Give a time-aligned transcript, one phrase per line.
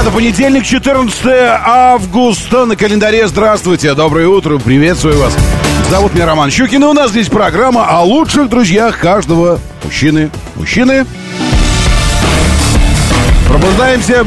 [0.00, 3.26] Это понедельник, 14 августа на календаре.
[3.26, 5.36] Здравствуйте, доброе утро, приветствую вас.
[5.90, 10.30] Зовут меня Роман Щукин, и у нас здесь программа о лучших друзьях каждого мужчины.
[10.54, 11.04] Мужчины.
[13.48, 14.24] Пробуждаемся,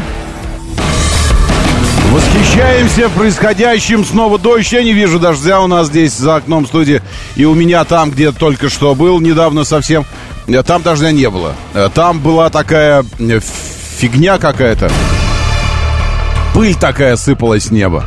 [2.11, 4.03] Восхищаемся происходящим.
[4.03, 4.73] Снова дождь.
[4.73, 7.01] Я не вижу дождя у нас здесь за окном студии.
[7.37, 10.05] И у меня там, где только что был, недавно совсем,
[10.65, 11.55] там дождя не было.
[11.93, 13.39] Там была такая э,
[13.97, 14.91] фигня какая-то.
[16.61, 18.05] Пыль такая сыпалась с неба.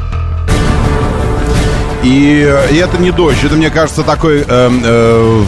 [2.05, 5.45] И, и это не дождь, это, мне кажется, такой э, э,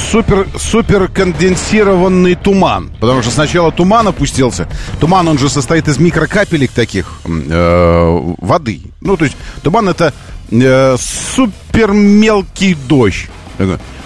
[0.00, 2.90] супер, супер конденсированный туман.
[2.98, 4.66] Потому что сначала туман опустился.
[4.98, 8.80] Туман, он же состоит из микрокапелек таких э, воды.
[9.00, 10.12] Ну, то есть туман это
[10.50, 13.28] э, супер мелкий дождь.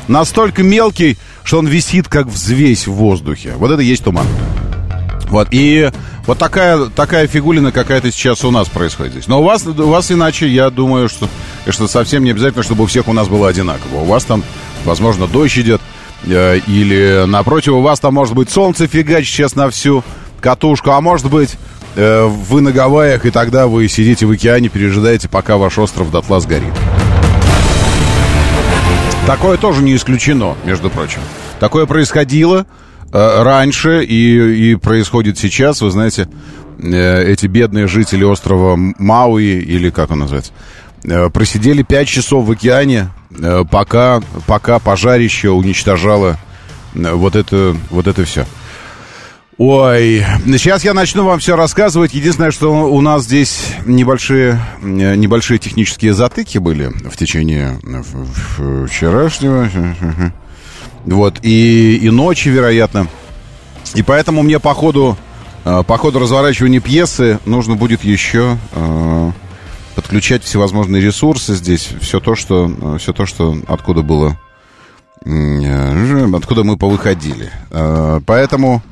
[0.07, 3.55] Настолько мелкий, что он висит как взвесь в воздухе.
[3.57, 4.27] Вот это и есть туман.
[5.33, 5.91] Вот, и
[6.27, 9.27] вот такая, такая фигулина какая-то сейчас у нас происходит здесь.
[9.27, 11.29] Но у вас, у вас иначе, я думаю, что,
[11.69, 14.03] что совсем не обязательно, чтобы у всех у нас было одинаково.
[14.03, 14.45] У вас там
[14.85, 15.81] возможно, дождь идет,
[16.25, 20.05] э, или напротив, у вас там может быть солнце фигачит сейчас на всю
[20.41, 21.57] катушку, а может быть,
[21.97, 26.41] э, вы на Гавайях, и тогда вы сидите в океане, пережидаете, пока ваш остров дотла
[26.41, 26.73] сгорит.
[29.27, 31.21] Такое тоже не исключено, между прочим.
[31.61, 32.67] Такое происходило
[33.13, 35.81] раньше и, и происходит сейчас.
[35.81, 36.29] Вы знаете,
[36.83, 40.53] э, эти бедные жители острова Мауи, или как он называется,
[41.05, 46.39] э, просидели 5 часов в океане, Э, пока, пока пожарище уничтожало
[46.95, 48.47] э, вот это, вот это все.
[49.59, 52.15] Ой, сейчас я начну вам все рассказывать.
[52.15, 57.79] Единственное, что у нас здесь небольшие, э, небольшие технические затыки были в течение
[58.89, 59.71] вчерашнего.
[61.05, 63.09] Вот, и, и ночи, вероятно.
[63.95, 65.17] И поэтому мне по ходу,
[65.65, 68.57] по ходу разворачивания пьесы нужно будет еще
[69.95, 74.39] подключать всевозможные ресурсы здесь, все то, что, э, все то, что откуда было,
[75.25, 77.51] э, откуда мы повыходили.
[77.71, 78.83] Э, поэтому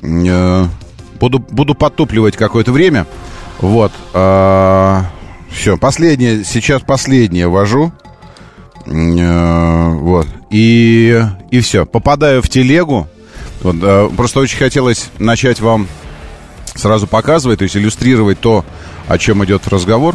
[0.00, 3.06] буду, буду подтупливать какое-то время.
[3.60, 3.90] Вот.
[5.50, 7.92] Все, последнее, сейчас последнее вожу.
[8.88, 10.26] Вот.
[10.50, 11.86] И, и все.
[11.86, 13.06] Попадаю в телегу.
[13.60, 13.76] Вот,
[14.16, 15.88] просто очень хотелось начать вам
[16.74, 18.64] сразу показывать, то есть иллюстрировать то,
[19.08, 20.14] о чем идет разговор.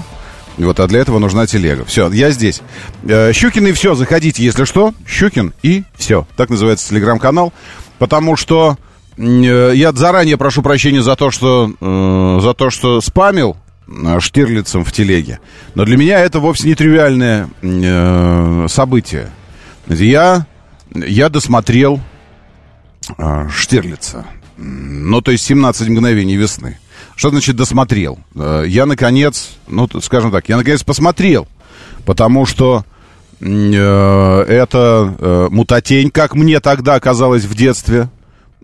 [0.57, 1.83] Вот, а для этого нужна телега.
[1.85, 2.61] Все, я здесь.
[3.03, 4.93] Э, Щукин и все, заходите, если что.
[5.07, 6.27] Щукин и все.
[6.35, 7.51] Так называется телеграм-канал.
[7.97, 8.77] Потому что
[9.17, 13.57] э, я заранее прошу прощения за то, что, э, за то, что спамил
[14.19, 15.39] Штирлицем в телеге.
[15.75, 17.49] Но для меня это вовсе не тривиальное
[18.67, 19.29] событие.
[19.87, 20.47] Я,
[20.93, 21.99] я досмотрел
[23.49, 24.25] Штирлица.
[24.57, 26.77] Ну, то есть 17 мгновений весны.
[27.15, 28.19] Что значит досмотрел?
[28.35, 31.47] Э, я, наконец, ну, скажем так, я, наконец, посмотрел.
[32.05, 32.85] Потому что
[33.39, 38.09] э, это э, мутатень, как мне тогда казалось в детстве.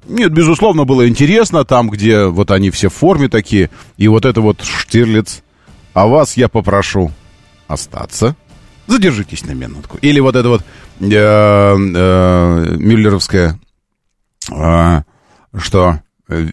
[0.07, 3.69] Нет, безусловно, было интересно там, где вот они все в форме такие.
[3.97, 5.43] И вот это вот Штирлиц.
[5.93, 7.11] А вас я попрошу
[7.67, 8.35] остаться.
[8.87, 9.97] Задержитесь на минутку.
[10.01, 10.61] Или вот это вот
[10.99, 13.59] э, э, Мюллеровская,
[14.51, 15.01] э,
[15.57, 15.99] что
[16.29, 16.45] Э,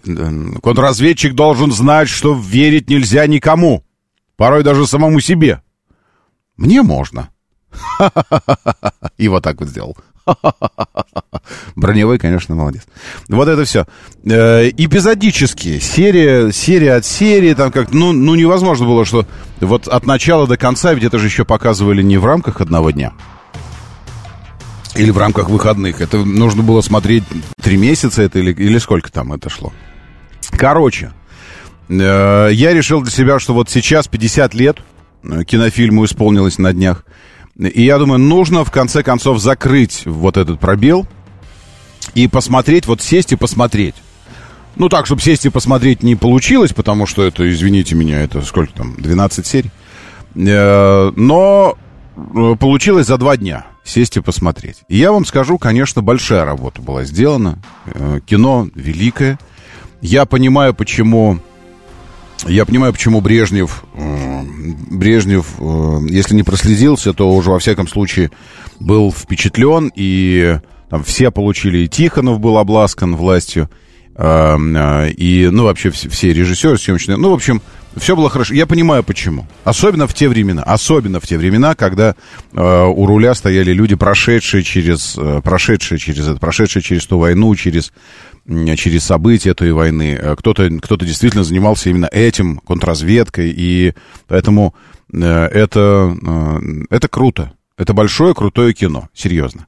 [0.62, 3.84] контрразведчик должен знать, что верить нельзя никому.
[4.36, 5.62] Порой даже самому себе.
[6.56, 7.28] Мне можно.
[9.18, 9.96] И вот так вот сделал.
[11.76, 12.82] Броневой, конечно, молодец.
[13.28, 13.86] Вот это все.
[14.24, 15.80] Э, эпизодические.
[15.80, 17.54] Серия, серия от серии.
[17.54, 19.26] Там как, ну, ну, невозможно было, что
[19.60, 23.12] вот от начала до конца, ведь это же еще показывали не в рамках одного дня.
[24.94, 26.00] Или в рамках выходных.
[26.00, 27.24] Это нужно было смотреть
[27.60, 29.72] три месяца это или, или сколько там это шло.
[30.50, 31.12] Короче,
[31.88, 34.78] э, я решил для себя, что вот сейчас 50 лет
[35.22, 37.04] э, кинофильму исполнилось на днях.
[37.58, 41.06] И я думаю, нужно в конце концов закрыть вот этот пробел
[42.14, 43.94] и посмотреть, вот сесть и посмотреть.
[44.76, 48.74] Ну так, чтобы сесть и посмотреть не получилось, потому что это, извините меня, это сколько
[48.74, 49.70] там, 12 серий.
[50.34, 51.78] Э, но
[52.16, 54.82] э, получилось за два дня сесть и посмотреть.
[54.88, 57.58] И я вам скажу, конечно, большая работа была сделана.
[57.86, 59.38] Э, кино великое.
[60.02, 61.38] Я понимаю, почему
[62.44, 64.42] Я понимаю, почему Брежнев, э,
[64.90, 68.30] Брежнев, э, если не прослезился, то уже во всяком случае
[68.78, 70.58] был впечатлен, и
[70.90, 73.70] там все получили, и Тихонов был обласкан властью,
[74.14, 77.62] э, и, ну, вообще все, режиссеры съемочные, ну, в общем,
[77.96, 78.52] все было хорошо.
[78.52, 79.46] Я понимаю, почему.
[79.64, 80.62] Особенно в те времена.
[80.62, 82.14] Особенно в те времена, когда
[82.52, 87.94] у руля стояли люди, прошедшие через, прошедшие через это, прошедшие через ту войну, через,
[88.76, 90.16] через события той войны.
[90.20, 93.52] Э, кто-то, кто-то действительно занимался именно этим, контрразведкой.
[93.56, 93.94] И
[94.28, 94.74] поэтому
[95.12, 96.58] э, это, э,
[96.90, 97.52] это круто.
[97.76, 99.08] Это большое, крутое кино.
[99.12, 99.66] Серьезно.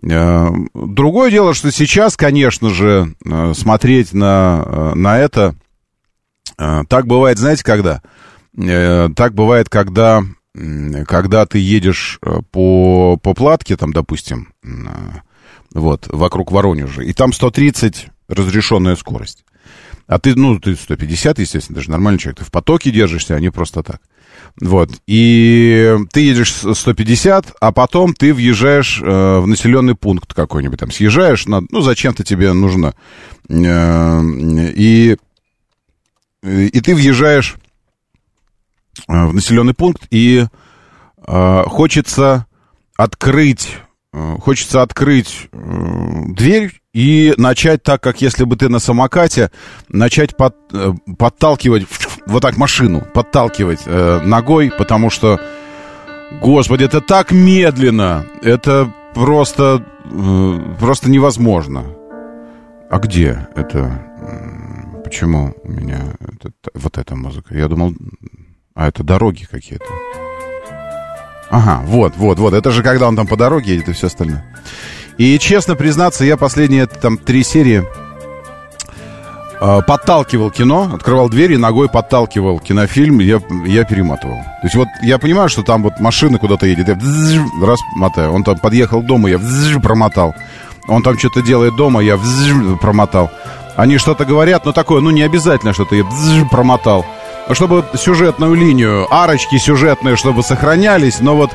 [0.00, 3.16] Другое дело, что сейчас, конечно же,
[3.54, 5.56] смотреть на, на это
[6.56, 8.02] так бывает, знаете, когда?
[8.54, 10.22] Так бывает, когда,
[11.08, 12.20] когда ты едешь
[12.52, 14.52] по, по платке, там, допустим,
[15.72, 19.44] вот, вокруг Воронежа, и там 130 разрешенная скорость.
[20.06, 22.38] А ты, ну, ты 150, естественно, даже нормальный человек.
[22.38, 24.00] Ты в потоке держишься, а не просто так.
[24.58, 24.90] Вот.
[25.06, 30.80] И ты едешь 150, а потом ты въезжаешь э, в населенный пункт какой-нибудь.
[30.80, 32.94] Там съезжаешь, на, ну, зачем-то тебе нужно.
[33.50, 34.20] Э,
[34.74, 35.16] и
[36.42, 37.56] и ты въезжаешь
[39.08, 40.46] э, в населенный пункт, и
[41.26, 42.46] э, хочется
[42.96, 43.78] открыть,
[44.12, 45.58] хочется открыть э,
[46.28, 49.50] дверь и начать так, как если бы ты на самокате,
[49.88, 51.86] начать под, э, подталкивать
[52.26, 55.40] вот так машину, подталкивать э, ногой, потому что,
[56.40, 61.84] господи, это так медленно, это просто, э, просто невозможно.
[62.90, 64.04] А где это?
[65.04, 67.54] Почему у меня это, вот эта музыка?
[67.54, 67.94] Я думал,
[68.74, 69.86] а это дороги какие-то.
[71.50, 72.52] Ага, вот, вот, вот.
[72.54, 74.44] Это же когда он там по дороге едет и все остальное.
[75.16, 77.84] И честно признаться, я последние там три серии
[79.60, 84.36] э, подталкивал кино, открывал двери, ногой подталкивал кинофильм, я, я перематывал.
[84.36, 86.98] То есть вот я понимаю, что там вот машина куда-то едет, я
[87.66, 88.32] раз мотаю.
[88.32, 89.40] Он там подъехал дома, я
[89.82, 90.34] промотал.
[90.86, 92.18] Он там что-то делает дома, я
[92.80, 93.30] промотал.
[93.76, 96.04] Они что-то говорят, но такое, ну не обязательно, что ты
[96.50, 97.04] промотал.
[97.50, 101.50] Чтобы сюжетную линию, арочки сюжетные, чтобы сохранялись, но вот,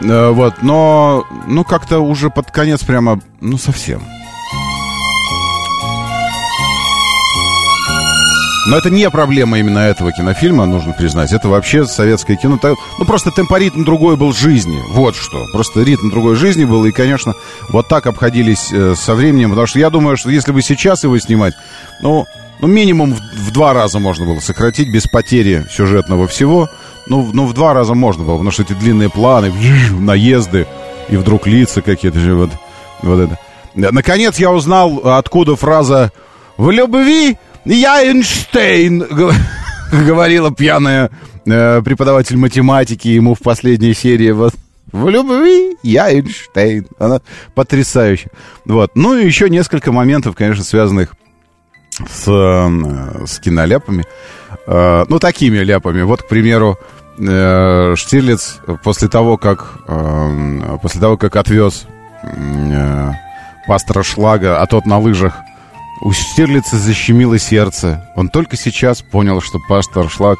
[0.00, 4.02] э, вот, но, ну как-то уже под конец прямо, ну совсем.
[8.66, 11.32] Но это не проблема именно этого кинофильма, нужно признать.
[11.32, 12.58] Это вообще советское кино.
[12.98, 14.82] Ну, просто темпоритм другой был жизни.
[14.88, 15.46] Вот что.
[15.52, 16.84] Просто ритм другой жизни был.
[16.86, 17.34] И, конечно,
[17.68, 19.50] вот так обходились э, со временем.
[19.50, 21.52] Потому что я думаю, что если бы сейчас его снимать,
[22.00, 22.26] ну,
[22.66, 26.70] ну минимум в, в два раза можно было сократить без потери сюжетного всего.
[27.06, 29.52] Ну, ну, в два раза можно было, потому что эти длинные планы,
[29.90, 30.66] наезды,
[31.10, 32.18] и вдруг лица какие-то.
[32.20, 32.50] Вот,
[33.02, 33.38] вот это.
[33.74, 36.10] Наконец я узнал, откуда фраза
[36.56, 39.06] «В любви я Эйнштейн,
[39.92, 41.10] говорила пьяная
[41.44, 44.30] э, преподаватель математики ему в последней серии.
[44.30, 44.54] Вот,
[44.90, 46.86] в любви я Эйнштейн.
[46.98, 47.20] Она
[47.54, 48.30] потрясающая.
[48.64, 48.92] Вот.
[48.94, 51.14] Ну и еще несколько моментов, конечно, связанных
[52.08, 54.04] с, э, с киноляпами.
[54.66, 56.02] Э, ну, такими ляпами.
[56.02, 56.78] Вот, к примеру,
[57.18, 61.86] э, Штирлиц после того, как, э, после того, как отвез
[63.66, 65.34] пастора Шлага, а тот на лыжах
[66.00, 68.10] у Штирлица защемило сердце.
[68.16, 70.38] Он только сейчас понял, что пастор Шлак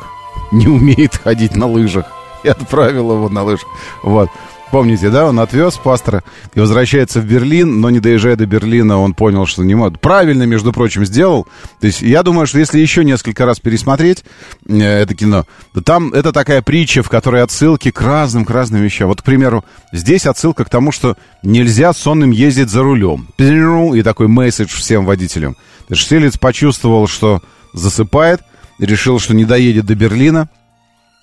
[0.52, 2.06] не умеет ходить на лыжах.
[2.42, 3.66] И отправил его на лыжах.
[4.02, 4.28] Вот.
[4.74, 9.14] Помните, да, он отвез пастора и возвращается в Берлин, но не доезжая до Берлина, он
[9.14, 10.00] понял, что не может.
[10.00, 11.46] Правильно, между прочим, сделал.
[11.78, 14.24] То есть я думаю, что если еще несколько раз пересмотреть
[14.66, 18.82] э, это кино, то там это такая притча, в которой отсылки к разным, к разным
[18.82, 19.06] вещам.
[19.06, 23.28] Вот, к примеру, здесь отсылка к тому, что нельзя сонным ездить за рулем.
[23.38, 25.56] И такой месседж всем водителям.
[25.92, 28.40] Штилец почувствовал, что засыпает,
[28.80, 30.48] решил, что не доедет до Берлина,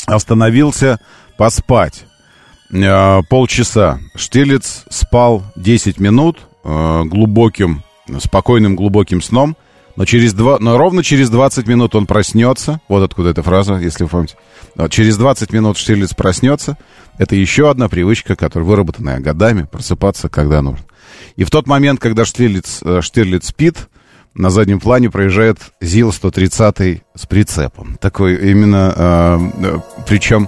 [0.07, 1.01] остановился
[1.37, 2.05] поспать.
[2.71, 3.99] Э, полчаса.
[4.15, 7.83] Штилец спал 10 минут э, глубоким,
[8.19, 9.55] спокойным глубоким сном.
[9.97, 12.79] Но, через два, но ровно через 20 минут он проснется.
[12.87, 14.35] Вот откуда эта фраза, если вы помните.
[14.89, 16.77] Через 20 минут Штирлиц проснется.
[17.17, 20.85] Это еще одна привычка, которая выработанная годами, просыпаться, когда нужно.
[21.35, 23.89] И в тот момент, когда Штирлиц, э, Штирлиц спит,
[24.33, 27.97] на заднем плане проезжает ЗИЛ-130 с прицепом.
[27.99, 30.47] Такой именно, э, причем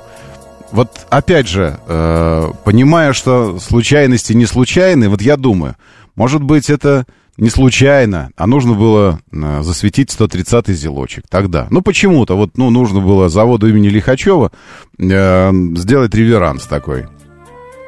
[0.74, 5.76] вот опять же, э, понимая, что случайности не случайны, вот я думаю,
[6.16, 7.06] может быть, это
[7.38, 11.68] не случайно, а нужно было э, засветить 130-й зелочек тогда.
[11.70, 14.52] Ну, почему-то, вот, ну, нужно было заводу имени Лихачева
[14.98, 17.06] э, сделать реверанс такой.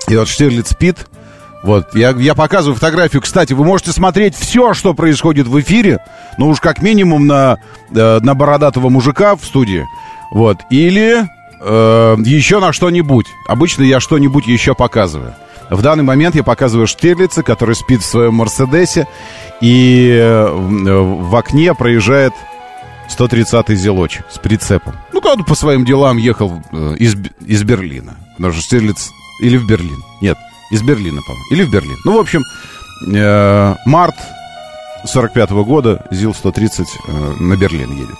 [0.07, 1.07] И вот Штирлиц спит,
[1.63, 3.23] Вот, я, я показываю фотографию.
[3.23, 5.97] Кстати, вы можете смотреть все, что происходит в эфире.
[6.37, 7.57] Ну уж как минимум на,
[7.89, 9.83] э, на бородатого мужика в студии.
[10.31, 11.27] Вот, или
[11.65, 13.27] э, еще на что-нибудь.
[13.47, 15.33] Обычно я что-нибудь еще показываю.
[15.69, 19.07] В данный момент я показываю Штирлица, который спит в своем Мерседесе,
[19.61, 22.33] и э, в окне проезжает
[23.09, 24.95] 130-й зелочек с прицепом.
[25.11, 28.15] Ну, когда по своим делам ехал э, из, из Берлина.
[28.37, 29.11] Потому что Штирлиц...
[29.41, 30.01] Или в Берлин.
[30.21, 30.37] Нет,
[30.71, 31.45] из Берлина, по-моему.
[31.51, 31.97] Или в Берлин.
[32.05, 32.43] Ну, в общем,
[33.13, 34.15] э, март
[35.05, 38.17] 45 -го года ЗИЛ-130 э, на Берлин едет.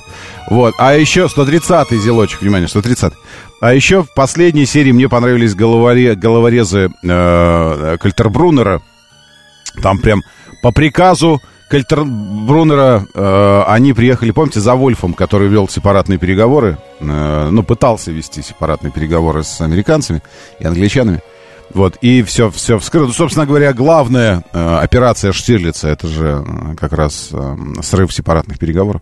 [0.48, 0.76] Вот.
[0.78, 3.14] А еще 130-й зелочек, внимание, 130
[3.62, 8.82] А еще в последней серии мне понравились головаре, головорезы э, Кальтербруннера.
[9.82, 10.22] Там прям
[10.62, 17.64] по приказу Кальтербруннера э, они приехали, помните, за Вольфом, который вел сепаратные переговоры, э, ну,
[17.64, 20.22] пытался вести сепаратные переговоры с американцами
[20.60, 21.22] и англичанами.
[21.74, 23.12] Вот, и все, все вскрыто.
[23.12, 29.02] Собственно говоря, главная э, операция Штирлица, это же э, как раз э, срыв сепаратных переговоров.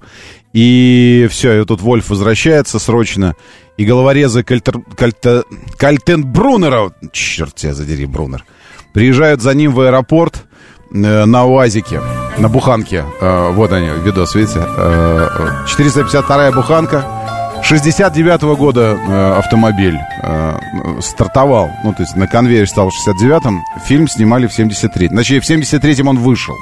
[0.54, 3.36] И все, и тут Вольф возвращается срочно,
[3.78, 5.44] и головорезы Кальтер, Кальте,
[5.78, 8.46] Кальтенбруннера, черт тебя задери, Брунер,
[8.94, 10.46] приезжают за ним в аэропорт
[10.92, 12.02] э, на УАЗике,
[12.38, 13.04] на буханке.
[13.20, 14.64] Э, вот они, видос, видите?
[14.66, 17.23] Э, 452-я буханка
[17.64, 20.60] 69-го года э, автомобиль э,
[21.02, 25.10] стартовал, ну, то есть на конвейере стал в 69-м, фильм снимали в 73-м.
[25.10, 26.56] Значит, в 73-м он вышел.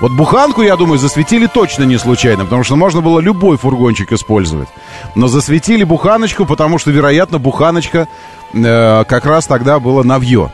[0.00, 4.68] Вот буханку, я думаю, засветили точно не случайно, потому что можно было любой фургончик использовать.
[5.14, 8.06] Но засветили буханочку, потому что, вероятно, буханочка
[8.52, 10.50] э, как раз тогда было навье.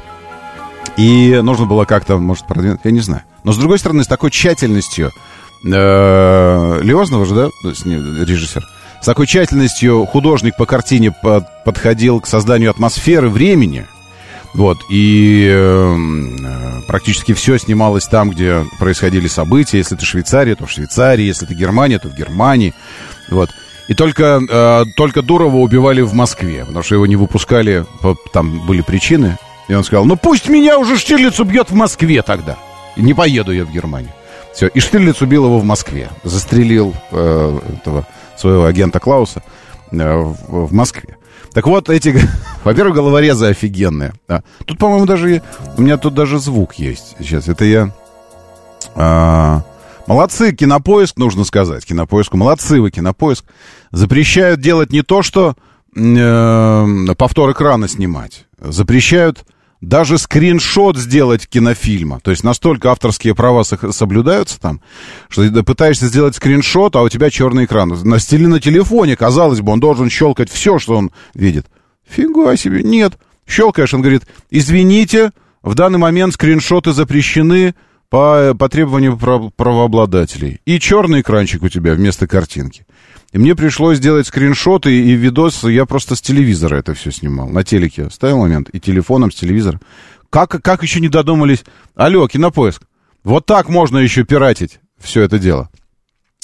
[0.96, 3.22] И нужно было как-то, может, продвинуть, я не знаю.
[3.44, 5.10] Но, с другой стороны, с такой тщательностью
[5.64, 8.62] э, Леознова же, да, режиссер,
[9.02, 13.84] с такой тщательностью художник по картине под, подходил к созданию атмосферы времени.
[14.54, 19.78] Вот, и э, практически все снималось там, где происходили события.
[19.78, 21.24] Если это Швейцария, то в Швейцарии.
[21.24, 22.74] Если это Германия, то в Германии.
[23.28, 23.50] Вот.
[23.88, 27.84] И только, э, только Дурова убивали в Москве, потому что его не выпускали,
[28.32, 29.36] там были причины.
[29.66, 32.56] И он сказал, ну пусть меня уже Штирлиц убьет в Москве тогда.
[32.94, 34.12] И не поеду я в Германию.
[34.54, 36.08] Все, и Штирлиц убил его в Москве.
[36.22, 39.42] Застрелил э, этого своего агента Клауса
[39.90, 41.16] э, в, Москве.
[41.52, 42.18] Так вот, эти,
[42.64, 44.12] во-первых, головорезы офигенные.
[44.28, 44.42] Да.
[44.64, 45.42] Тут, по-моему, даже...
[45.76, 47.16] У меня тут даже звук есть.
[47.18, 47.94] Сейчас, это я...
[48.94, 49.62] А,
[50.06, 51.84] молодцы, кинопоиск, нужно сказать.
[51.84, 52.36] Кинопоиску.
[52.36, 53.44] Молодцы вы, кинопоиск.
[53.90, 55.54] Запрещают делать не то, что
[55.94, 58.46] э, повтор экрана снимать.
[58.58, 59.44] Запрещают
[59.82, 62.20] даже скриншот сделать кинофильма.
[62.20, 64.80] То есть настолько авторские права соблюдаются там,
[65.28, 67.88] что ты пытаешься сделать скриншот, а у тебя черный экран.
[68.04, 71.66] На стиле на телефоне, казалось бы, он должен щелкать все, что он видит.
[72.08, 73.18] Фига себе, нет.
[73.46, 77.74] Щелкаешь, он говорит, извините, в данный момент скриншоты запрещены
[78.08, 79.18] по, по требованию
[79.56, 80.60] правообладателей.
[80.64, 82.86] И черный экранчик у тебя вместо картинки.
[83.32, 85.64] И мне пришлось сделать скриншоты и видос.
[85.64, 87.48] Я просто с телевизора это все снимал.
[87.48, 88.68] На телеке ставил момент.
[88.70, 89.80] И телефоном с телевизора.
[90.28, 91.64] Как, как еще не додумались?
[91.94, 92.82] Алло, кинопоиск.
[93.24, 95.70] Вот так можно еще пиратить все это дело.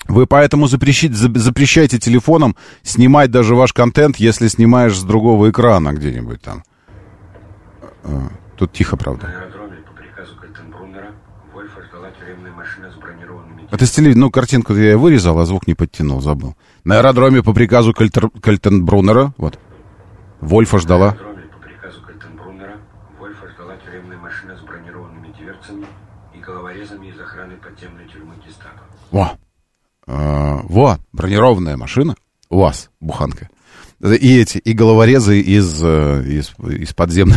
[0.07, 6.41] Вы поэтому запрещите, запрещайте телефоном снимать даже ваш контент, если снимаешь с другого экрана где-нибудь
[6.41, 6.63] там.
[8.05, 9.49] А, тут тихо, правда.
[13.71, 14.21] Это с телевизора.
[14.21, 16.57] Ну, картинку я вырезал, а звук не подтянул, забыл.
[16.89, 18.31] На аэродроме по приказу Кальтер...
[18.31, 19.59] Кальтенбруннера, вот,
[20.41, 21.09] Вольфа ждала.
[21.09, 22.77] На аэродроме по приказу Кальтенбруннера
[23.19, 25.85] Вольфа ждала тюремная машина с бронированными дверцами
[26.35, 28.81] и головорезами из охраны подземной тюрьмы Гестапо.
[29.11, 29.33] Во!
[30.07, 32.15] А, во, бронированная машина
[32.49, 33.51] у вас, буханка.
[34.01, 37.37] И эти, и головорезы из, э, из, из подземной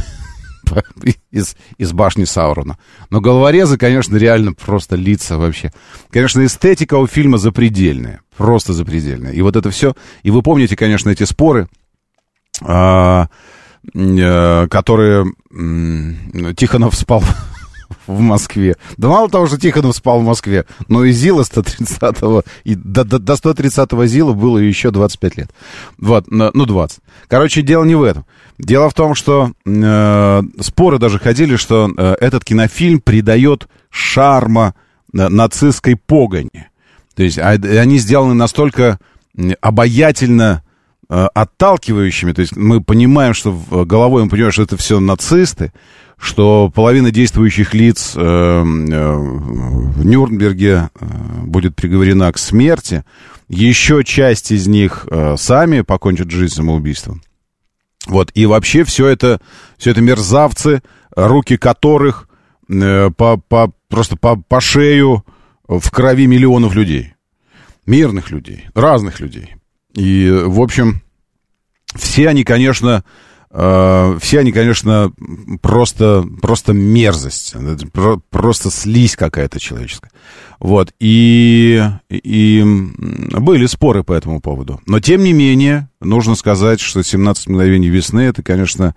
[1.31, 2.77] из, из башни Саурона.
[3.09, 5.71] Но головорезы, конечно, реально просто лица вообще.
[6.09, 8.21] Конечно, эстетика у фильма запредельная.
[8.37, 9.31] Просто запредельная.
[9.31, 9.95] И вот это все...
[10.23, 11.67] И вы помните, конечно, эти споры,
[12.61, 13.27] а,
[13.95, 15.25] а, которые
[16.55, 17.23] Тихонов спал
[18.11, 18.75] в Москве.
[18.97, 23.19] Да мало того, что Тихонов спал в Москве, но и Зила 130-го, и до, до,
[23.19, 25.51] до 130-го Зила было еще 25 лет.
[25.97, 26.99] Вот, ну 20.
[27.27, 28.25] Короче, дело не в этом.
[28.57, 34.75] Дело в том, что э, споры даже ходили, что э, этот кинофильм придает шарма
[35.13, 36.67] э, нацистской погони.
[37.15, 38.99] То есть а, они сделаны настолько
[39.61, 40.63] обаятельно
[41.09, 45.73] э, отталкивающими, то есть мы понимаем, что головой мы понимаем, что это все нацисты,
[46.21, 51.05] что половина действующих лиц э, э, в Нюрнберге э,
[51.45, 53.03] будет приговорена к смерти,
[53.49, 57.21] еще часть из них сами покончат жизнь самоубийством.
[58.05, 59.41] Вот, и вообще все это,
[59.77, 60.81] все это мерзавцы,
[61.13, 62.29] руки которых
[62.69, 63.11] по,
[63.49, 65.25] по, просто по, по шею
[65.67, 67.15] в крови миллионов людей.
[67.85, 69.55] Мирных людей, разных людей.
[69.95, 71.01] И, в общем,
[71.95, 73.03] все они, конечно,
[73.53, 75.11] все они, конечно,
[75.61, 77.53] просто, просто мерзость,
[78.29, 80.11] просто слизь какая-то человеческая.
[80.59, 84.79] Вот, и, и были споры по этому поводу.
[84.85, 88.95] Но, тем не менее, нужно сказать, что «17 мгновений весны»— это, конечно,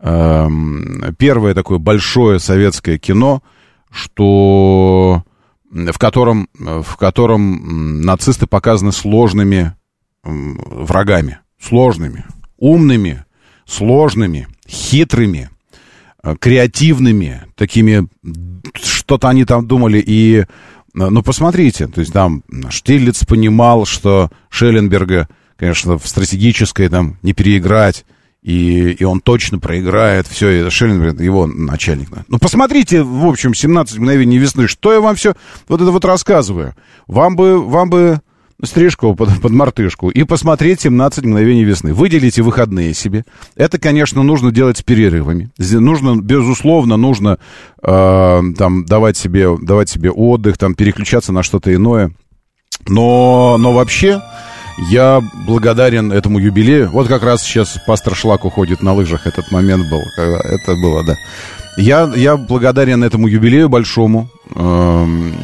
[0.00, 3.42] эм, первое такое большое советское кино,
[3.90, 5.24] что
[5.70, 9.74] в котором, в котором нацисты показаны сложными
[10.22, 12.24] врагами, сложными,
[12.56, 13.24] умными,
[13.70, 15.50] сложными, хитрыми,
[16.22, 18.08] э, креативными, такими,
[18.74, 20.44] что-то они там думали, и, э,
[20.92, 28.04] ну, посмотрите, то есть там Штирлиц понимал, что Шелленберга, конечно, в стратегической там не переиграть,
[28.42, 30.26] и, и он точно проиграет.
[30.26, 32.08] Все, это Шелленберг, его начальник.
[32.28, 34.66] Ну, посмотрите, в общем, 17 мгновений весны.
[34.66, 35.34] Что я вам все
[35.68, 36.74] вот это вот рассказываю?
[37.06, 38.20] Вам бы, вам бы
[38.64, 41.94] стрижку под, под мартышку и посмотреть 17 мгновений весны.
[41.94, 43.24] Выделите выходные себе.
[43.56, 45.50] Это, конечно, нужно делать с перерывами.
[45.58, 47.38] Нужно, безусловно, нужно
[47.82, 52.12] э, там, давать, себе, давать себе отдых, там, переключаться на что-то иное.
[52.88, 54.20] Но, но вообще...
[54.88, 56.88] Я благодарен этому юбилею.
[56.90, 59.26] Вот как раз сейчас пастор Шлак уходит на лыжах.
[59.26, 60.00] Этот момент был.
[60.16, 61.16] Это было, да.
[61.76, 65.34] Я, я благодарен этому юбилею большому, эм,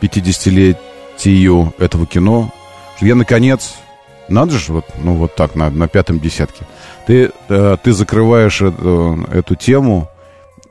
[0.00, 0.76] 50-летию
[1.16, 2.52] Тию этого кино,
[2.96, 3.74] что я, наконец,
[4.28, 6.66] надо же, вот, ну, вот так, на, на пятом десятке.
[7.06, 10.08] Ты, э, ты закрываешь эту, э, эту тему,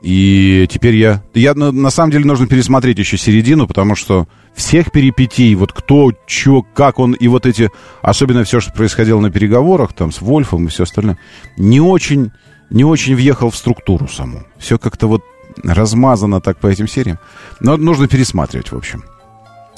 [0.04, 1.22] и теперь я...
[1.32, 6.12] Я, на, на самом деле, нужно пересмотреть еще середину, потому что всех перипетий, вот кто,
[6.26, 7.70] что, как он, и вот эти...
[8.02, 11.18] Особенно все, что происходило на переговорах, там, с Вольфом и все остальное,
[11.56, 12.32] не очень,
[12.68, 14.42] не очень въехал в структуру саму.
[14.58, 15.22] Все как-то вот
[15.62, 17.18] размазано так по этим сериям.
[17.60, 19.04] Но нужно пересматривать, в общем.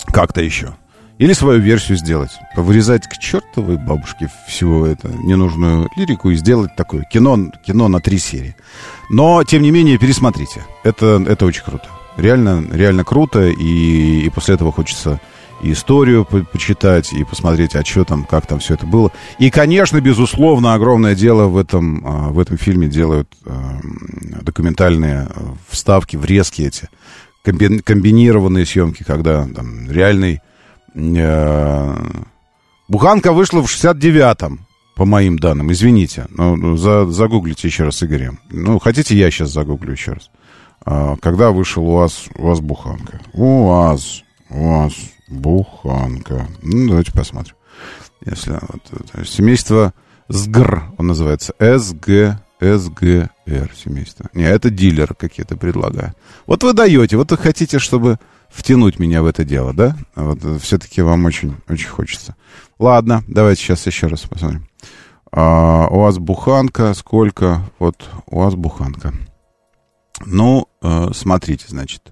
[0.06, 0.75] Как-то еще.
[1.18, 2.30] Или свою версию сделать.
[2.56, 8.19] Вырезать к чертовой бабушке всю эту ненужную лирику и сделать такое кино, кино на три
[8.19, 8.54] серии.
[9.08, 10.64] Но, тем не менее, пересмотрите.
[10.84, 11.88] Это, это очень круто.
[12.19, 15.21] Реально, реально круто, и, и после этого хочется
[15.62, 19.10] и историю по почитать, и посмотреть, а что там, как там все это было.
[19.38, 23.78] И, конечно, безусловно, огромное дело в этом, а, в этом фильме делают а,
[24.42, 25.28] документальные
[25.69, 26.88] вставки, врезки эти,
[27.52, 30.41] комбинированные съемки, когда там реальный...
[30.95, 31.95] Э,
[32.89, 36.26] Буханка вышла в 69-м, по моим данным, извините.
[36.30, 38.39] Ну, за, загуглите еще раз Игорем.
[38.50, 40.30] Ну, хотите, я сейчас загуглю еще раз.
[40.85, 43.21] А, когда вышел у вас, у вас буханка?
[43.32, 44.95] У вас, у вас
[45.28, 46.47] буханка.
[46.63, 47.56] Ну, давайте посмотрим.
[48.25, 49.93] Если вот, семейство
[50.28, 53.30] СГР, он называется, СГ, СГР
[53.76, 54.28] семейство.
[54.32, 56.16] Не, это дилер какие-то предлагают.
[56.47, 59.97] Вот вы даете, вот вы хотите, чтобы втянуть меня в это дело, да?
[60.14, 62.36] Вот все-таки вам очень, очень хочется.
[62.78, 64.66] Ладно, давайте сейчас еще раз посмотрим.
[65.32, 67.62] А, у вас буханка, сколько?
[67.78, 69.12] Вот у вас буханка.
[70.25, 72.10] Ну, э, смотрите, значит.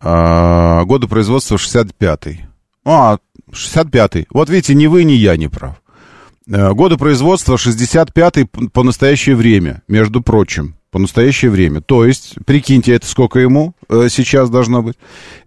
[0.00, 2.46] Э, годы производства 65-й.
[2.84, 3.18] А,
[3.50, 4.26] 65-й.
[4.30, 5.82] Вот видите, ни вы, ни я не прав.
[6.50, 10.76] Э, годы производства 65-й по настоящее время, между прочим.
[10.90, 11.82] По настоящее время.
[11.82, 14.96] То есть, прикиньте, это сколько ему э, сейчас должно быть?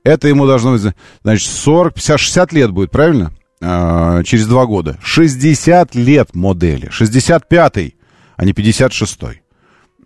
[0.04, 0.84] Это ему должно быть,
[1.24, 3.34] значит, 40, 50, 60 лет будет, правильно?
[3.60, 5.00] Э, через два года.
[5.02, 6.90] 60 лет модели.
[6.90, 7.96] 65-й,
[8.36, 9.42] а не 56-й.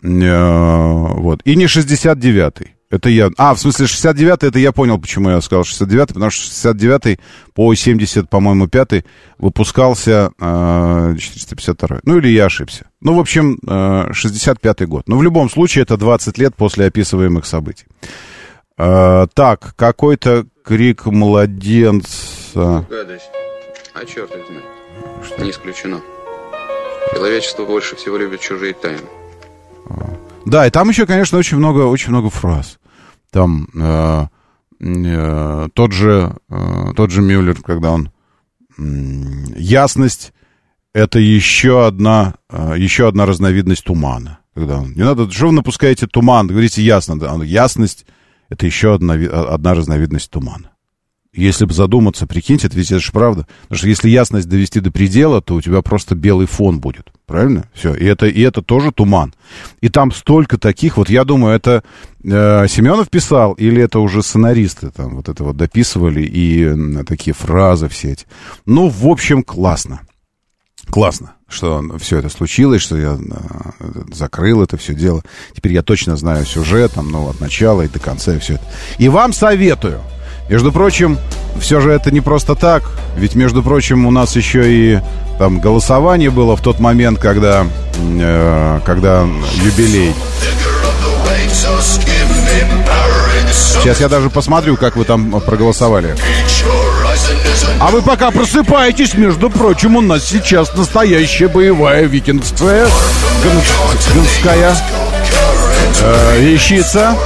[0.02, 1.40] Э, вот.
[1.44, 2.75] И не 69-й.
[2.88, 3.30] Это я...
[3.36, 7.18] А, в смысле, 69-й, это я понял, почему я сказал 69-й, потому что 69-й
[7.52, 9.04] по 70, по-моему, 5
[9.38, 12.86] выпускался э, 452 Ну, или я ошибся.
[13.00, 15.08] Ну, в общем, э, 65-й год.
[15.08, 17.86] Но в любом случае, это 20 лет после описываемых событий.
[18.78, 22.86] Э, так, какой-то крик младенца...
[22.88, 23.30] Гадость.
[23.94, 24.64] А черт их знает.
[25.24, 25.42] Что?
[25.42, 26.00] Не исключено.
[27.12, 29.00] Человечество больше всего любит чужие тайны.
[30.46, 32.78] Да, и там еще, конечно, очень много, очень много фраз.
[33.30, 34.26] Там э,
[34.80, 38.10] э, тот же, э, тот же Мюллер, когда он
[38.78, 38.82] э,
[39.56, 40.32] ясность
[40.94, 44.38] это еще одна, э, еще одна разновидность тумана.
[44.54, 48.06] Когда он, не надо, что вы напускаете туман, говорите ясно, да, ясность
[48.48, 50.70] это еще одна, одна разновидность тумана
[51.36, 53.46] если бы задуматься, прикиньте, это ведь это же правда.
[53.62, 57.12] Потому что если ясность довести до предела, то у тебя просто белый фон будет.
[57.26, 57.68] Правильно?
[57.74, 57.94] Все.
[57.94, 59.34] И это, и это тоже туман.
[59.80, 60.96] И там столько таких.
[60.96, 61.84] Вот я думаю, это
[62.24, 67.34] э, Семенов писал, или это уже сценаристы там вот это вот дописывали, и э, такие
[67.34, 68.26] фразы все эти.
[68.64, 70.00] Ну, в общем, классно.
[70.88, 71.34] Классно.
[71.48, 75.22] что все это случилось, что я э, закрыл это все дело.
[75.54, 78.64] Теперь я точно знаю сюжет, там, ну, от начала и до конца и все это.
[78.98, 80.00] И вам советую.
[80.48, 81.18] Между прочим,
[81.60, 82.84] все же это не просто так.
[83.16, 85.00] Ведь, между прочим, у нас еще и
[85.38, 89.26] там голосование было в тот момент, когда, э, когда
[89.62, 90.14] юбилей.
[93.52, 96.14] Сейчас я даже посмотрю, как вы там проголосовали.
[97.78, 102.86] А вы пока просыпаетесь, между прочим, у нас сейчас настоящая боевая викингская
[104.14, 104.76] гонская
[106.00, 107.16] э, вещица.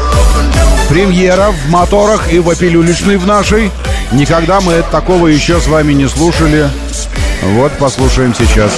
[0.91, 3.71] Премьера в моторах и в опилюлечной в нашей.
[4.11, 6.69] Никогда мы такого еще с вами не слушали.
[7.43, 8.73] Вот послушаем сейчас.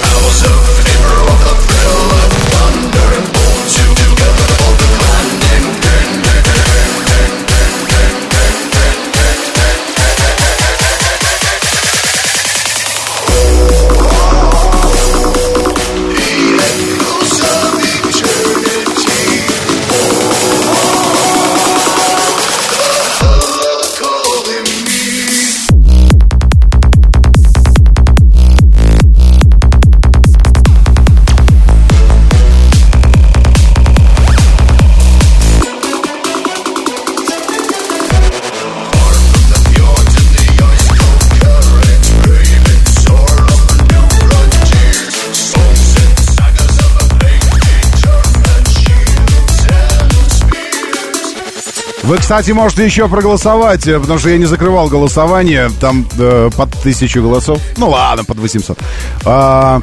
[52.02, 55.70] Вы, кстати, можете еще проголосовать, э, потому что я не закрывал голосование.
[55.80, 57.60] Там э, под тысячу голосов.
[57.76, 58.78] Ну ладно, под 800.
[59.24, 59.80] А,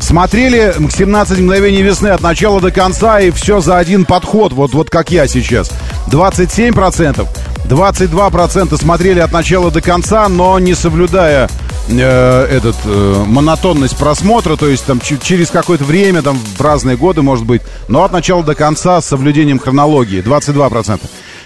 [0.00, 4.52] смотрели 17 мгновений весны от начала до конца, и все за один подход.
[4.54, 5.70] Вот, вот как я сейчас.
[6.08, 7.26] 27%.
[7.68, 11.50] 22% смотрели от начала до конца, но не соблюдая
[11.88, 17.20] э, этот э, монотонность просмотра, то есть там через какое-то время, там в разные годы,
[17.20, 21.00] может быть, но от начала до конца с соблюдением хронологии 22%.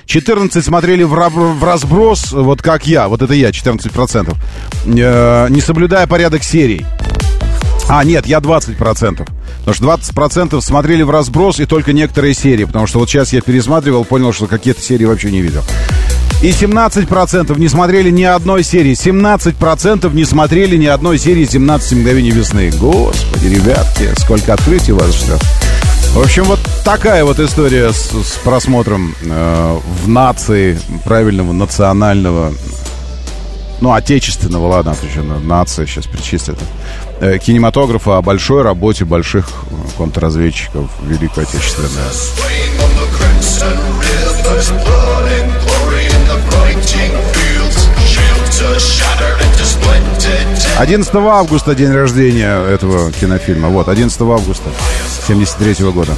[0.07, 4.35] 14 смотрели в, в разброс, вот как я, вот это я, 14%,
[4.85, 6.87] э, не соблюдая порядок серий.
[7.89, 9.27] А, нет, я 20%.
[9.65, 12.65] Потому что 20% смотрели в разброс и только некоторые серии.
[12.65, 15.63] Потому что вот сейчас я пересматривал, понял, что какие-то серии вообще не видел.
[16.43, 18.93] И 17% не смотрели ни одной серии.
[18.93, 22.73] 17% не смотрели ни одной серии 17 мгновений весны.
[22.81, 25.39] Господи, ребятки, сколько открытий у вас что.
[26.13, 32.53] В общем, вот такая вот история с, с просмотром э, в нации правильного национального,
[33.81, 36.59] ну, отечественного, ладно, отвечу, нация сейчас перечислят,
[37.21, 39.49] э, кинематографа о большой работе больших
[39.97, 41.89] контрразведчиков Великой Отечественной.
[50.79, 53.69] 11 августа день рождения этого кинофильма.
[53.69, 54.69] Вот, 11 августа.
[55.27, 56.17] 73 года.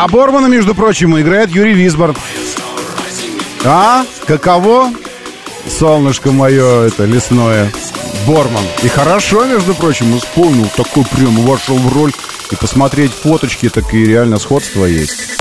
[0.00, 2.16] А Бормана, между прочим, играет Юрий Висборд.
[3.64, 4.04] А?
[4.28, 4.92] Каково?
[5.68, 7.68] Солнышко мое, это лесное.
[8.24, 8.62] Борман.
[8.84, 12.12] И хорошо, между прочим, исполнил такой прям, вошел в роль.
[12.52, 15.36] И посмотреть фоточки, так и реально сходство есть.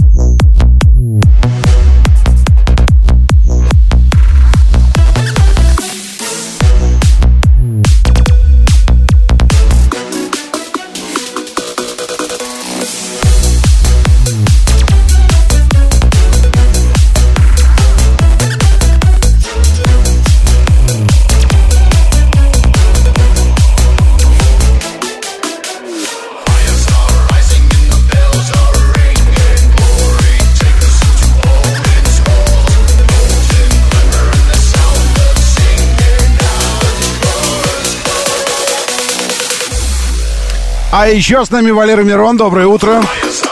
[40.91, 42.37] А еще с нами Валера Мирон.
[42.37, 43.01] Доброе утро.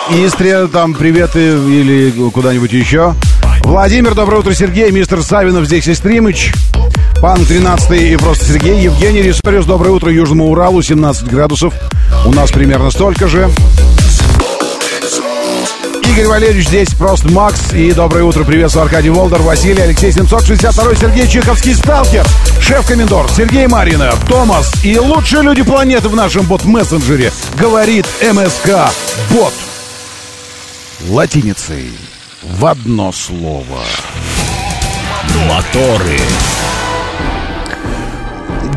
[0.10, 3.14] Истрия, там приветы или куда-нибудь еще.
[3.64, 6.54] Владимир, доброе утро, Сергей, мистер Савинов, здесь и Стримыч.
[7.22, 8.80] Пан 13 и просто Сергей.
[8.80, 11.74] Евгений Ристорис, доброе утро, Южному Уралу, 17 градусов.
[12.26, 13.50] У нас примерно столько же.
[16.16, 17.74] Игорь Валерьевич здесь, просто Макс.
[17.74, 22.26] И доброе утро, приветствую Аркадий Волдер, Василий, Алексей 762, Сергей Чеховский, Сталкер,
[22.62, 28.90] шеф-комендор, Сергей Марина, Томас и лучшие люди планеты в нашем бот-мессенджере, говорит МСК
[29.32, 29.52] Бот.
[31.10, 31.92] Латиницей
[32.42, 33.84] в одно слово.
[35.50, 36.18] Моторы.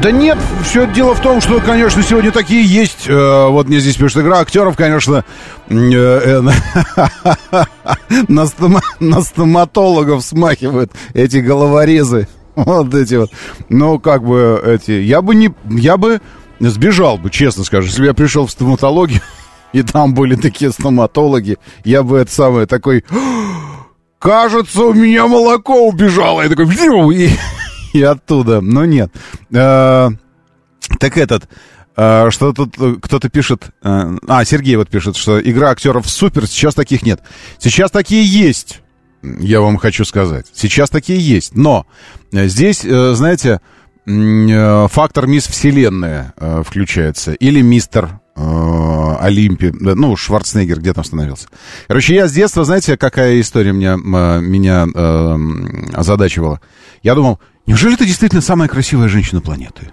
[0.03, 3.09] Да нет, все дело в том, что, конечно, сегодня такие есть.
[3.09, 5.25] Э, вот мне здесь пишет игра актеров, конечно,
[5.69, 6.41] э, э,
[8.29, 12.29] на, стома, на стоматологов смахивают эти головорезы.
[12.55, 13.31] Вот эти вот.
[13.69, 14.91] Ну, как бы эти.
[14.91, 15.53] Я бы не.
[15.69, 16.21] Я бы
[16.59, 17.87] сбежал бы, честно скажу.
[17.87, 19.21] Если бы я пришел в стоматологию,
[19.73, 23.05] и там были такие стоматологи, я бы это самое такой.
[24.19, 26.43] Кажется, у меня молоко убежало.
[26.43, 26.67] Я такой,
[27.15, 27.31] и,
[27.99, 28.61] и оттуда.
[28.61, 29.13] Но нет.
[29.55, 30.11] А,
[30.99, 31.49] так этот,
[31.97, 33.71] а, что тут кто-то пишет...
[33.83, 37.21] А, Сергей вот пишет, что игра актеров супер, сейчас таких нет.
[37.59, 38.81] Сейчас такие есть,
[39.23, 40.47] я вам хочу сказать.
[40.53, 41.55] Сейчас такие есть.
[41.57, 41.87] Но
[42.33, 43.61] здесь, знаете,
[44.05, 46.35] фактор мисс Вселенная
[46.65, 47.33] включается.
[47.33, 51.49] Или мистер Олимпи, ну, Шварценеггер где там становился.
[51.89, 55.39] Короче, я с детства, знаете, какая история меня, меня э,
[55.93, 56.61] озадачивала?
[57.03, 59.91] Я думал, Неужели это действительно самая красивая женщина планеты?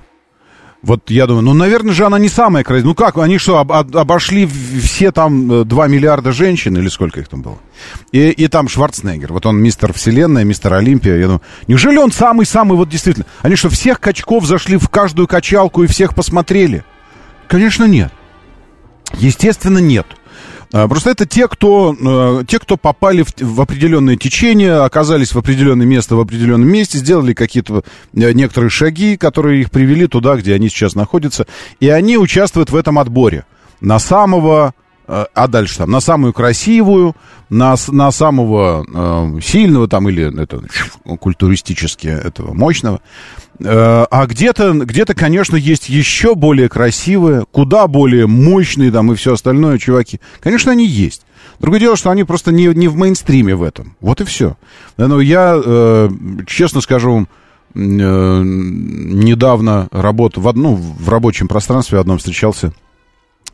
[0.82, 2.90] Вот я думаю, ну, наверное же она не самая красивая.
[2.90, 7.28] Ну как, они что, об, обошли все там 2 э, миллиарда женщин, или сколько их
[7.28, 7.58] там было?
[8.14, 11.18] И, и там Шварценеггер, вот он мистер Вселенная, мистер Олимпия.
[11.18, 13.26] Я думаю, неужели он самый-самый, вот действительно?
[13.42, 16.86] Они что, всех качков зашли в каждую качалку и всех посмотрели?
[17.50, 18.14] Конечно, нет.
[19.16, 20.08] Естественно, нет.
[20.76, 25.38] А, просто это те, кто, э, те, кто попали в, в определенное течение, оказались в
[25.38, 30.54] определенное место в определенном месте, сделали какие-то э, некоторые шаги, которые их привели туда, где
[30.54, 31.48] они сейчас находятся,
[31.80, 33.46] и они участвуют в этом отборе.
[33.80, 34.74] На самого
[35.08, 37.16] а дальше там на самую красивую,
[37.50, 40.62] на, на самого э, сильного там или это,
[41.18, 43.02] культуристически этого мощного.
[43.60, 49.34] Э, а где-то, где-то, конечно, есть еще более красивые, куда более мощные там и все
[49.34, 50.20] остальное, чуваки.
[50.42, 51.26] Конечно, они есть.
[51.60, 53.96] Другое дело, что они просто не, не в мейнстриме в этом.
[54.02, 54.58] Вот и все.
[54.98, 56.10] Но я, э,
[56.48, 57.28] честно скажу
[57.74, 62.74] э, недавно работал в, одну, в рабочем пространстве одном встречался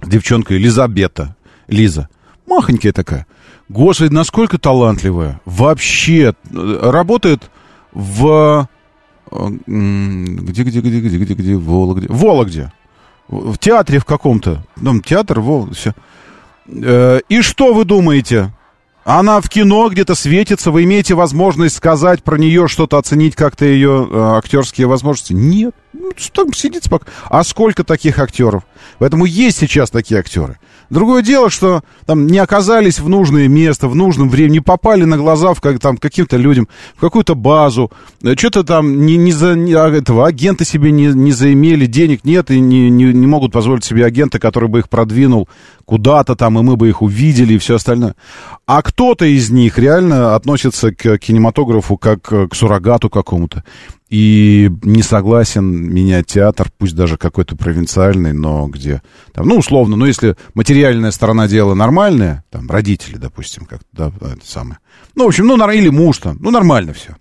[0.02, 1.36] с девчонкой Лизабета.
[1.68, 2.10] Лиза.
[2.48, 3.28] Махонькая такая.
[3.70, 5.40] Господи, насколько талантливая.
[5.46, 6.34] Вообще.
[6.52, 7.50] Работает
[7.92, 8.68] в...
[9.32, 12.08] Где, где, где, где, где, где, Вологде.
[12.10, 12.72] Вологде.
[13.28, 14.66] В театре в каком-то.
[14.84, 15.94] Там театр, Вологде, все.
[17.30, 18.52] И что вы думаете?
[19.04, 24.08] Она в кино где-то светится, вы имеете возможность сказать про нее, что-то оценить как-то ее
[24.10, 25.34] э, актерские возможности?
[25.34, 25.74] Нет.
[25.94, 27.12] Ну, там сидит спокойно.
[27.28, 28.64] А сколько таких актеров?
[29.00, 30.60] Поэтому есть сейчас такие актеры.
[30.90, 35.18] Другое дело, что там не оказались в нужное место, в нужном времени, не попали на
[35.18, 36.68] глаза в как, там, каким-то людям,
[36.98, 37.92] в какую-то базу,
[38.22, 42.26] э, что-то там не, не за, не, а, этого агента себе не, не заимели, денег
[42.26, 45.48] нет и не, не, не могут позволить себе агента, который бы их продвинул
[45.86, 48.16] куда-то там, и мы бы их увидели и все остальное.
[48.66, 53.64] А кто-то из них реально относится к кинематографу как к суррогату какому-то
[54.12, 60.06] и не согласен менять театр, пусть даже какой-то провинциальный, но где, там, ну, условно, ну,
[60.06, 64.80] если материальная сторона дела нормальная, там, родители, допустим, как да, это самое,
[65.16, 67.16] ну, в общем, ну, или муж там, ну, нормально все.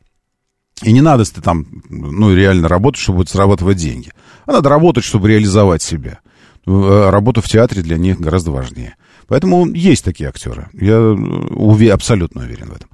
[0.83, 4.11] И не надо там, ну, реально работать, чтобы зарабатывать деньги.
[4.46, 6.18] А надо работать, чтобы реализовать себя.
[6.66, 8.96] Э, работа в театре для них гораздо важнее.
[9.31, 10.66] Поэтому есть такие актеры.
[10.73, 12.88] Я э, уве- абсолютно уверен в этом.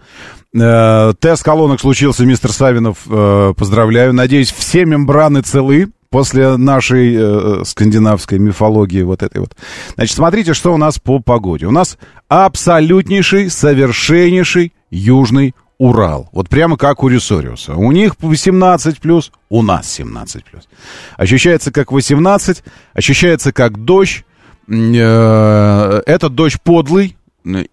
[0.55, 2.99] Э, тест колонок случился, мистер Савинов.
[3.09, 4.13] Э, поздравляю.
[4.13, 9.57] Надеюсь, все мембраны целы после нашей э, скандинавской мифологии вот этой вот.
[9.95, 11.65] Значит, смотрите, что у нас по погоде.
[11.65, 11.97] У нас
[12.29, 16.29] абсолютнейший, совершеннейший южный Урал.
[16.33, 17.77] Вот прямо как у Ресориуса.
[17.77, 20.69] У них 18 плюс, у нас 17 плюс.
[21.17, 24.27] Ощущается как 18, ощущается как дождь,
[24.69, 27.17] этот дождь подлый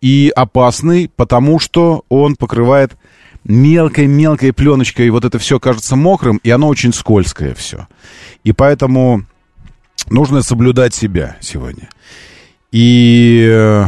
[0.02, 2.96] и опасный, потому что он покрывает
[3.44, 7.88] мелкой-мелкой пленочкой, вот это все кажется мокрым, и оно очень скользкое все.
[8.44, 9.26] И поэтому
[10.10, 11.90] нужно соблюдать себя сегодня.
[12.72, 13.86] И, э,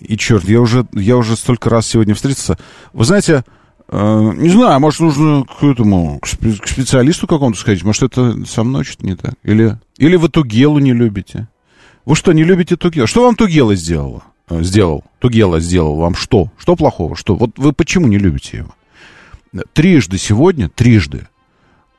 [0.00, 2.58] и черт, я уже, я уже столько раз сегодня встретился.
[2.92, 7.84] Вы знаете, э, не знаю, может, нужно к этому, к специалисту какому-то сходить.
[7.84, 9.34] Может, это со мной что-то не так?
[9.42, 11.48] Или или вы Тугелу не любите?
[12.04, 13.06] Вы что, не любите Тугела?
[13.06, 14.24] Что вам Тугела сделала?
[14.48, 15.04] Э, сделал.
[15.20, 16.50] Тугела сделал вам что?
[16.58, 17.16] Что плохого?
[17.16, 17.34] Что?
[17.36, 18.74] Вот вы почему не любите его?
[19.72, 21.28] Трижды сегодня, трижды,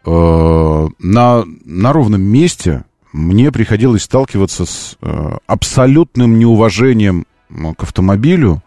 [0.06, 8.62] э, на, на ровном месте мне приходилось сталкиваться с э, абсолютным неуважением э, к автомобилю,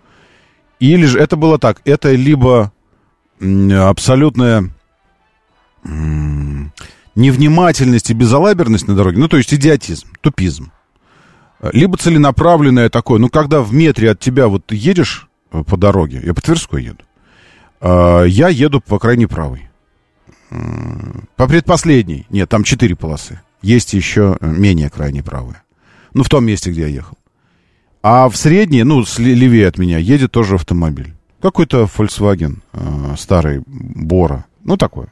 [0.80, 2.72] или же это было так, это либо
[3.40, 4.70] абсолютная
[7.18, 10.70] невнимательность и безалаберность на дороге, ну, то есть идиотизм, тупизм.
[11.72, 16.32] Либо целенаправленное такое, ну, когда в метре от тебя вот едешь э, по дороге, я
[16.32, 17.04] по Тверской еду,
[17.80, 19.68] а, я еду по крайней правой.
[21.36, 22.26] По предпоследней.
[22.30, 23.40] Нет, там четыре полосы.
[23.60, 25.62] Есть еще э, менее крайне правая.
[26.14, 27.18] Ну, в том месте, где я ехал.
[28.02, 31.14] А в средней, ну, левее от меня, едет тоже автомобиль.
[31.40, 34.46] Какой-то Volkswagen э, старый, Бора.
[34.64, 35.06] Ну, такой.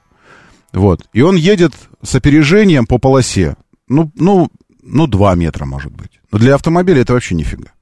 [0.73, 1.07] Вот.
[1.13, 3.57] И он едет с опережением по полосе.
[3.89, 4.49] Ну, ну,
[4.83, 6.21] ну, 2 метра, может быть.
[6.33, 7.73] Но для автомобиля это вообще нифига.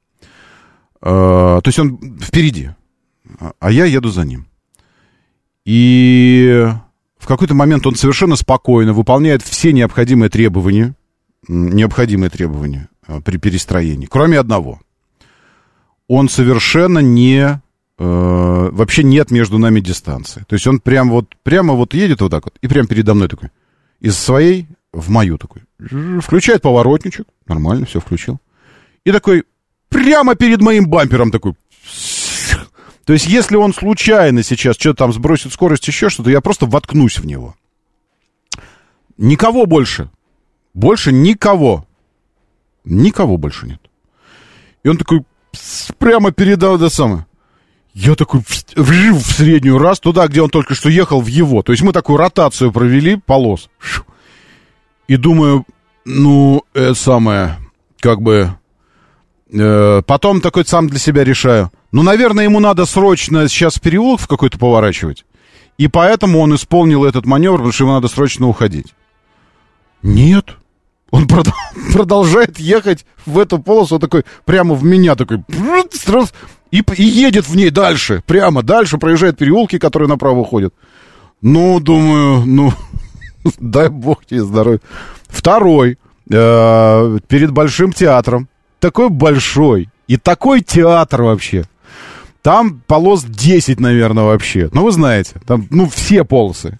[1.00, 2.70] Э, то есть он впереди.
[3.58, 4.46] А я еду за ним.
[5.64, 6.68] И
[7.18, 10.94] в какой-то момент он совершенно спокойно выполняет все необходимые требования,
[11.48, 14.80] необходимые требования э, при перестроении, кроме одного.
[16.06, 17.62] Он совершенно не
[17.96, 20.44] вообще нет между нами дистанции.
[20.48, 23.28] То есть он прям вот, прямо вот едет вот так вот, и прямо передо мной
[23.28, 23.50] такой.
[24.00, 25.62] Из своей в мою такой.
[26.20, 27.26] Включает поворотничек.
[27.46, 28.40] Нормально, все включил.
[29.04, 29.44] И такой
[29.88, 31.54] прямо перед моим бампером такой.
[33.04, 37.18] То есть, если он случайно сейчас что-то там сбросит скорость, еще что-то, я просто воткнусь
[37.18, 37.54] в него.
[39.18, 40.10] Никого больше.
[40.72, 41.86] Больше никого.
[42.84, 43.80] Никого больше нет.
[44.82, 45.24] И он такой
[45.98, 47.26] прямо передал это самое.
[47.94, 51.62] Я такой в, в среднюю раз туда, где он только что ехал, в его.
[51.62, 53.70] То есть мы такую ротацию провели полос.
[55.06, 55.64] И думаю,
[56.04, 57.58] ну, это самое,
[58.00, 58.50] как бы...
[59.52, 61.70] Э, потом такой сам для себя решаю.
[61.92, 65.24] Ну, наверное, ему надо срочно сейчас переулок в какой-то поворачивать.
[65.78, 68.94] И поэтому он исполнил этот маневр, потому что ему надо срочно уходить.
[70.02, 70.56] Нет.
[71.10, 71.28] Он
[71.92, 75.44] продолжает ехать в эту полосу, такой прямо в меня, такой
[76.70, 80.74] и, и едет в ней дальше, прямо дальше, проезжает переулки, которые направо уходят.
[81.40, 82.72] Ну, думаю, ну,
[83.58, 84.80] дай бог тебе здоровья.
[85.28, 85.98] Второй,
[86.30, 88.48] э, перед Большим театром,
[88.80, 91.64] такой большой, и такой театр вообще.
[92.42, 94.68] Там полос 10, наверное, вообще.
[94.72, 96.78] Ну, вы знаете, там, ну, все полосы.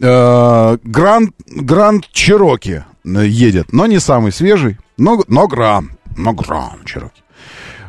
[0.00, 7.22] Э, Гранд, Гранд Чироки едет, но не самый свежий, но, но Гранд, но Гранд Чироки.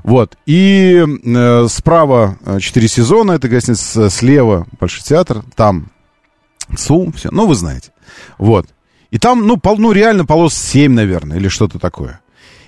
[0.03, 0.37] Вот.
[0.45, 5.91] И э, справа 4 э, сезона, это гостиница, слева Большой театр, там
[6.75, 7.91] СУ, все, ну, вы знаете.
[8.37, 8.67] Вот.
[9.11, 12.21] И там, ну, пол, ну, реально полос 7, наверное, или что-то такое.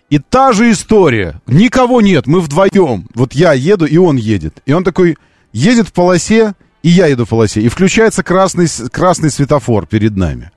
[0.10, 1.42] И та же история.
[1.48, 3.08] Никого нет, мы вдвоем.
[3.16, 4.62] Вот я еду, и он едет.
[4.66, 5.18] И он такой
[5.54, 7.62] едет в полосе, и я еду в полосе.
[7.62, 10.52] И включается красный, красный светофор перед нами.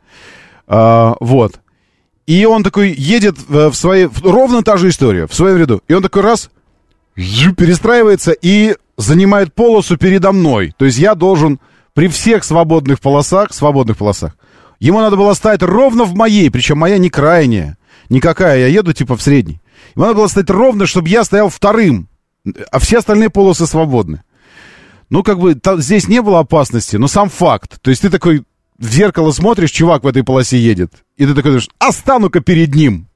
[0.67, 1.61] А, вот.
[2.27, 4.09] И он такой едет в своей...
[4.23, 5.83] Ровно та же история, в своем ряду.
[5.87, 6.51] И он такой раз
[7.17, 10.75] перестраивается и занимает полосу передо мной.
[10.77, 11.61] То есть я должен
[11.95, 14.37] при всех свободных полосах, свободных полосах,
[14.81, 17.79] ему надо было стать ровно в моей, причем моя не крайняя,
[18.11, 19.61] никакая, я еду типа в средней.
[19.95, 22.09] Ему надо было стать ровно, чтобы я стоял вторым,
[22.71, 24.23] а все остальные полосы свободны.
[25.09, 27.81] Ну, как бы, там, здесь не было опасности, но сам факт.
[27.81, 28.43] То есть ты такой
[28.77, 32.75] в зеркало смотришь, чувак в этой полосе едет, и ты такой думаешь, а стану-ка перед
[32.75, 33.09] ним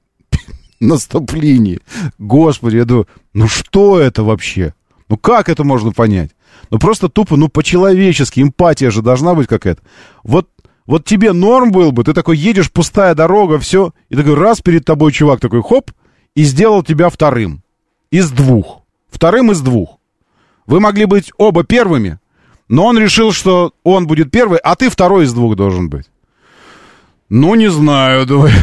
[0.81, 1.79] на стоп-линии.
[2.17, 4.73] Господи, я думаю, ну что это вообще?
[5.07, 6.31] Ну как это можно понять?
[6.69, 9.81] Ну просто тупо, ну по-человечески, эмпатия же должна быть какая-то.
[10.23, 10.49] Вот,
[10.85, 14.83] вот тебе норм был бы, ты такой едешь, пустая дорога, все, и такой раз перед
[14.83, 15.91] тобой чувак такой хоп,
[16.35, 17.61] и сделал тебя вторым.
[18.09, 18.81] Из двух.
[19.09, 19.99] Вторым из двух.
[20.65, 22.19] Вы могли быть оба первыми,
[22.67, 26.09] но он решил, что он будет первый, а ты второй из двух должен быть.
[27.29, 28.53] Ну, не знаю, думаю.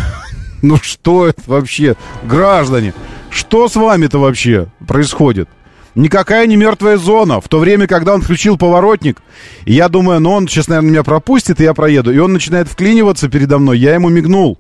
[0.63, 1.97] Ну что это вообще?
[2.25, 2.95] Граждане,
[3.31, 5.49] что с вами-то вообще происходит?
[5.95, 7.41] Никакая не мертвая зона.
[7.41, 9.21] В то время, когда он включил поворотник,
[9.65, 12.13] и я думаю, ну он сейчас, наверное, меня пропустит, и я проеду.
[12.13, 13.79] И он начинает вклиниваться передо мной.
[13.79, 14.59] Я ему мигнул.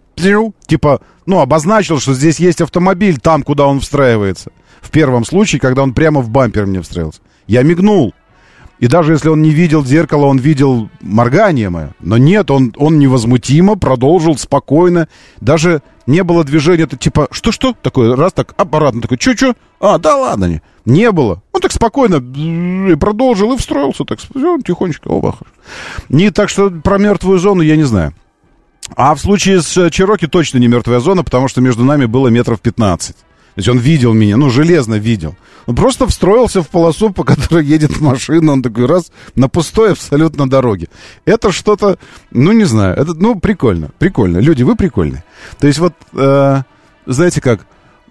[0.67, 4.51] Типа, ну, обозначил, что здесь есть автомобиль там, куда он встраивается.
[4.81, 7.21] В первом случае, когда он прямо в бампер мне встроился.
[7.47, 8.15] Я мигнул.
[8.79, 11.91] И даже если он не видел зеркало, он видел моргание мое.
[12.01, 15.09] Но нет, он, он невозмутимо продолжил спокойно.
[15.41, 17.75] Даже не было движения, это типа, что-что?
[17.83, 19.55] Такой раз так, аппаратно такой, чё-чё?
[19.81, 20.63] А, да ладно, не.
[20.85, 21.43] Не было.
[21.53, 24.21] Он так спокойно и продолжил, и встроился так,
[24.65, 25.37] тихонечко, оба.
[26.09, 28.15] Не так что про мертвую зону я не знаю.
[28.97, 32.61] А в случае с Чироки точно не мертвая зона, потому что между нами было метров
[32.61, 33.17] 15.
[33.59, 35.35] То есть он видел меня, ну, железно видел.
[35.67, 40.49] Он просто встроился в полосу, по которой едет машина, он такой раз на пустой абсолютно
[40.49, 40.87] дороге.
[41.25, 41.99] Это что-то,
[42.31, 44.39] ну, не знаю, это, ну, прикольно, прикольно.
[44.39, 45.25] Люди, вы прикольные.
[45.59, 46.63] То есть вот, э,
[47.07, 47.67] знаете как,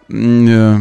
[0.10, 0.80] э,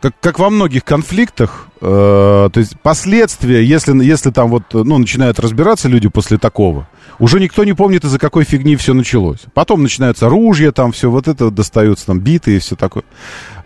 [0.00, 5.38] как, как во многих конфликтах, э, то есть последствия, если, если там вот, ну, начинают
[5.40, 6.88] разбираться люди после такого,
[7.18, 9.40] уже никто не помнит, из-за какой фигни все началось.
[9.54, 13.04] Потом начинаются ружья, там все вот это достаются, там биты и все такое.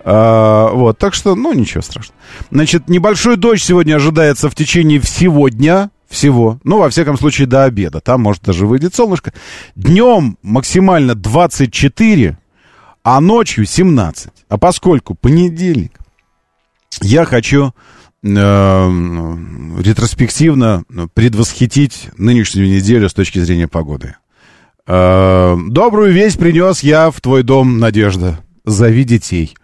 [0.05, 2.19] А, вот, так что, ну, ничего страшного.
[2.51, 6.59] Значит, небольшой дождь сегодня ожидается в течение всего дня, всего.
[6.65, 8.01] Ну, во всяком случае, до обеда.
[8.01, 9.33] Там, может, даже выйдет солнышко.
[9.75, 12.39] Днем максимально 24,
[13.03, 14.31] а ночью 17.
[14.49, 16.02] А поскольку понедельник,
[17.01, 17.73] я хочу
[18.23, 18.29] э,
[19.79, 20.85] ретроспективно
[21.15, 24.17] предвосхитить нынешнюю неделю с точки зрения погоды.
[24.87, 28.41] Э, добрую весть принес я в твой дом, Надежда.
[28.65, 29.55] Зови детей.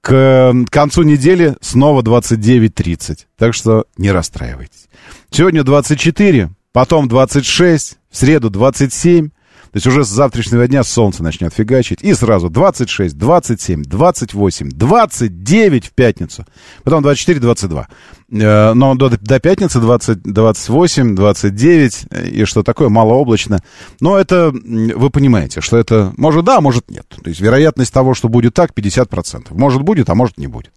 [0.00, 3.26] К концу недели снова 29.30.
[3.36, 4.88] Так что не расстраивайтесь.
[5.30, 9.30] Сегодня 24, потом 26, в среду 27,
[9.72, 12.02] то есть уже с завтрашнего дня солнце начнет фигачить.
[12.02, 16.44] И сразу 26, 27, 28, 29 в пятницу.
[16.82, 17.88] Потом 24, 22.
[18.32, 22.06] Э, но до, до пятницы 20, 28, 29.
[22.32, 23.60] И что такое, малооблачно.
[24.00, 27.06] Но это, вы понимаете, что это может да, может нет.
[27.08, 29.46] То есть вероятность того, что будет так, 50%.
[29.50, 30.72] Может будет, а может не будет.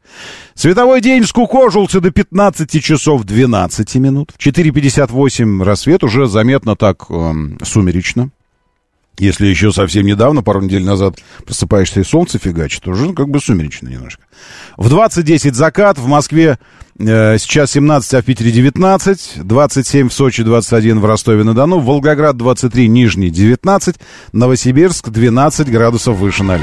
[0.54, 4.34] Световой день скукожился до 15 часов 12 минут.
[4.38, 7.34] В 4.58 рассвет уже заметно так э,
[7.64, 8.30] сумеречно.
[9.20, 13.88] Если еще совсем недавно, пару недель назад, просыпаешься и солнце фигачит, уже как бы сумеречно
[13.88, 14.24] немножко.
[14.76, 16.58] В 20.10 закат, в Москве
[16.98, 22.88] э, сейчас 17, а в Питере 19, 27 в Сочи, 21 в Ростове-на-Дону, Волгоград 23,
[22.88, 23.98] Нижний 19,
[24.32, 26.60] Новосибирск 12 градусов выше 0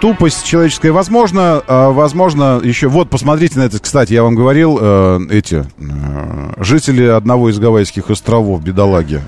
[0.00, 0.92] тупость человеческая.
[0.92, 2.88] Возможно, а, возможно, еще...
[2.88, 3.78] Вот, посмотрите на это.
[3.78, 9.20] Кстати, я вам говорил, э, эти э, жители одного из Гавайских островов, бедолаги.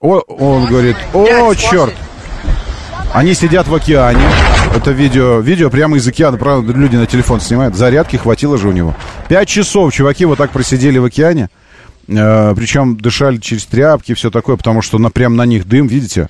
[0.00, 1.94] О, он говорит, о, черт!
[3.12, 4.26] Они сидят в океане.
[4.74, 6.36] Это видео, видео прямо из океана.
[6.36, 7.76] Правда, люди на телефон снимают.
[7.76, 8.94] Зарядки хватило же у него.
[9.28, 11.48] Пять часов чуваки вот так просидели в океане.
[12.08, 16.28] Э, причем дышали через тряпки, все такое, потому что на, прям на них дым, видите?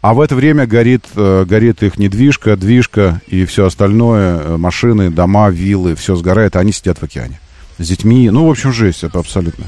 [0.00, 5.10] А в это время горит, э, горит их недвижка, движка и все остальное, э, машины,
[5.10, 7.38] дома, виллы, все сгорает, а они сидят в океане.
[7.76, 9.66] С детьми, ну, в общем, жесть это абсолютно.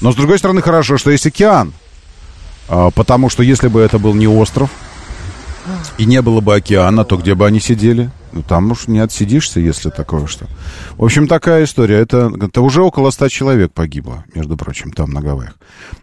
[0.00, 1.74] Но, с другой стороны, хорошо, что есть океан.
[2.68, 4.70] А, потому что если бы это был не остров,
[5.98, 8.10] и не было бы океана, то где бы они сидели?
[8.32, 10.46] Ну, там уж не отсидишься, если такое что.
[10.96, 11.96] В общем, такая история.
[11.96, 15.54] Это, это уже около ста человек погибло, между прочим, там на Гавайях.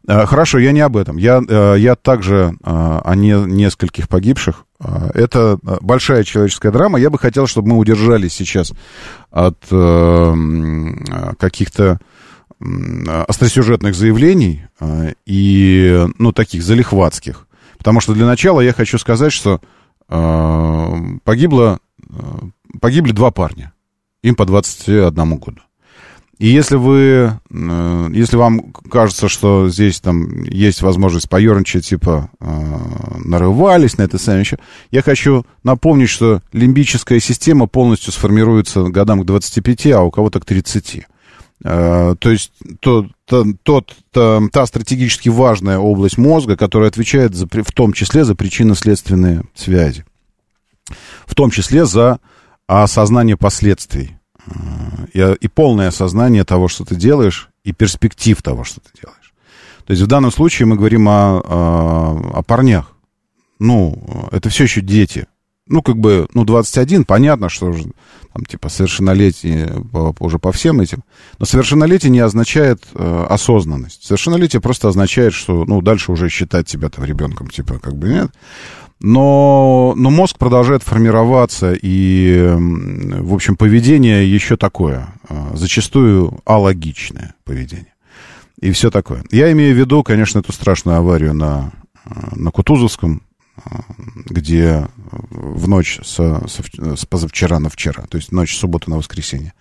[0.07, 1.17] А, хорошо, я не об этом.
[1.17, 4.65] Я, а, я также а, о не, нескольких погибших.
[4.79, 6.99] А, это большая человеческая драма.
[6.99, 8.73] Я бы хотел, чтобы мы удержались сейчас
[9.31, 10.33] от а,
[11.37, 11.99] каких-то
[13.27, 17.44] остросюжетных заявлений а, и, ну, таких залихватских.
[17.85, 19.61] Потому что для начала я хочу сказать, что
[20.09, 22.13] э, погибло, э,
[22.81, 23.73] погибли два парня.
[24.23, 25.59] Им по 21 году.
[26.39, 32.45] И если вы, э, если вам кажется, что здесь там есть возможность поерничать, типа э,
[33.23, 34.57] нарывались на это сами еще,
[34.89, 40.45] я хочу напомнить, что лимбическая система полностью сформируется годам к 25, а у кого-то к
[40.45, 41.05] 30.
[41.63, 43.07] Э, то есть тот,
[43.63, 50.05] тот, та, стратегически важная область мозга, которая отвечает за, в том числе за причинно-следственные связи.
[51.25, 52.19] В том числе за
[52.67, 54.17] осознание последствий.
[54.47, 54.51] Э,
[55.13, 59.33] и, и полное осознание того, что ты делаешь, и перспектив того, что ты делаешь.
[59.85, 62.91] То есть в данном случае мы говорим о, о, о парнях.
[63.59, 65.27] Ну, это все еще дети
[65.67, 67.83] ну, как бы, ну, 21, понятно, что уже,
[68.33, 71.03] там, типа, совершеннолетие по, уже по всем этим.
[71.39, 74.05] Но совершеннолетие не означает э, осознанность.
[74.05, 78.31] Совершеннолетие просто означает, что, ну, дальше уже считать себя там ребенком, типа, как бы нет.
[79.01, 87.93] Но, но мозг продолжает формироваться, и, в общем, поведение еще такое, э, зачастую алогичное поведение.
[88.61, 89.23] И все такое.
[89.31, 91.71] Я имею в виду, конечно, эту страшную аварию на,
[92.05, 93.23] э, на Кутузовском,
[94.25, 94.87] где
[95.29, 96.63] в ночь со, со,
[96.95, 99.53] с позавчера на вчера, то есть ночь субботы на воскресенье,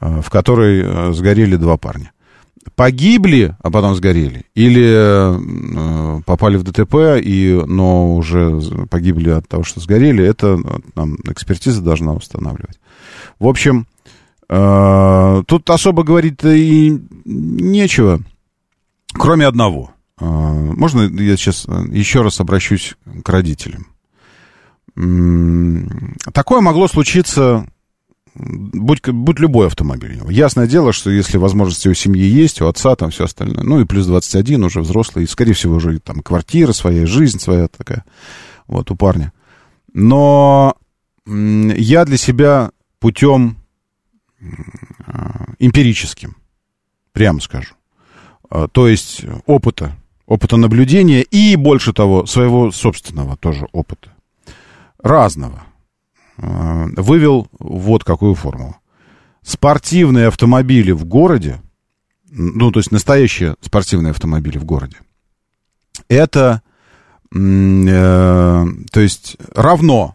[0.00, 2.12] э, в которой э, сгорели два парня.
[2.76, 9.64] Погибли, а потом сгорели, или э, попали в ДТП, и, но уже погибли от того,
[9.64, 10.58] что сгорели, это
[10.94, 12.78] нам экспертиза должна устанавливать.
[13.38, 13.86] В общем,
[14.48, 18.20] тут особо говорить и нечего,
[19.14, 19.90] кроме одного–
[20.24, 23.86] можно я сейчас э, еще раз обращусь к родителям?
[26.32, 27.66] Такое могло случиться,
[28.34, 30.20] будь, будь любой автомобиль.
[30.28, 33.84] Ясное дело, что если возможности у семьи есть, у отца там все остальное, ну и
[33.84, 38.04] плюс 21 уже взрослый, и, скорее всего, уже там квартира своя, жизнь своя такая,
[38.66, 39.32] вот, у парня.
[39.94, 40.76] Но
[41.26, 43.56] я для себя путем
[45.06, 46.36] а, эмпирическим,
[47.12, 47.74] прямо скажу.
[48.50, 49.96] А, то есть опыта,
[50.32, 54.14] опыта наблюдения и, больше того, своего собственного тоже опыта.
[54.98, 55.64] Разного.
[56.38, 58.76] А, вывел вот какую формулу.
[59.42, 61.60] Спортивные автомобили в городе,
[62.30, 64.96] ну, то есть настоящие спортивные автомобили в городе,
[66.08, 66.62] это,
[67.34, 70.14] э, то есть, равно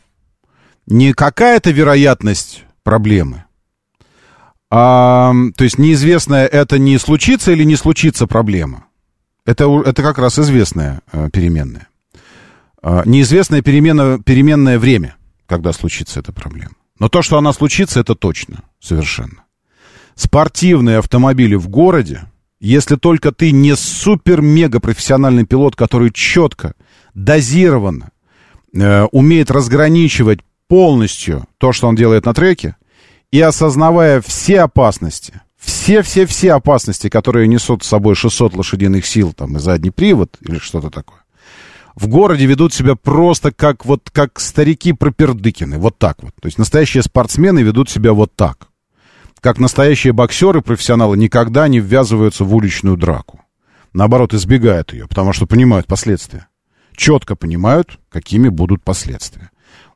[0.88, 3.44] не какая-то вероятность проблемы,
[4.72, 8.87] а, то есть неизвестное это не случится или не случится проблема.
[9.48, 11.88] Это, это как раз известная э, переменная.
[12.84, 16.74] Э, неизвестная перемена, переменное время, когда случится эта проблема.
[17.00, 19.46] Но то, что она случится, это точно, совершенно.
[20.16, 22.26] Спортивные автомобили в городе,
[22.60, 26.74] если только ты не супер-мега профессиональный пилот, который четко,
[27.14, 28.12] дозированно
[28.74, 32.76] э, умеет разграничивать полностью то, что он делает на треке,
[33.32, 39.60] и осознавая все опасности, все-все-все опасности, которые несут с собой 600 лошадиных сил, там, и
[39.60, 41.20] задний привод, или что-то такое,
[41.96, 46.32] в городе ведут себя просто как вот как старики пропердыкины, вот так вот.
[46.40, 48.70] То есть настоящие спортсмены ведут себя вот так.
[49.42, 53.42] Как настоящие боксеры, профессионалы, никогда не ввязываются в уличную драку.
[53.94, 56.48] Наоборот, избегают ее, потому что понимают последствия.
[56.96, 59.52] Четко понимают, какими будут последствия.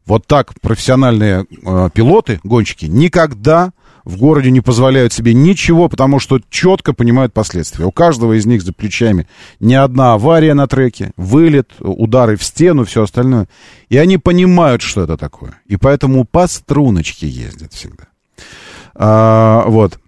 [0.05, 3.71] Вот так профессиональные э, пилоты, гонщики, никогда
[4.03, 7.85] в городе не позволяют себе ничего, потому что четко понимают последствия.
[7.85, 9.27] У каждого из них за плечами
[9.59, 13.47] не одна авария на треке, вылет, удары в стену, все остальное.
[13.89, 15.53] И они понимают, что это такое.
[15.67, 18.05] И поэтому по струночке ездят всегда.
[18.95, 19.99] А, вот.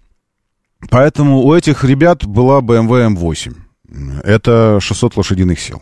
[0.89, 3.56] Поэтому у этих ребят была BMW M8.
[4.24, 5.82] Это 600 лошадиных сил.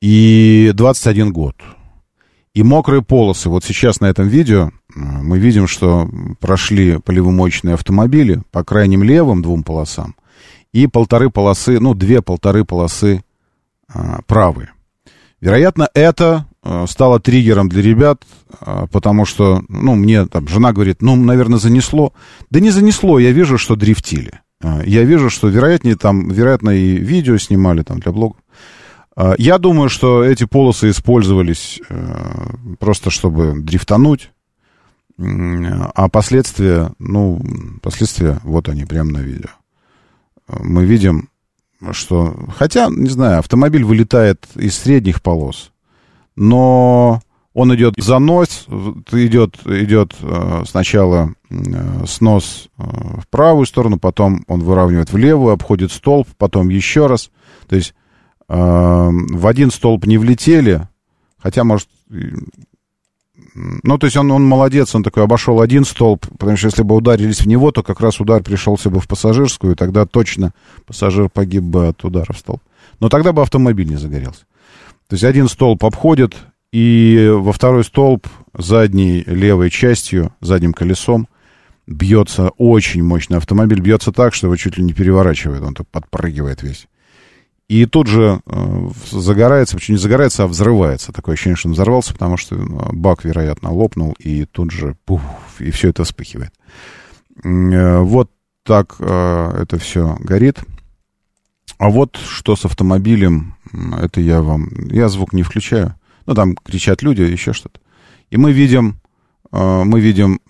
[0.00, 1.56] И 21 год.
[2.54, 3.48] И мокрые полосы.
[3.48, 6.08] Вот сейчас на этом видео мы видим, что
[6.40, 10.16] прошли полевомоечные автомобили по крайним левым двум полосам
[10.72, 13.24] и полторы полосы, ну, две полторы полосы
[13.88, 14.72] а, правые.
[15.40, 18.22] Вероятно, это а, стало триггером для ребят,
[18.60, 22.12] а, потому что, ну, мне там жена говорит, ну, наверное, занесло.
[22.50, 24.40] Да не занесло, я вижу, что дрифтили.
[24.84, 28.36] Я вижу, что, вероятнее, там, вероятно, и видео снимали там для блога.
[29.20, 34.30] А, я думаю, что эти полосы использовались э, просто чтобы дрифтануть,
[35.18, 37.42] а последствия, ну,
[37.82, 39.50] последствия, вот они, прямо на видео.
[40.48, 41.28] Мы видим,
[41.90, 45.72] что, хотя, не знаю, автомобиль вылетает из средних полос,
[46.34, 47.20] но
[47.52, 48.64] он идет за нос,
[49.12, 55.92] идет, идет э, сначала э, снос в правую сторону, потом он выравнивает в левую, обходит
[55.92, 57.30] столб, потом еще раз.
[57.68, 57.94] То есть
[58.50, 60.88] в один столб не влетели,
[61.38, 61.88] хотя, может,
[63.54, 66.96] ну, то есть он, он молодец, он такой обошел один столб, потому что если бы
[66.96, 70.52] ударились в него, то как раз удар пришелся бы в пассажирскую, и тогда точно
[70.84, 72.60] пассажир погиб бы от удара в столб.
[72.98, 74.40] Но тогда бы автомобиль не загорелся.
[75.08, 76.36] То есть один столб обходит,
[76.72, 78.26] и во второй столб
[78.56, 81.28] задней левой частью, задним колесом,
[81.86, 86.62] бьется очень мощный автомобиль, бьется так, что его чуть ли не переворачивает, он так подпрыгивает
[86.62, 86.88] весь.
[87.70, 91.12] И тут же э, загорается, почему не загорается, а взрывается.
[91.12, 95.22] Такое ощущение, что он взорвался, потому что бак, вероятно, лопнул, и тут же пуф,
[95.60, 96.52] и все это вспыхивает.
[97.44, 98.28] Э, вот
[98.64, 100.58] так э, это все горит.
[101.78, 103.54] А вот что с автомобилем,
[104.02, 104.70] это я вам...
[104.90, 105.94] Я звук не включаю.
[106.26, 107.78] Ну, там кричат люди, еще что-то.
[108.30, 108.96] И мы видим...
[109.52, 110.40] Мы видим...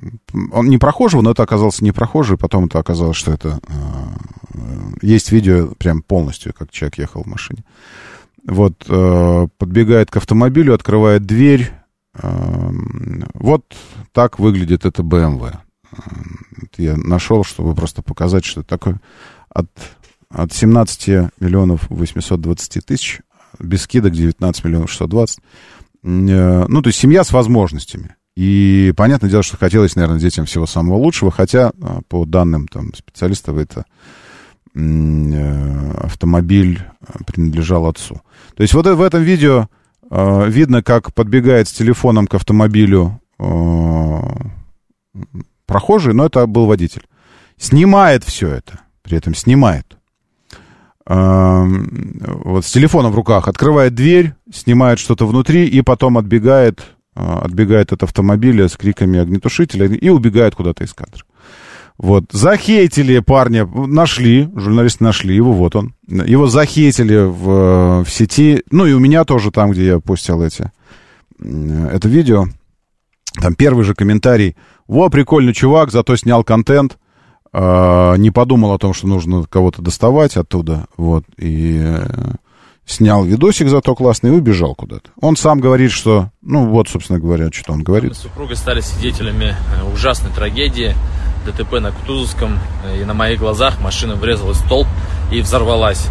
[0.00, 0.06] Э,
[0.52, 3.74] он не прохожего, но это оказался не прохожий, потом это оказалось, что это э,
[5.02, 7.64] есть видео прям полностью, как человек ехал в машине.
[8.44, 11.70] Вот, э, подбегает к автомобилю, открывает дверь.
[12.14, 12.70] Э,
[13.34, 13.64] вот
[14.12, 15.56] так выглядит это BMW.
[15.92, 15.96] Э,
[16.76, 19.00] я нашел, чтобы просто показать, что это такое.
[19.48, 19.68] От,
[20.30, 23.20] от 17 миллионов 820 тысяч,
[23.58, 25.38] без скидок 19 миллионов 620.
[26.02, 28.16] Э, ну, то есть семья с возможностями.
[28.40, 32.94] И понятное дело, что хотелось, наверное, детям всего самого лучшего, хотя, э, по данным там,
[32.94, 33.84] специалистов, это
[34.72, 36.80] Э, автомобиль
[37.26, 38.20] принадлежал отцу.
[38.54, 39.68] То есть вот в этом видео
[40.10, 43.20] э, видно, как подбегает с телефоном к автомобилю
[45.66, 47.06] прохожий, но это был водитель.
[47.56, 49.96] Снимает все это, при этом снимает.
[51.06, 56.82] Вот с телефоном в руках открывает дверь, снимает что-то внутри и потом отбегает,
[57.42, 61.22] отбегает от автомобиля с криками огнетушителя и убегает куда-то из кадра.
[61.98, 65.94] Вот, захейтили парня, нашли, журналисты нашли его, вот он.
[66.08, 70.72] Его захейтили в, в сети, ну и у меня тоже там, где я постил эти,
[71.38, 72.46] это видео.
[73.40, 74.56] Там первый же комментарий.
[74.88, 76.98] Во, прикольный чувак, зато снял контент.
[77.52, 80.86] Э, не подумал о том, что нужно кого-то доставать оттуда.
[80.96, 82.06] Вот, и э,
[82.90, 85.10] снял видосик зато классный и убежал куда-то.
[85.20, 86.30] Он сам говорит, что...
[86.42, 88.10] Ну, вот, собственно говоря, что он говорит.
[88.10, 89.54] Мы с супругой стали свидетелями
[89.94, 90.94] ужасной трагедии
[91.46, 92.58] ДТП на Кутузовском,
[93.00, 94.86] и на моих глазах машина врезалась в столб
[95.32, 96.06] и взорвалась.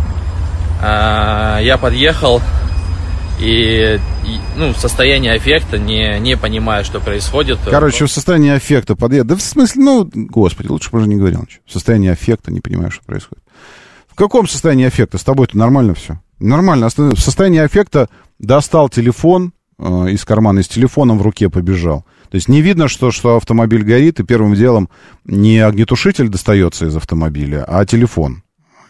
[0.81, 2.41] А, я подъехал,
[3.39, 7.59] и, и ну, состояние аффекта, не, не понимая, что происходит.
[7.65, 9.27] Короче, в состоянии аффекта подъехал.
[9.27, 11.61] Да в смысле, ну, господи, лучше бы уже не говорил ничего.
[11.65, 13.43] В состоянии аффекта, не понимаю, что происходит.
[14.07, 15.17] В каком состоянии аффекта?
[15.17, 16.19] С тобой-то нормально все?
[16.39, 16.89] Нормально.
[16.89, 18.09] В состоянии аффекта
[18.39, 22.05] достал телефон э, из кармана, и с телефоном в руке побежал.
[22.29, 24.89] То есть не видно, что, что автомобиль горит, и первым делом
[25.25, 28.43] не огнетушитель достается из автомобиля, а телефон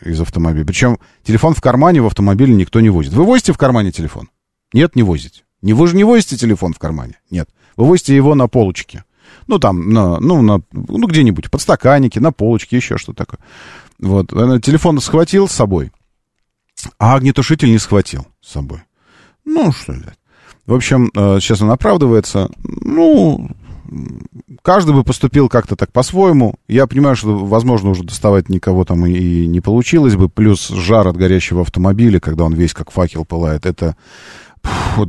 [0.03, 0.65] из автомобиля.
[0.65, 3.13] Причем телефон в кармане в автомобиле никто не возит.
[3.13, 4.29] Вы возите в кармане телефон?
[4.73, 5.43] Нет, не возите.
[5.61, 7.19] Не, вы же не возите телефон в кармане?
[7.31, 7.49] Нет.
[7.75, 9.03] Вы возите его на полочке.
[9.47, 13.39] Ну, там, на, ну, на, ну, где-нибудь, под стаканнике, на полочке, еще что такое.
[13.99, 14.29] Вот.
[14.29, 15.91] Телефон схватил с собой,
[16.97, 18.79] а огнетушитель не схватил с собой.
[19.45, 20.05] Ну, что ли.
[20.65, 22.49] В общем, э, сейчас он оправдывается.
[22.63, 23.49] Ну,
[24.61, 26.55] каждый бы поступил как-то так по-своему.
[26.67, 30.29] Я понимаю, что, возможно, уже доставать никого там и не получилось бы.
[30.29, 33.95] Плюс жар от горящего автомобиля, когда он весь как факел пылает, это,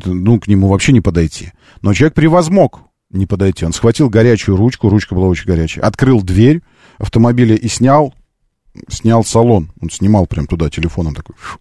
[0.07, 1.53] ну, к нему вообще не подойти.
[1.83, 3.67] Но человек превозмог не подойти.
[3.67, 6.63] Он схватил горячую ручку, ручка была очень горячая, открыл дверь
[6.99, 8.15] автомобиля и снял,
[8.89, 9.71] снял салон.
[9.81, 11.35] Он снимал прям туда телефоном такой.
[11.39, 11.59] Фу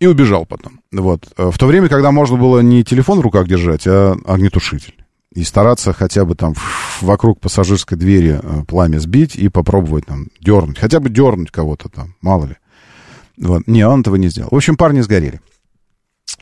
[0.00, 0.80] и убежал потом.
[0.90, 1.28] Вот.
[1.36, 4.94] В то время, когда можно было не телефон в руках держать, а огнетушитель.
[5.32, 6.54] И стараться хотя бы там
[7.00, 10.78] вокруг пассажирской двери э, пламя сбить и попробовать там дернуть.
[10.78, 12.56] Хотя бы дернуть кого-то там, мало ли.
[13.38, 13.68] Вот.
[13.68, 14.48] Не, он этого не сделал.
[14.50, 15.40] В общем, парни сгорели.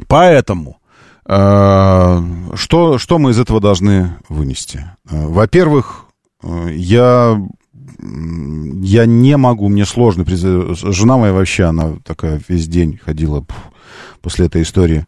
[0.07, 0.79] Поэтому,
[1.27, 2.23] э,
[2.55, 4.91] что, что мы из этого должны вынести?
[5.11, 6.07] Э, во-первых,
[6.43, 7.39] э, я
[7.99, 10.25] я не могу, мне сложно.
[10.27, 13.45] Жена моя вообще, она такая весь день ходила
[14.21, 15.07] после этой истории.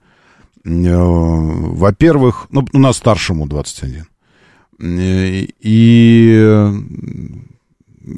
[0.65, 4.07] Э, во-первых, ну, у нас старшему 21.
[4.81, 6.73] Э, и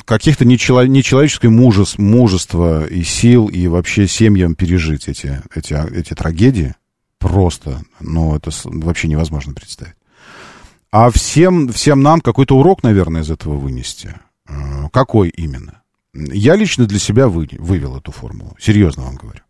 [0.04, 6.74] каких-то нечеловеческое мужес, мужество и сил, и вообще семьям пережить эти, эти, эти трагедии
[7.18, 9.94] просто, ну, это вообще невозможно представить.
[10.90, 14.14] А всем, всем нам какой-то урок, наверное, из этого вынести.
[14.48, 15.82] Э, какой именно?
[16.14, 18.56] Я лично для себя вы, вывел эту формулу.
[18.60, 19.40] Серьезно вам говорю.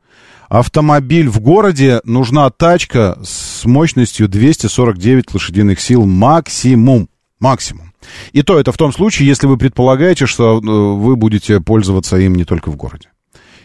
[0.48, 7.08] Автомобиль в городе нужна тачка с мощностью 249 лошадиных сил максимум.
[7.40, 7.92] Максимум.
[8.32, 12.34] И то это в том случае, если вы предполагаете, что э, вы будете пользоваться им
[12.34, 13.08] не только в городе.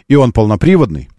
[0.08, 1.10] И он полноприводный.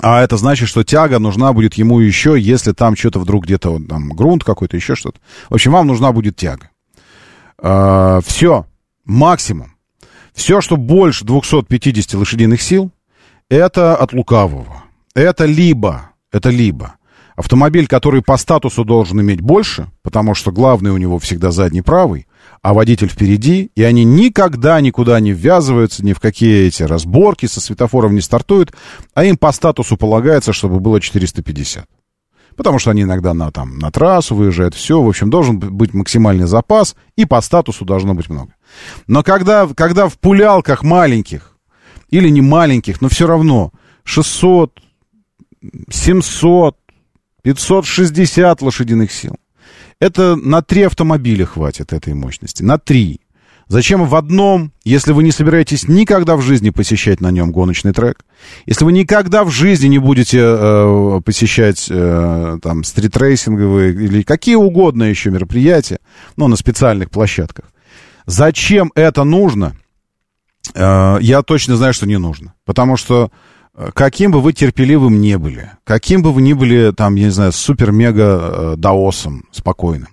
[0.00, 4.10] А это значит, что тяга нужна будет ему еще, если там что-то вдруг где-то там
[4.10, 5.18] грунт какой-то, еще что-то.
[5.48, 6.70] В общем, вам нужна будет тяга.
[7.60, 8.66] А, все
[9.08, 9.74] максимум.
[10.32, 12.92] Все, что больше 250 лошадиных сил,
[13.48, 14.84] это от лукавого.
[15.14, 16.98] Это либо, это либо
[17.38, 22.26] автомобиль, который по статусу должен иметь больше, потому что главный у него всегда задний правый,
[22.62, 27.60] а водитель впереди, и они никогда никуда не ввязываются, ни в какие эти разборки со
[27.60, 28.74] светофором не стартуют,
[29.14, 31.86] а им по статусу полагается, чтобы было 450
[32.58, 36.46] потому что они иногда на, там, на трассу выезжают, все, в общем, должен быть максимальный
[36.46, 38.52] запас, и по статусу должно быть много.
[39.06, 41.56] Но когда, когда в пулялках маленьких,
[42.10, 43.72] или не маленьких, но все равно
[44.04, 44.80] 600,
[45.88, 46.76] 700,
[47.42, 49.36] 560 лошадиных сил,
[50.00, 53.20] это на три автомобиля хватит этой мощности, на три.
[53.68, 58.24] Зачем в одном, если вы не собираетесь никогда в жизни посещать на нем гоночный трек?
[58.64, 65.04] Если вы никогда в жизни не будете э, посещать э, там стритрейсинговые или какие угодно
[65.04, 65.98] еще мероприятия,
[66.36, 67.66] ну, на специальных площадках,
[68.24, 69.76] зачем это нужно?
[70.74, 72.54] Э, я точно знаю, что не нужно.
[72.64, 73.30] Потому что
[73.74, 77.30] э, каким бы вы терпеливым не были, каким бы вы ни были, там, я не
[77.30, 80.08] знаю, супер-мега-даосом э, спокойным,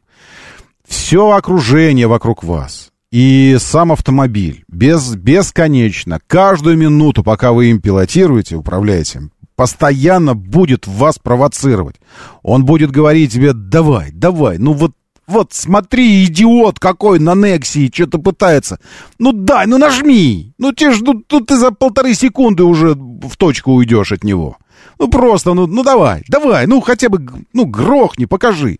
[0.86, 8.58] все окружение вокруг вас, и сам автомобиль без, бесконечно, каждую минуту, пока вы им пилотируете,
[8.58, 11.96] управляете, постоянно будет вас провоцировать.
[12.44, 14.92] Он будет говорить тебе, давай, давай, ну вот
[15.28, 18.80] вот смотри, идиот какой на Нексии что-то пытается.
[19.18, 20.54] Ну дай, ну нажми.
[20.58, 24.58] Ну тебе ж, ну, ну ты за полторы секунды уже в точку уйдешь от него.
[25.00, 28.80] Ну просто, ну, ну давай, давай, ну хотя бы, ну грохни, покажи.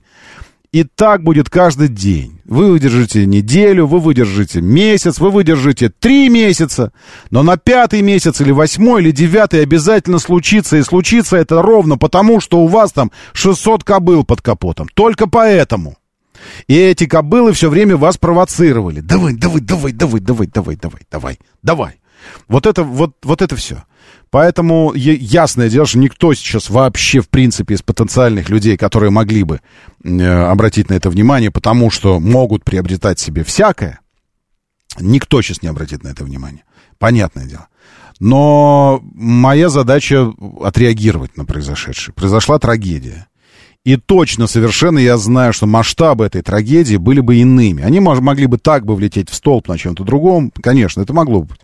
[0.76, 2.42] И так будет каждый день.
[2.44, 6.92] Вы выдержите неделю, вы выдержите месяц, вы выдержите три месяца.
[7.32, 10.76] Но на пятый месяц или восьмой или девятый обязательно случится.
[10.76, 14.90] И случится это ровно потому, что у вас там 600 кобыл под капотом.
[14.94, 15.96] Только поэтому.
[16.68, 19.00] И эти кобылы все время вас провоцировали.
[19.00, 22.02] Давай, давай, давай, давай, давай, давай, давай, давай, давай.
[22.50, 23.86] Вот это, вот, вот это все.
[24.36, 29.62] Поэтому ясное дело, что никто сейчас вообще, в принципе, из потенциальных людей, которые могли бы
[30.04, 34.02] э, обратить на это внимание, потому что могут приобретать себе всякое,
[35.00, 36.66] никто сейчас не обратит на это внимание.
[37.00, 37.68] Понятное дело.
[38.20, 40.30] Но моя задача
[40.62, 42.14] отреагировать на произошедшее.
[42.14, 43.28] Произошла трагедия.
[43.86, 47.84] И точно, совершенно я знаю, что масштабы этой трагедии были бы иными.
[47.84, 50.52] Они могли бы так бы влететь в столб на чем-то другом.
[50.62, 51.62] Конечно, это могло быть.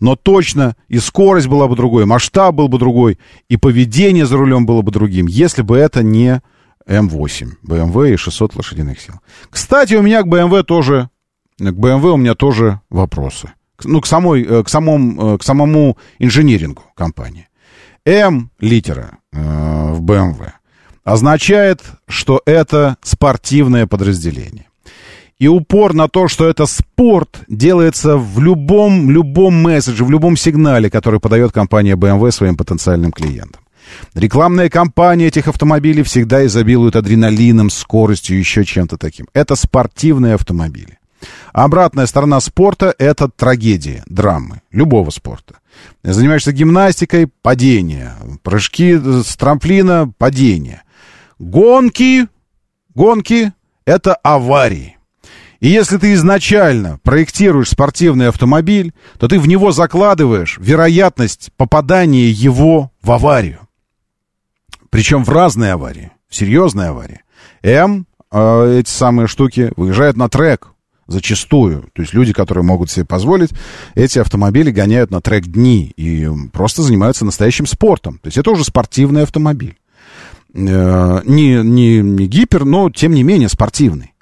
[0.00, 4.66] Но точно и скорость была бы другой, масштаб был бы другой, и поведение за рулем
[4.66, 6.42] было бы другим, если бы это не
[6.86, 9.14] М8, BMW и 600 лошадиных сил.
[9.50, 11.10] Кстати, у меня к BMW тоже,
[11.58, 13.52] к BMW у меня тоже вопросы.
[13.84, 17.48] Ну, к, самой, э, к, самому, э, к самому инжинирингу компании.
[18.04, 20.52] М литера э, в BMW
[21.04, 24.67] означает, что это спортивное подразделение.
[25.38, 30.90] И упор на то, что это спорт, делается в любом, любом месседже, в любом сигнале,
[30.90, 33.62] который подает компания BMW своим потенциальным клиентам.
[34.14, 39.26] Рекламная кампания этих автомобилей всегда изобилует адреналином, скоростью, еще чем-то таким.
[39.32, 40.98] Это спортивные автомобили.
[41.52, 45.56] Обратная сторона спорта— это трагедия, драмы, любого спорта.
[46.02, 48.12] Занимаешься гимнастикой— падение.
[48.42, 50.82] Прыжки с трамплина— падение.
[51.38, 52.26] Гонки,
[52.94, 53.52] гонки—
[53.84, 54.97] это аварии.
[55.60, 62.92] И если ты изначально проектируешь спортивный автомобиль, то ты в него закладываешь вероятность попадания его
[63.02, 63.60] в аварию.
[64.90, 67.22] Причем в разные аварии, в серьезные аварии.
[67.62, 70.68] М, э, эти самые штуки, выезжают на трек
[71.08, 71.88] зачастую.
[71.92, 73.50] То есть люди, которые могут себе позволить,
[73.94, 78.18] эти автомобили гоняют на трек дни и просто занимаются настоящим спортом.
[78.18, 79.76] То есть это уже спортивный автомобиль.
[80.54, 84.14] Э, не, не, не гипер, но тем не менее спортивный.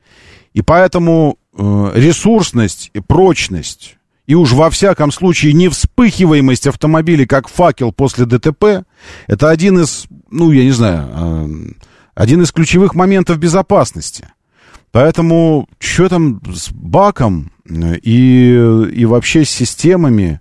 [0.56, 7.46] И поэтому э, ресурсность и прочность, и уж во всяком случае не вспыхиваемость автомобиля как
[7.46, 8.86] факел после ДТП,
[9.26, 11.48] это один из, ну, я не знаю, э,
[12.14, 14.30] один из ключевых моментов безопасности.
[14.92, 18.54] Поэтому что там с баком э, и,
[18.94, 20.40] и вообще с системами,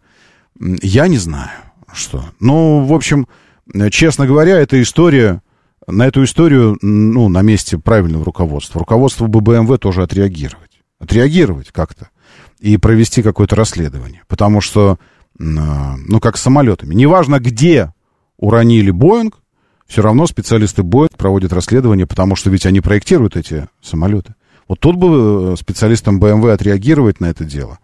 [0.58, 1.50] я не знаю,
[1.92, 2.24] что.
[2.40, 3.28] Ну, в общем,
[3.92, 5.42] честно говоря, эта история
[5.88, 10.72] на эту историю, ну, на месте правильного руководства, руководство бы БМВ тоже отреагировать.
[11.00, 12.10] Отреагировать как-то
[12.60, 14.24] и провести какое-то расследование.
[14.28, 14.98] Потому что,
[15.38, 16.96] ну, как с самолетами.
[16.96, 17.94] Неважно, где
[18.38, 19.38] уронили Боинг,
[19.88, 24.34] все равно специалисты Боинг проводят расследование, потому что ведь они проектируют эти самолеты.
[24.68, 27.78] Вот тут бы э, специалистам БМВ отреагировать на это дело,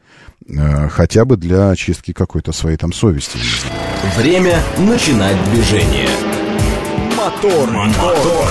[0.47, 3.37] э, хотя бы для очистки какой-то своей там совести.
[4.17, 6.09] Время начинать движение.
[7.21, 7.69] Мотор.
[7.69, 8.47] Мотор.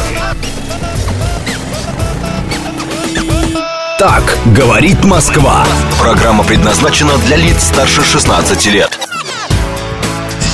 [3.99, 4.23] Так
[4.55, 5.67] говорит Москва.
[6.01, 8.97] Программа предназначена для лиц старше 16 лет.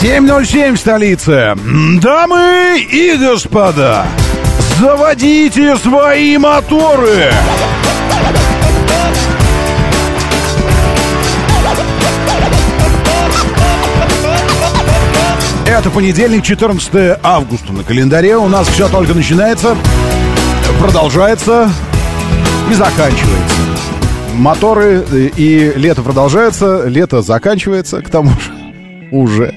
[0.00, 1.58] 7.07 столица.
[2.00, 4.06] Дамы и господа,
[4.78, 7.34] заводите свои моторы.
[15.76, 18.38] Это понедельник, 14 августа на календаре.
[18.38, 19.76] У нас все только начинается,
[20.80, 21.70] продолжается
[22.70, 23.56] и заканчивается.
[24.36, 25.04] Моторы
[25.36, 29.54] и лето продолжается, лето заканчивается, к тому же уже.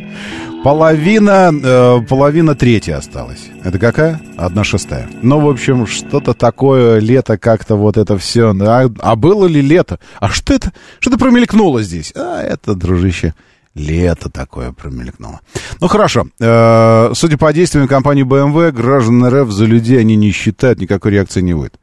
[0.61, 3.47] Половина, э, половина третья осталась.
[3.63, 4.19] Это какая?
[4.35, 5.07] Одна шестая.
[5.21, 8.53] Ну, в общем, что-то такое, лето как-то вот это все.
[8.59, 9.99] А, а было ли лето?
[10.19, 10.73] А что это?
[10.99, 12.11] Что-то промелькнуло здесь.
[12.13, 13.33] А, это, дружище,
[13.75, 15.41] Лето такое промелькнуло.
[15.79, 16.27] Ну хорошо.
[16.39, 21.41] Э, судя по действиям компании BMW, граждан РФ за людей они не считают, никакой реакции
[21.41, 21.79] не будет.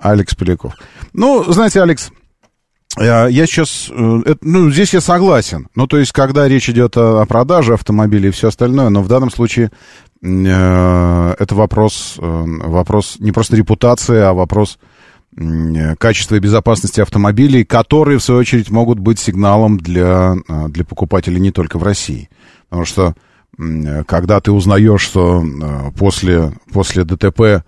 [0.00, 0.74] Алекс Поляков.
[1.12, 2.10] Ну, знаете, Алекс,
[2.98, 5.68] э, я сейчас, э, ну, здесь я согласен.
[5.74, 9.30] Ну, то есть, когда речь идет о, продаже автомобилей и все остальное, но в данном
[9.30, 9.70] случае
[10.22, 14.78] э, это вопрос, э, вопрос не просто репутации, а вопрос
[15.98, 21.40] качества и безопасности автомобилей, которые, в свою очередь, могут быть сигналом для, а, для покупателей
[21.40, 22.28] не только в России.
[22.68, 23.14] Потому что,
[24.06, 27.64] когда ты узнаешь, что а, после, после ДТП,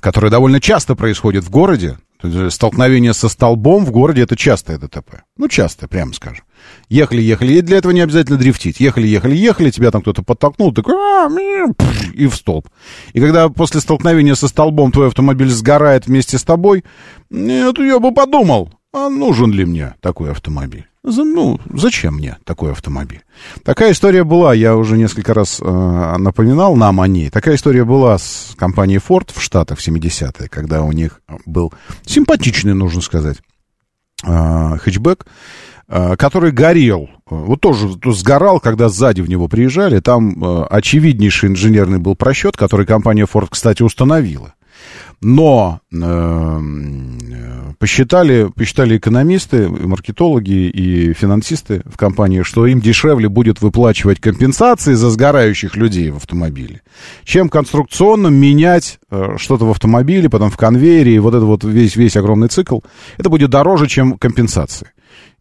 [0.00, 1.96] которое довольно часто происходит в городе,
[2.50, 5.22] Столкновение со столбом в городе это частое ДТП.
[5.36, 6.44] Ну, частое, прямо скажем.
[6.88, 8.80] Ехали, ехали, и для этого не обязательно дрифтить.
[8.80, 11.28] Ехали, ехали, ехали, тебя там кто-то подтолкнул, такой, «А,
[12.14, 12.68] и в столб.
[13.12, 16.84] И когда после столкновения со столбом твой автомобиль сгорает вместе с тобой,
[17.30, 20.86] нет, я бы подумал, а нужен ли мне такой автомобиль?
[21.04, 23.22] Ну, зачем мне такой автомобиль?
[23.62, 27.28] Такая история была, я уже несколько раз э, напоминал нам о ней.
[27.28, 31.74] Такая история была с компанией Ford в Штатах в 70-е, когда у них был
[32.06, 33.36] симпатичный, нужно сказать,
[34.24, 35.26] э, хэтчбэк,
[35.88, 37.10] э, который горел.
[37.26, 40.00] Вот тоже сгорал, когда сзади в него приезжали.
[40.00, 44.54] Там э, очевиднейший инженерный был просчет, который компания Ford, кстати, установила.
[45.20, 46.60] Но э,
[47.78, 55.10] посчитали, посчитали экономисты, маркетологи и финансисты в компании, что им дешевле будет выплачивать компенсации за
[55.10, 56.82] сгорающих людей в автомобиле,
[57.24, 61.96] чем конструкционно менять э, что-то в автомобиле, потом в конвейере, и вот это вот весь,
[61.96, 62.80] весь огромный цикл,
[63.18, 64.88] это будет дороже, чем компенсации.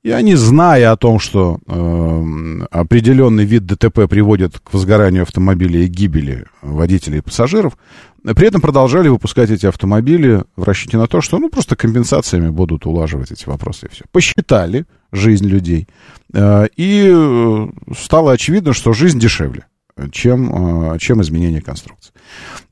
[0.04, 5.88] И они, зная о том, что э, определенный вид ДТП приводит к возгоранию автомобиля и
[5.88, 7.78] гибели водителей и пассажиров,
[8.22, 10.44] при этом продолжали выпускать эти автомобили.
[10.58, 14.04] В расчете на то, что ну, просто компенсациями будут улаживать эти вопросы и все.
[14.12, 15.88] Посчитали жизнь людей,
[16.34, 19.68] э, и э, стало очевидно, что жизнь дешевле,
[20.12, 22.14] чем, э, чем изменение конструкции.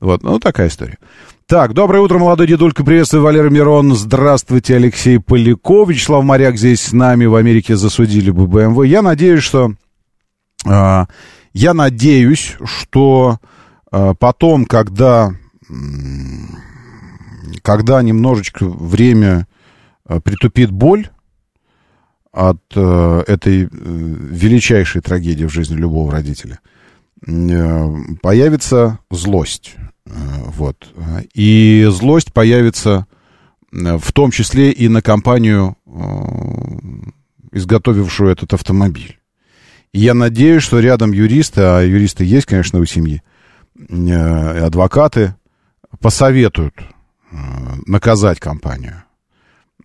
[0.00, 0.98] Вот, ну, такая история.
[1.46, 2.82] Так, доброе утро, молодой дедулька.
[2.82, 3.94] Приветствую, Валерий Мирон.
[3.94, 5.90] Здравствуйте, Алексей Поляков.
[5.90, 7.26] Вячеслав Моряк здесь с нами.
[7.26, 8.84] В Америке засудили бы БМВ.
[8.84, 9.74] Я надеюсь, что...
[10.66, 11.04] Э,
[11.52, 13.38] я надеюсь, что
[13.90, 15.34] э, потом, когда...
[17.62, 19.46] Когда немножечко время
[20.24, 21.08] притупит боль
[22.32, 26.60] от этой э, величайшей трагедии в жизни любого родителя,
[27.24, 30.92] появится злость вот.
[31.34, 33.06] И злость появится
[33.72, 35.90] э, в том числе и на компанию, э,
[37.52, 39.18] изготовившую этот автомобиль.
[39.92, 43.22] И я надеюсь, что рядом юристы, а юристы есть, конечно, у семьи,
[43.76, 45.34] э, адвокаты,
[46.00, 46.74] посоветуют
[47.86, 49.04] наказать компанию.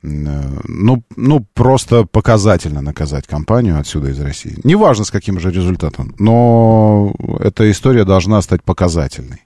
[0.02, 4.58] Ну, ну, просто показательно наказать компанию отсюда из России.
[4.64, 9.44] Неважно, с каким же результатом, но эта история должна стать показательной.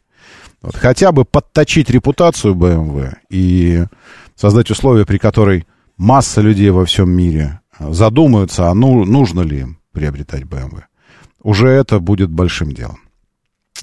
[0.62, 3.86] Вот, хотя бы подточить репутацию BMW и
[4.36, 5.66] создать условия, при которой
[5.98, 10.84] масса людей во всем мире задумаются, а ну, нужно ли им приобретать BMW.
[11.42, 13.00] Уже это будет большим делом.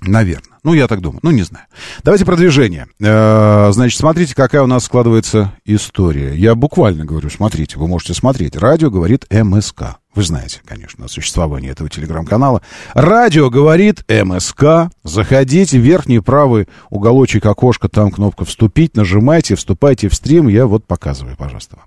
[0.02, 0.58] Наверное.
[0.62, 1.20] Ну, я так думаю.
[1.22, 1.66] Ну, не знаю.
[2.04, 2.86] Давайте продвижение.
[3.00, 6.34] Э, значит, смотрите, какая у нас складывается история.
[6.34, 8.56] Я буквально говорю, смотрите, вы можете смотреть.
[8.56, 9.98] Радио говорит МСК.
[10.14, 12.62] Вы знаете, конечно, о существовании этого телеграм-канала.
[12.94, 14.90] Радио говорит МСК.
[15.04, 20.48] Заходите, верхний правый уголочек окошка, там кнопка «Вступить», нажимайте, вступайте в стрим.
[20.48, 21.86] Я вот показываю, пожалуйста, вам.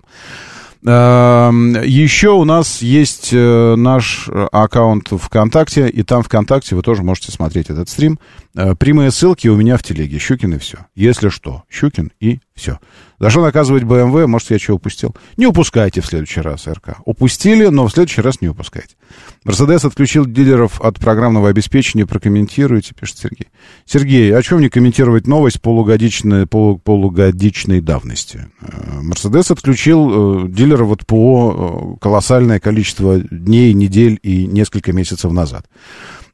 [0.84, 7.30] Эм, Еще у нас есть э, наш аккаунт ВКонтакте, и там ВКонтакте вы тоже можете
[7.30, 8.18] смотреть этот стрим.
[8.56, 10.18] Э, прямые ссылки у меня в телеге.
[10.18, 10.78] Щукин и все.
[10.96, 12.80] Если что, Щукин и все.
[13.22, 14.26] За что наказывать БМВ?
[14.26, 15.14] Может, я что упустил?
[15.36, 16.96] Не упускайте в следующий раз, РК.
[17.04, 18.96] Упустили, но в следующий раз не упускайте.
[19.44, 22.04] Мерседес отключил дилеров от программного обеспечения.
[22.04, 23.46] Прокомментируйте, пишет Сергей.
[23.84, 28.48] Сергей, о чем мне комментировать новость полугодичной, полу, полугодичной давности?
[28.60, 35.30] Э, Мерседес отключил э, дилеров от ПО э, колоссальное количество дней, недель и несколько месяцев
[35.30, 35.66] назад.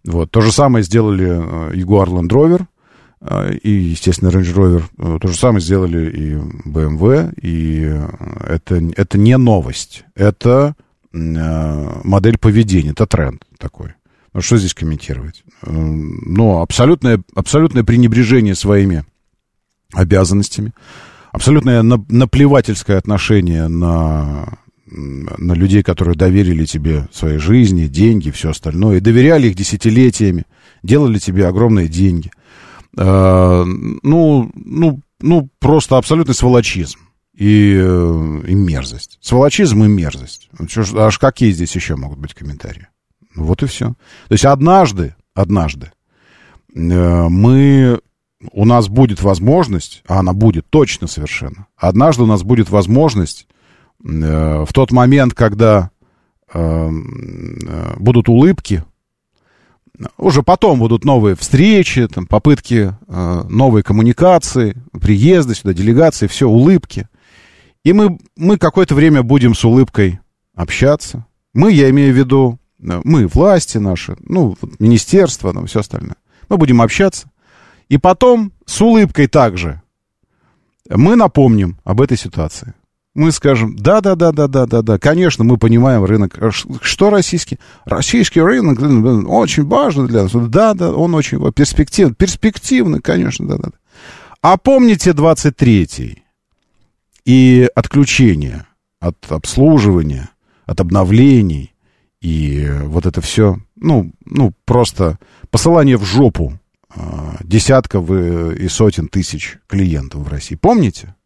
[0.06, 0.30] Вот.
[0.30, 1.28] То же самое сделали
[1.74, 2.64] Jaguar Land Rover
[3.20, 4.84] и, естественно, Range Rover.
[4.98, 6.34] Э, то же самое сделали и
[6.68, 8.00] BMW, и
[8.46, 10.76] это, это не новость, это
[11.12, 13.94] э, модель поведения, это тренд такой.
[14.32, 15.42] Ну, что здесь комментировать?
[15.62, 19.04] Э, ну, абсолютное, абсолютное пренебрежение своими
[19.92, 20.72] обязанностями,
[21.32, 29.00] абсолютное наплевательское отношение на, на людей, которые доверили тебе своей жизни, деньги, все остальное, и
[29.00, 30.44] доверяли их десятилетиями,
[30.82, 32.30] делали тебе огромные деньги.
[32.96, 37.00] Э, ну, ну, ну, просто абсолютный сволочизм
[37.34, 39.18] и, э, и мерзость.
[39.20, 40.48] Сволочизм и мерзость.
[40.68, 42.88] Что, аж какие здесь еще могут быть комментарии?
[43.34, 43.88] Вот и все.
[44.28, 45.92] То есть однажды, однажды
[46.74, 48.00] э, мы,
[48.52, 53.46] у нас будет возможность, а она будет точно совершенно, однажды у нас будет возможность
[54.00, 55.90] в тот момент, когда
[56.54, 58.84] будут улыбки,
[60.16, 67.08] уже потом будут новые встречи, там, попытки э, новой коммуникации, приезды сюда, делегации, все, улыбки.
[67.84, 70.20] И мы, мы какое-то время будем с улыбкой
[70.54, 71.26] общаться.
[71.54, 76.16] Мы, я имею в виду, э, мы, власти наши, ну, министерство, ну, все остальное.
[76.48, 77.30] Мы будем общаться.
[77.88, 79.82] И потом с улыбкой также
[80.90, 82.74] Мы напомним об этой ситуации.
[83.18, 86.38] Мы скажем, да, да, да, да, да, да, да, конечно, мы понимаем рынок.
[86.80, 87.58] Что российский?
[87.84, 88.78] Российский рынок
[89.28, 90.30] очень важен для нас.
[90.32, 92.14] Да, да, он очень перспективный.
[92.14, 93.70] Перспективный, конечно, да, да.
[94.40, 96.22] А помните 23-й
[97.24, 98.66] и отключение
[99.00, 100.28] от обслуживания,
[100.64, 101.74] от обновлений
[102.20, 105.18] и вот это все, ну, ну просто
[105.50, 106.52] посылание в жопу
[106.94, 107.00] э,
[107.42, 110.54] десятков и сотен тысяч клиентов в России.
[110.54, 111.16] Помните?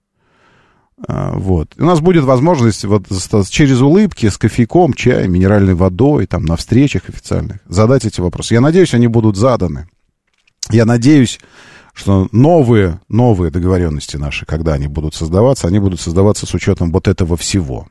[1.08, 1.74] А, вот.
[1.78, 3.06] У нас будет возможность вот
[3.50, 8.54] через улыбки с кофейком, чаем, минеральной водой, там, на встречах официальных задать эти вопросы.
[8.54, 9.88] Я надеюсь, они будут заданы.
[10.70, 11.40] Я надеюсь,
[11.92, 17.08] что новые, новые договоренности наши, когда они будут создаваться, они будут создаваться с учетом вот
[17.08, 17.88] этого всего.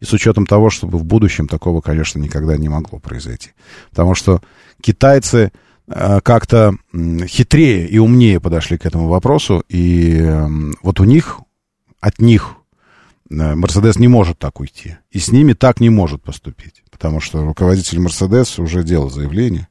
[0.00, 3.50] И с учетом того, чтобы в будущем такого, конечно, никогда не могло произойти.
[3.90, 4.40] Потому что
[4.80, 5.52] китайцы
[5.86, 6.76] э, как-то
[7.26, 10.32] хитрее и умнее подошли к этому вопросу, и
[10.82, 11.40] вот у них
[12.04, 12.56] от них
[13.30, 14.96] э, Мерседес не может так уйти.
[15.10, 16.82] И с ними так не может поступить.
[16.90, 19.68] Потому что руководитель Мерседес уже делал заявление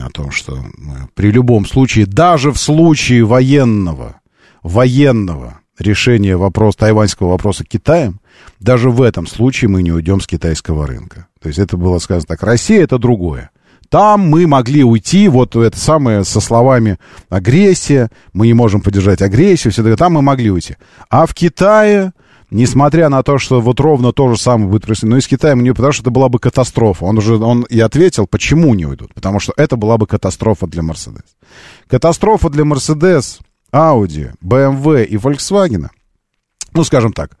[0.00, 4.20] о том, что мы при любом случае, даже в случае военного,
[4.62, 8.20] военного решения вопроса, тайваньского вопроса Китаем,
[8.60, 11.26] даже в этом случае мы не уйдем с китайского рынка.
[11.40, 12.44] То есть это было сказано так.
[12.44, 13.50] Россия это другое.
[13.90, 19.72] Там мы могли уйти, вот это самое, со словами агрессия, мы не можем поддержать агрессию,
[19.72, 20.76] все это, там мы могли уйти.
[21.10, 22.12] А в Китае,
[22.52, 25.74] несмотря на то, что вот ровно то же самое будет происходить, но из Китая не
[25.74, 27.04] потому что это была бы катастрофа.
[27.04, 29.12] Он уже, он и ответил, почему не уйдут.
[29.12, 31.24] Потому что это была бы катастрофа для Мерседес.
[31.88, 33.40] Катастрофа для Мерседес,
[33.72, 35.88] Audi, BMW и Volkswagen,
[36.74, 37.36] ну, скажем так,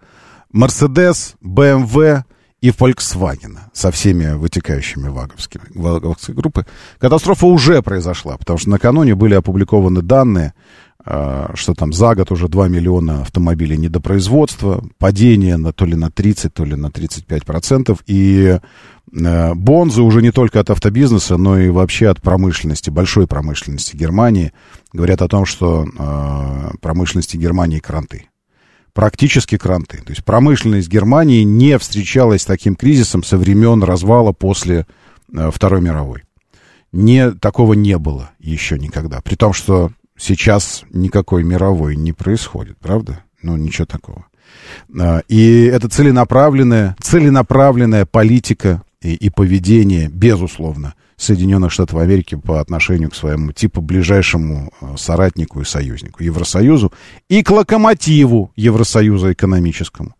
[0.50, 2.24] Мерседес, BMW
[2.60, 6.66] и Volkswagen со всеми вытекающими ваговскими, ваговской группы.
[6.98, 10.52] Катастрофа уже произошла, потому что накануне были опубликованы данные,
[11.02, 16.10] а, что там за год уже 2 миллиона автомобилей недопроизводства, падение на, то ли на
[16.10, 18.58] 30, то ли на 35 процентов, и
[19.12, 24.52] э, бонзы уже не только от автобизнеса, но и вообще от промышленности, большой промышленности Германии.
[24.92, 28.29] Говорят о том, что э, промышленности Германии кранты
[28.92, 29.98] практически кранты.
[29.98, 34.86] То есть промышленность Германии не встречалась с таким кризисом со времен развала после
[35.32, 36.22] э, Второй мировой.
[36.92, 39.20] Не, такого не было еще никогда.
[39.20, 43.22] При том, что сейчас никакой мировой не происходит, правда?
[43.42, 44.26] Ну, ничего такого.
[44.98, 53.10] Э, и это целенаправленная, целенаправленная политика и, и поведение, безусловно, Соединенных Штатов Америки по отношению
[53.10, 56.92] к своему типа ближайшему э, соратнику и союзнику, Евросоюзу,
[57.28, 60.14] и к локомотиву Евросоюза экономическому.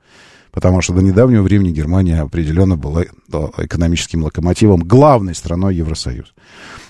[0.53, 3.05] Потому что до недавнего времени Германия определенно была
[3.57, 6.33] экономическим локомотивом, главной страной Евросоюза.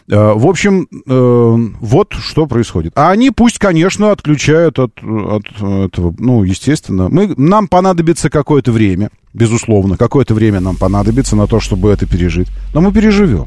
[0.08, 2.92] Э, в общем, э, вот что происходит.
[2.96, 7.08] А они пусть, конечно, отключают от, от этого, ну, естественно.
[7.08, 12.48] Мы, нам понадобится какое-то время, безусловно, какое-то время нам понадобится на то, чтобы это пережить.
[12.74, 13.46] Но мы переживем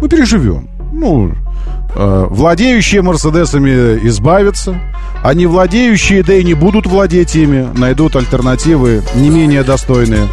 [0.00, 0.68] мы переживем.
[0.92, 1.32] Ну,
[1.94, 4.80] э, владеющие Мерседесами избавятся,
[5.22, 10.28] а не владеющие, да и не будут владеть ими, найдут альтернативы не менее достойные.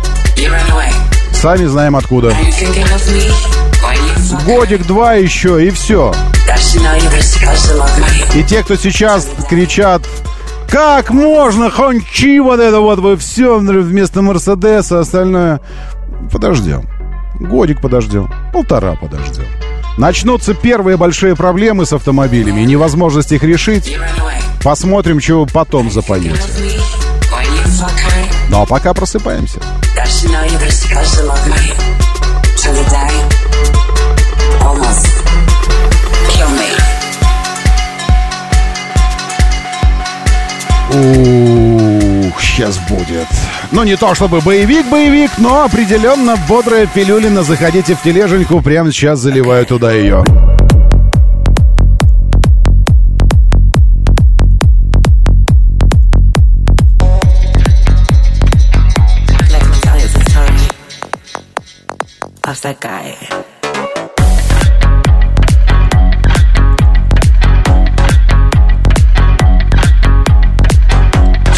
[1.34, 2.34] Сами знаем откуда.
[4.46, 6.14] Годик-два еще, и все.
[8.36, 10.02] И те, кто сейчас кричат,
[10.68, 15.62] как можно, хончи, вот это вот, вы все вместо Мерседеса, остальное.
[16.32, 16.99] Подождем.
[17.40, 19.46] Годик подождем, полтора подождем.
[19.98, 23.98] Начнутся первые большие проблемы с автомобилями и невозможность их решить.
[24.64, 26.36] Посмотрим, чего потом запоете.
[28.50, 29.60] Ну а пока просыпаемся.
[40.92, 43.28] Ух, сейчас будет.
[43.72, 47.44] Ну, не то чтобы боевик-боевик, но определенно бодрая пилюлина.
[47.44, 50.24] Заходите в тележеньку, прямо сейчас заливаю туда ее.
[62.62, 63.59] that guy.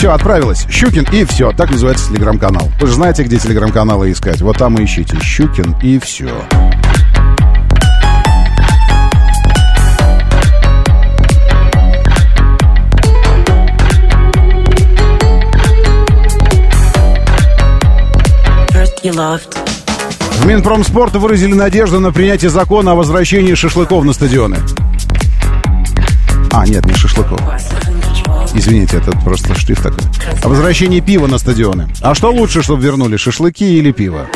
[0.02, 0.66] Все, отправилась.
[0.68, 1.52] Щукин и все.
[1.52, 2.72] Так называется телеграм-канал.
[2.80, 4.42] Вы же знаете, где телеграм-каналы искать.
[4.42, 5.16] Вот там и ищите.
[5.22, 6.32] Щукин и все.
[20.32, 24.58] В Минпромспорта выразили надежду на принятие закона о возвращении шашлыков на стадионы.
[26.52, 27.40] А, нет, не шашлыков.
[28.54, 30.04] Извините, это просто шрифт такой.
[30.44, 31.88] О возвращении пива на стадионы.
[32.02, 34.28] А что лучше, чтобы вернули, шашлыки или пиво?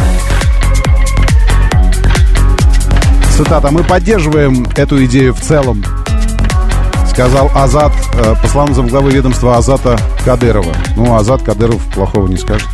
[3.36, 3.70] Цитата.
[3.72, 5.84] «Мы поддерживаем эту идею в целом»,
[7.16, 10.74] сказал Азат, э, по словам замглавы ведомства Азата Кадырова.
[10.98, 12.68] Ну, Азат Кадыров плохого не скажет.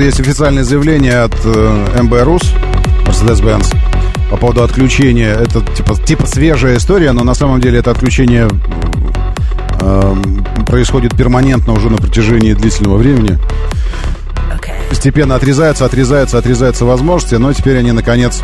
[0.00, 2.54] Что есть официальное заявление от э, МБ РУС,
[3.04, 3.76] Mercedes-Benz,
[4.30, 5.34] по поводу отключения.
[5.34, 8.48] Это типа, типа свежая история, но на самом деле это отключение
[9.78, 10.14] э,
[10.66, 13.38] происходит перманентно уже на протяжении длительного времени.
[14.88, 18.40] Постепенно отрезаются, отрезаются, отрезаются возможности, но теперь они, наконец,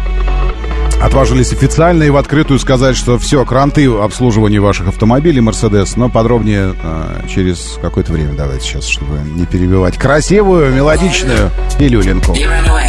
[1.00, 6.74] отважились официально и в открытую сказать, что все, кранты обслуживания ваших автомобилей Mercedes, но подробнее
[6.82, 9.96] э, через какое-то время давайте сейчас, чтобы не перебивать.
[9.98, 11.50] Красивую, мелодичную.
[12.34, 12.86] You ran away.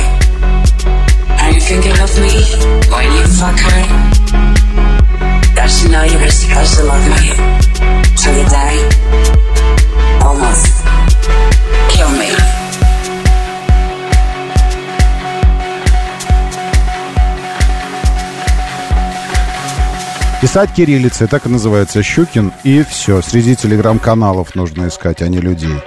[20.48, 23.22] Писать кириллицей, так и называется Щукин, и все.
[23.22, 25.78] Среди телеграм-каналов нужно искать, а не людей.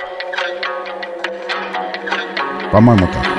[2.70, 3.29] По-моему, так.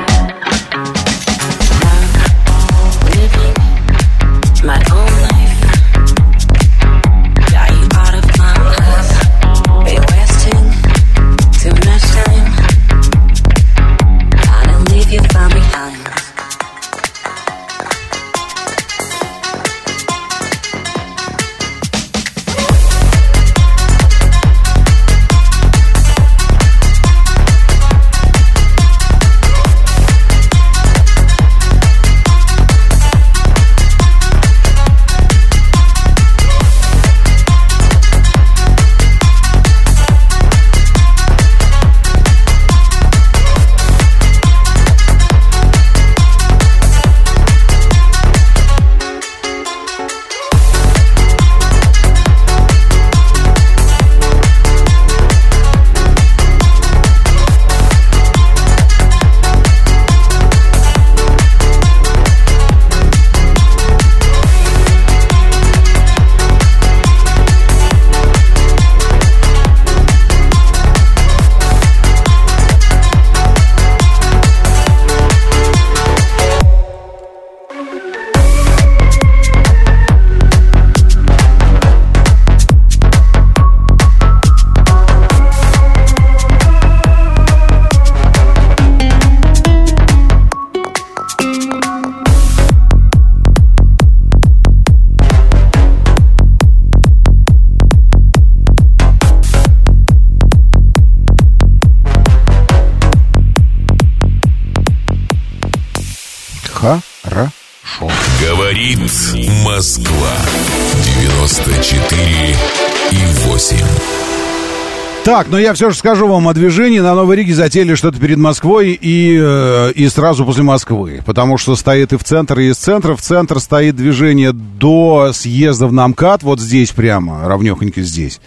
[115.42, 117.00] Так, но я все же скажу вам о движении.
[117.00, 121.24] На Новой Риге затеяли что-то перед Москвой и, э, и сразу после Москвы.
[121.26, 123.16] Потому что стоит и в центр, и из центра.
[123.16, 128.40] В центр стоит движение до съезда в Намкат, вот здесь прямо, равнехонько здесь.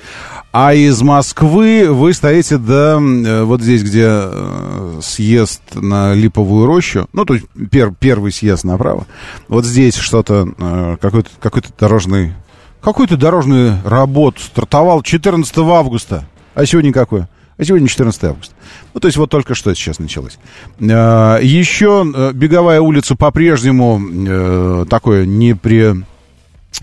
[0.53, 7.09] А из Москвы вы стоите до э, вот здесь, где э, съезд на Липовую рощу.
[7.13, 9.09] Ну, то есть пер, первый съезд направо.
[9.49, 12.35] Вот здесь что-то, какой-то какой дорожный...
[12.83, 16.25] Какую-то дорожную работу стартовал 14 августа.
[16.55, 17.29] А сегодня какое?
[17.57, 18.55] А сегодня 14 августа.
[18.95, 20.39] Ну, то есть вот только что сейчас началось.
[20.81, 25.95] Э, Еще э, беговая улица по-прежнему э, такое не при...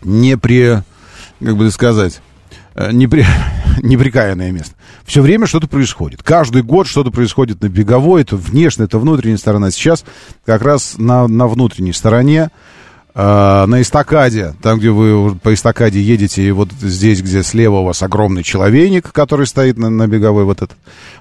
[0.03, 0.81] Не при...
[1.43, 2.21] Как бы сказать...
[2.75, 3.25] э, непри...
[3.81, 4.75] неприкаянное место.
[5.05, 6.23] Все время что-то происходит.
[6.23, 8.21] Каждый год что-то происходит на беговой.
[8.21, 9.71] Это внешняя, это внутренняя сторона.
[9.71, 10.05] Сейчас
[10.45, 12.49] как раз на, на внутренней стороне
[13.13, 18.01] на эстакаде, там, где вы по эстакаде едете, и вот здесь, где слева у вас
[18.03, 20.77] огромный человейник, который стоит на, на беговой вот этот,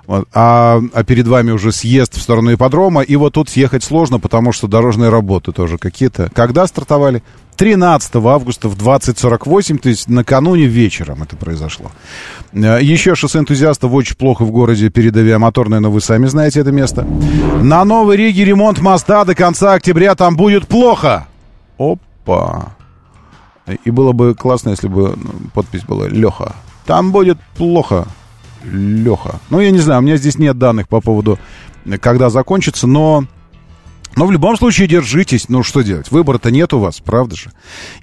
[0.06, 4.20] вот, а, а перед вами уже съезд в сторону ипподрома, и вот тут съехать сложно,
[4.20, 6.30] потому что дорожные работы тоже какие-то.
[6.34, 7.22] Когда стартовали?
[7.60, 11.92] 13 августа в 20.48, то есть накануне вечером это произошло.
[12.54, 16.72] Э, Еще шоссе энтузиастов очень плохо в городе перед авиамоторной, но вы сами знаете это
[16.72, 17.06] место.
[17.62, 21.26] На Новой Риге ремонт моста до конца октября там будет плохо.
[21.80, 22.74] Опа.
[23.84, 26.54] И было бы классно, если бы ну, подпись была Леха.
[26.84, 28.06] Там будет плохо.
[28.64, 29.40] Леха.
[29.48, 31.38] Ну, я не знаю, у меня здесь нет данных по поводу,
[32.00, 33.24] когда закончится, но...
[34.16, 35.48] Но в любом случае держитесь.
[35.48, 36.10] Ну, что делать?
[36.10, 37.52] Выбора-то нет у вас, правда же?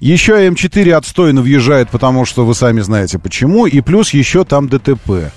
[0.00, 3.66] Еще М4 отстойно въезжает, потому что вы сами знаете почему.
[3.66, 5.30] И плюс еще там ДТП.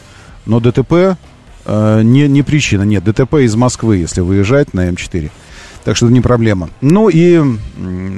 [0.45, 1.18] Но ДТП
[1.65, 2.84] э, не, не причина.
[2.84, 5.30] Нет, ДТП из Москвы, если выезжать на М4.
[5.84, 6.70] Так что это не проблема.
[6.82, 7.41] Ну и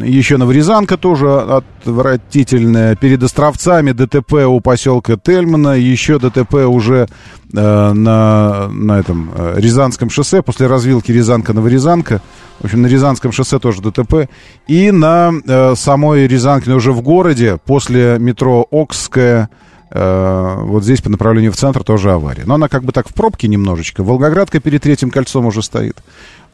[0.04, 2.96] еще Новорязанка тоже отвратительная.
[2.96, 5.78] Перед Островцами ДТП у поселка Тельмана.
[5.78, 7.08] Еще ДТП уже
[7.54, 10.42] э, на, на этом э, Рязанском шоссе.
[10.42, 12.22] После развилки Рязанка-Новорязанка.
[12.60, 14.30] В общем, на Рязанском шоссе тоже ДТП.
[14.68, 19.50] И на э, самой Рязанке, уже в городе, после метро Окская,
[19.94, 22.44] вот здесь по направлению в центр тоже авария.
[22.46, 24.04] Но она как бы так в пробке немножечко.
[24.04, 26.02] Волгоградка перед третьим кольцом уже стоит.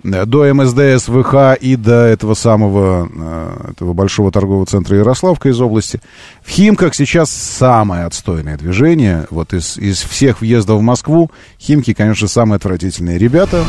[0.03, 5.59] Э, До МСД, СВХ и до этого самого э, этого большого торгового центра Ярославка из
[5.61, 6.01] области.
[6.43, 9.27] В Химках сейчас самое отстойное движение.
[9.29, 13.63] Вот из, из всех въездов в Москву Химки, конечно, самые отвратительные ребята.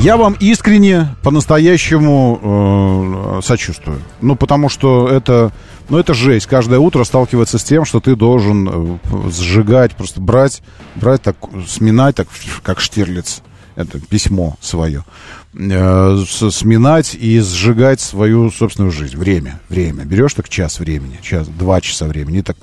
[0.00, 4.00] Я вам искренне, по-настоящему э, сочувствую.
[4.22, 5.52] Ну, потому что это,
[5.90, 6.46] ну, это жесть.
[6.46, 10.62] Каждое утро сталкиваться с тем, что ты должен э, сжигать, просто брать,
[10.94, 11.36] брать так,
[11.68, 12.28] сминать, так,
[12.62, 13.42] как Штирлиц,
[13.76, 15.04] это письмо свое,
[15.52, 19.18] э, сминать и сжигать свою собственную жизнь.
[19.18, 20.06] Время, время.
[20.06, 22.56] Берешь так час времени, час, два часа времени, и так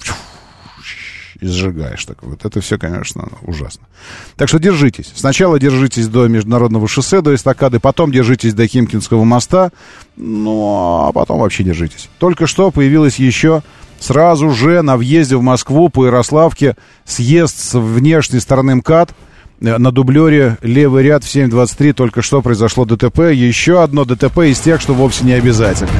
[1.40, 2.04] и сжигаешь.
[2.06, 3.88] Так вот, это все, конечно, ужасно.
[4.36, 5.12] Так что держитесь.
[5.16, 9.72] Сначала держитесь до Международного шоссе, до эстакады, потом держитесь до Химкинского моста,
[10.16, 12.10] ну, а потом вообще держитесь.
[12.20, 13.62] Только что появилась еще
[14.00, 19.14] сразу же на въезде в Москву по Ярославке съезд с внешней стороны МКАД,
[19.60, 23.32] Э, на дублере левый ряд в 7.23 только что произошло ДТП.
[23.34, 25.92] Еще одно ДТП из тех, что вовсе не обязательно.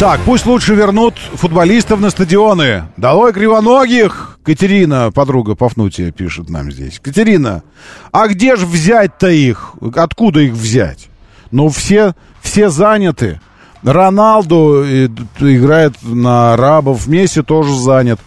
[0.00, 2.84] Так, пусть лучше вернут футболистов на стадионы.
[2.96, 4.38] Долой кривоногих!
[4.42, 6.98] Катерина, подруга Пафнутия, пишет нам здесь.
[6.98, 7.62] Катерина,
[8.10, 9.74] а где же взять-то их?
[9.94, 11.10] Откуда их взять?
[11.50, 13.42] Ну, все, все заняты.
[13.82, 15.08] Роналду э,
[15.38, 18.20] играет на арабов, Месси тоже занят.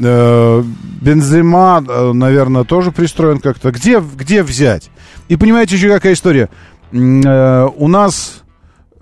[0.00, 0.64] Э,
[1.00, 3.70] Бензема, э, наверное, тоже пристроен как-то.
[3.70, 4.90] Где, где взять?
[5.28, 6.48] И понимаете еще какая история?
[6.90, 8.41] У нас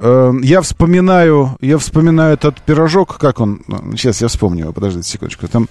[0.02, 3.62] Я вспоминаю, я вспоминаю этот пирожок, как он,
[3.97, 5.68] сейчас я вспомню его, подождите секундочку, там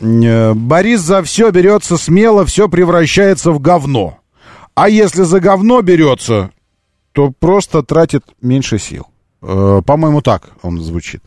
[0.00, 4.18] э, Борис за все берется смело, все превращается в говно.
[4.76, 6.50] А если за говно берется,
[7.10, 9.08] то просто тратит меньше сил.
[9.42, 11.22] Э, По-моему, так он звучит.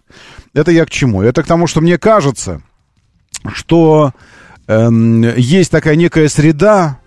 [0.53, 1.21] Это я к чему?
[1.23, 2.61] Это к тому, что мне кажется,
[3.51, 4.13] что
[4.67, 6.99] эм, есть такая некая среда,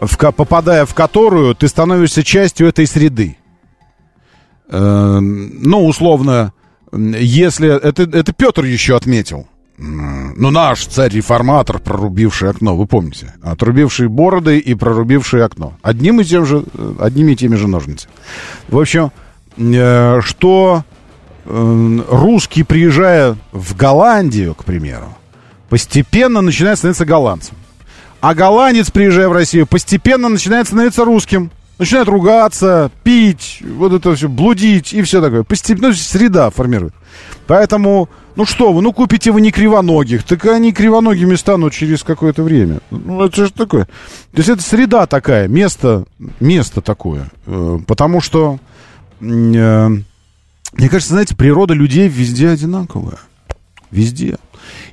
[0.00, 3.38] в попадая в которую ты становишься частью этой среды.
[4.68, 6.52] Эм, ну, условно,
[6.92, 7.68] если...
[7.68, 9.46] Это, это Петр еще отметил.
[9.78, 13.34] Ну, наш царь-реформатор, прорубивший окно, вы помните?
[13.42, 15.74] Отрубивший бороды и прорубивший окно.
[15.82, 18.12] Одним и тем же, э, одними и теми же ножницами.
[18.68, 19.12] В общем,
[19.58, 20.82] э, что
[21.44, 25.14] э, русский, приезжая в Голландию, к примеру,
[25.68, 27.56] постепенно начинает становиться голландцем.
[28.20, 31.50] А голландец, приезжая в Россию, постепенно начинает становиться русским.
[31.78, 35.42] Начинает ругаться, пить, вот это все, блудить и все такое.
[35.42, 36.94] Постепенно ну, среда формирует.
[37.46, 42.42] Поэтому, ну что вы, ну купите вы не кривоногих, так они кривоногими станут через какое-то
[42.42, 42.80] время.
[42.90, 43.84] Ну это же такое.
[43.84, 46.06] То есть это среда такая, место,
[46.40, 47.30] место такое.
[47.46, 48.58] Э, Потому что,
[49.20, 53.18] э, мне кажется, знаете, природа людей везде одинаковая.
[53.90, 54.38] Везде.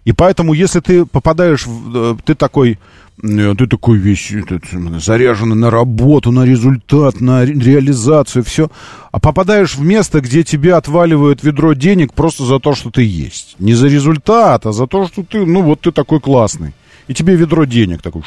[0.06, 2.78] И поэтому, если ты попадаешь, в, э, ты такой,
[3.22, 4.64] э, ты такой весь этот,
[5.02, 8.70] заряженный на работу, на результат, на ре- реализацию, все,
[9.12, 13.56] а попадаешь в место, где тебе отваливают ведро денег просто за то, что ты есть.
[13.60, 16.74] Не за результат, а за то, что ты, ну вот ты такой классный.
[17.08, 18.24] И тебе ведро денег такой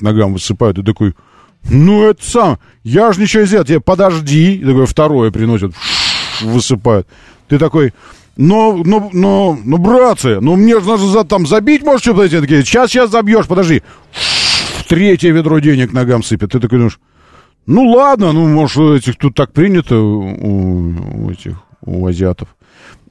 [0.00, 1.14] ногам высыпают, и такой,
[1.70, 5.72] ну это сам, я же ничего сделал, тебе подожди, и такое второе приносят,
[6.42, 7.06] высыпают.
[7.48, 7.92] Ты такой,
[8.36, 12.40] но, но, но, но, братцы, ну мне же надо за, там забить, может, что-то эти
[12.40, 13.82] такие, сейчас, сейчас забьешь, подожди.
[14.88, 16.52] Третье ведро денег ногам сыпет.
[16.52, 17.00] Ты такой думаешь,
[17.66, 22.48] ну ладно, ну, может, этих тут так принято, у, у этих, у азиатов.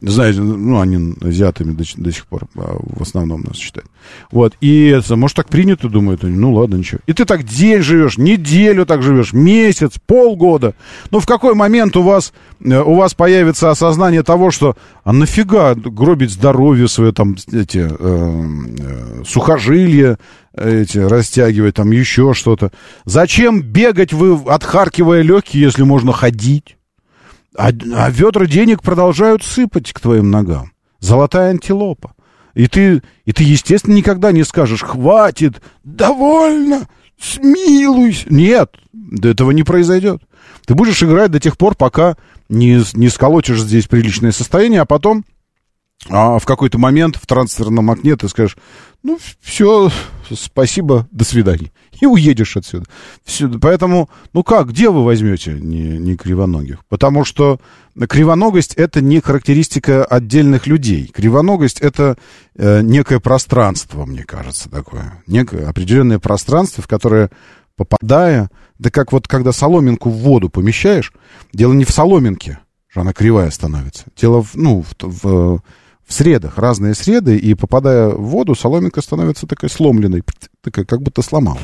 [0.01, 3.88] Знаете, ну, они азиатами до, до сих пор а, в основном нас считают.
[4.31, 7.01] Вот, и это, может, так принято, думают они, ну, ладно, ничего.
[7.05, 10.73] И ты так день живешь, неделю так живешь, месяц, полгода.
[11.11, 12.33] Ну, в какой момент у вас,
[12.63, 17.95] э, у вас появится осознание того, что, а нафига гробить здоровье свое, там, эти, э,
[17.99, 20.17] э, сухожилия,
[20.57, 22.71] эти, растягивать, там, еще что-то.
[23.05, 26.75] Зачем бегать вы, отхаркивая легкие, если можно ходить?
[27.56, 30.72] А, а ведра денег продолжают сыпать к твоим ногам.
[30.99, 32.14] Золотая антилопа.
[32.53, 36.88] И ты, и ты, естественно, никогда не скажешь, хватит, довольно,
[37.19, 38.26] смилуйся.
[38.30, 38.76] Нет,
[39.23, 40.22] этого не произойдет.
[40.65, 42.18] Ты будешь играть до тех пор, пока
[42.49, 45.23] не, не сколотишь здесь приличное состояние, а потом
[46.10, 48.57] а в какой-то момент в трансферном окне ты скажешь,
[49.03, 49.91] ну, все,
[50.32, 51.72] спасибо, до свидания.
[51.99, 52.86] И уедешь отсюда.
[53.23, 56.86] Все, поэтому, ну как, где вы возьмете не, не кривоногих?
[56.88, 57.60] Потому что
[58.10, 61.07] кривоногость это не характеристика отдельных людей.
[61.07, 62.18] Кривоногость это
[62.56, 65.23] э, некое пространство, мне кажется, такое.
[65.28, 67.30] Некое определенное пространство, в которое
[67.76, 71.11] попадая, да как вот когда соломинку в воду помещаешь,
[71.53, 72.60] дело не в соломинке,
[72.94, 74.06] она кривая становится.
[74.15, 75.61] Дело в, ну, в, в
[76.11, 80.23] в средах, разные среды, и попадая в воду, соломинка становится такой сломленной,
[80.61, 81.61] такая, как будто сломалась.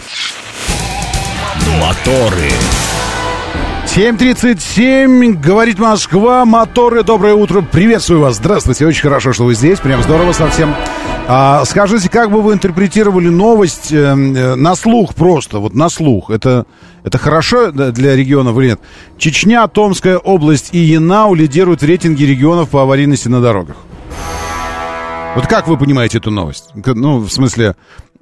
[1.82, 2.49] Моторы.
[3.86, 10.02] 7.37, говорит Москва, моторы, доброе утро, приветствую вас, здравствуйте, очень хорошо, что вы здесь, прям
[10.03, 10.74] здорово совсем.
[11.28, 16.30] А, скажите, как бы вы интерпретировали новость э, э, на слух просто, вот на слух,
[16.30, 16.65] это,
[17.03, 18.80] это хорошо для регионов или нет?
[19.18, 23.78] Чечня, Томская область и Янау лидируют в рейтинге регионов по аварийности на дорогах.
[25.36, 26.72] Вот как вы понимаете эту новость?
[26.74, 27.76] Ну, в смысле,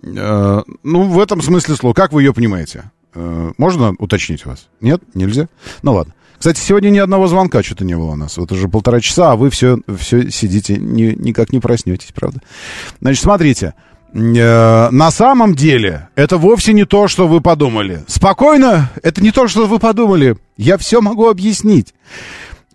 [0.03, 1.93] э, ну, в этом смысле слова.
[1.93, 2.91] Как вы ее понимаете?
[3.13, 4.67] Э, можно уточнить вас?
[4.81, 5.01] Нет?
[5.13, 5.47] Нельзя?
[5.81, 6.13] Ну, ладно.
[6.37, 8.37] Кстати, сегодня ни одного звонка что-то не было у нас.
[8.37, 12.41] Вот уже полтора часа, а вы все, все сидите, ни, никак не проснетесь, правда?
[12.99, 13.73] Значит, смотрите.
[14.13, 18.03] Э, на самом деле, это вовсе не то, что вы подумали.
[18.07, 20.37] Спокойно, это не то, что вы подумали.
[20.57, 21.93] Я все могу объяснить.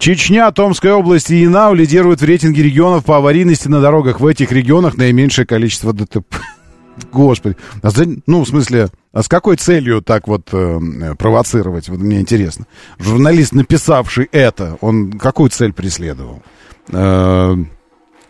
[0.00, 4.18] Чечня, Томская область и Инау лидируют в рейтинге регионов по аварийности на дорогах.
[4.18, 6.36] В этих регионах наименьшее количество ДТП.
[7.12, 7.58] Господи.
[7.82, 11.90] А за, ну, в смысле, а с какой целью так вот э, провоцировать?
[11.90, 12.66] Вот мне интересно.
[12.98, 16.42] Журналист, написавший это, он какую цель преследовал?
[16.88, 17.54] Э,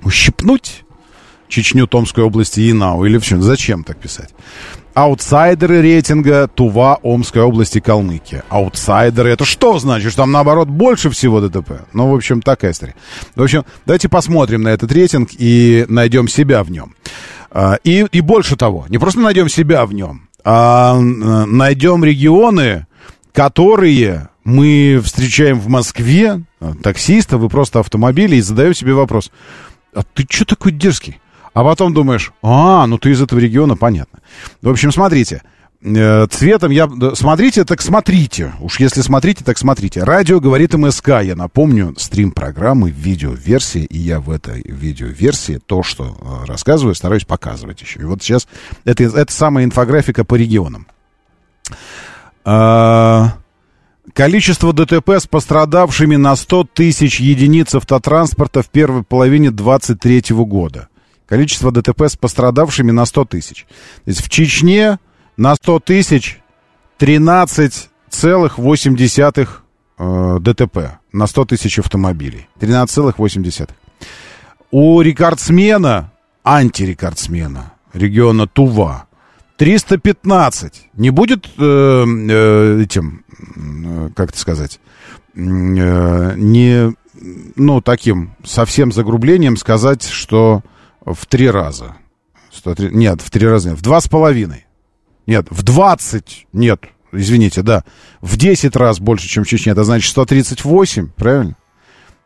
[0.03, 0.85] ущипнуть
[1.47, 3.05] Чечню, Томской области и Инау?
[3.05, 3.43] Или в чем?
[3.43, 4.35] Зачем так писать?
[4.95, 8.45] Аутсайдеры рейтинга Тува, Омской области, Калмыкия.
[8.49, 10.15] Аутсайдеры, это что значит?
[10.17, 11.83] Там, наоборот, больше всего ДТП?
[11.93, 12.95] Ну, в общем, такая история.
[13.37, 16.95] В общем, давайте посмотрим на этот рейтинг и найдем себя в нем.
[17.51, 22.87] А, и, и больше того, не просто найдем себя в нем, а найдем регионы,
[23.33, 26.43] которые мы встречаем в Москве,
[26.83, 29.31] таксиста, вы просто автомобили, и задаем себе вопрос,
[29.95, 31.20] а ты что такой дерзкий?
[31.53, 34.21] А потом думаешь, а, ну ты из этого региона, понятно.
[34.63, 35.43] В общем, смотрите,
[35.83, 36.89] э, цветом я...
[37.15, 38.53] Смотрите, так смотрите.
[38.61, 40.05] Уж если смотрите, так смотрите.
[40.05, 41.09] Радио говорит МСК.
[41.23, 43.85] Я напомню, стрим программы в видеоверсии.
[43.85, 48.01] И я в этой видеоверсии то, что э, рассказываю, стараюсь показывать еще.
[48.01, 48.47] И вот сейчас
[48.85, 50.87] это, это самая инфографика по регионам.
[52.45, 53.35] А,
[54.13, 60.90] количество ДТП с пострадавшими на 100 тысяч единиц автотранспорта в первой половине 2023 года.
[61.31, 63.67] Количество ДТП с пострадавшими на 100 тысяч.
[64.05, 64.99] То есть в Чечне
[65.37, 66.41] на 100 тысяч
[66.99, 69.49] 13,8
[69.99, 70.79] э, ДТП
[71.13, 72.49] на 100 тысяч автомобилей.
[72.59, 73.71] 13,8.
[74.73, 76.11] У рекордсмена,
[76.43, 79.07] антирекордсмена региона Тува
[79.57, 80.89] 315.
[80.95, 84.81] Не будет э, э, этим, э, как это сказать,
[85.35, 86.93] э, не,
[87.55, 90.65] ну, таким совсем загрублением сказать, что
[91.05, 91.97] в три раза.
[92.53, 94.67] 103, нет, в три раза нет, в два с половиной.
[95.27, 97.85] Нет, в 20, нет, извините, да,
[98.21, 99.73] в 10 раз больше, чем в Чечне.
[99.73, 101.57] Это значит 138, правильно?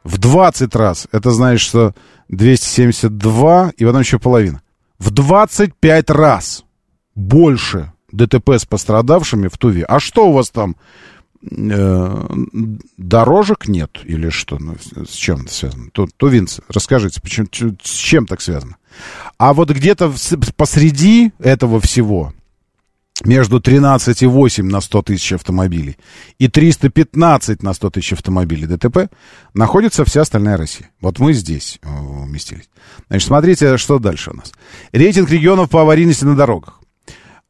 [0.05, 1.09] В 20 раз.
[1.13, 1.95] Это значит, что
[2.29, 4.63] 272 и потом еще половина.
[4.99, 6.65] В 25 раз
[7.15, 9.85] больше ДТП с пострадавшими в Туве.
[9.85, 10.77] А что у вас там?
[11.51, 12.27] Э,
[12.97, 14.59] дорожек нет или что?
[14.59, 14.77] Ну,
[15.07, 15.91] с чем это связано?
[16.17, 17.49] Тувинцы, расскажите, почему,
[17.83, 18.77] с чем так связано?
[19.39, 20.13] А вот где-то
[20.57, 22.33] посреди этого всего
[23.25, 25.99] между 13,8 на 100 тысяч автомобилей
[26.39, 29.11] и 315 на 100 тысяч автомобилей ДТП
[29.53, 30.91] находится вся остальная Россия.
[31.01, 32.71] Вот мы здесь э, уместились.
[33.09, 34.53] Значит, смотрите, что дальше у нас.
[34.93, 36.81] Рейтинг регионов по аварийности на дорогах.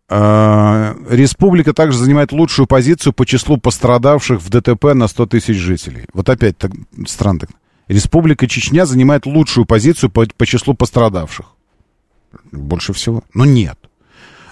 [0.08, 6.06] Э, Республика также занимает лучшую позицию по числу пострадавших в ДТП на 100 тысяч жителей.
[6.12, 6.72] Вот опять так
[7.06, 7.40] странно.
[7.88, 11.46] Республика Чечня занимает лучшую позицию по, по числу пострадавших.
[12.52, 13.22] Больше всего.
[13.32, 13.78] Но нет.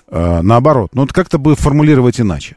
[0.09, 0.91] Э, наоборот.
[0.95, 2.57] Ну, вот как-то бы формулировать иначе.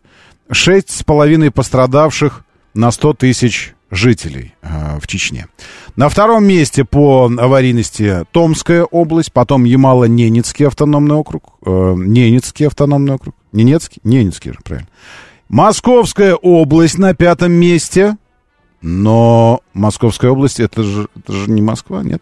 [0.52, 5.48] Шесть с половиной пострадавших на 100 тысяч жителей э, в Чечне.
[5.96, 13.36] На втором месте по аварийности Томская область, потом Ямало-Ненецкий автономный округ, э, Ненецкий автономный округ,
[13.52, 14.88] Ненецкий, Ненецкий же, правильно.
[15.50, 18.18] Московская область на пятом месте,
[18.82, 22.22] но Московская область, это же, это же не Москва, нет?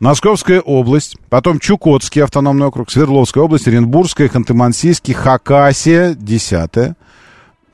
[0.00, 6.96] Московская область, потом Чукотский автономный округ, Свердловская область, Оренбургская, Ханты-Мансийский, Хакасия, десятая.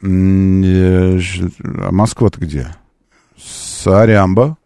[0.03, 2.69] М, э, ж- А Москва-то где?
[3.43, 4.57] Сарямба.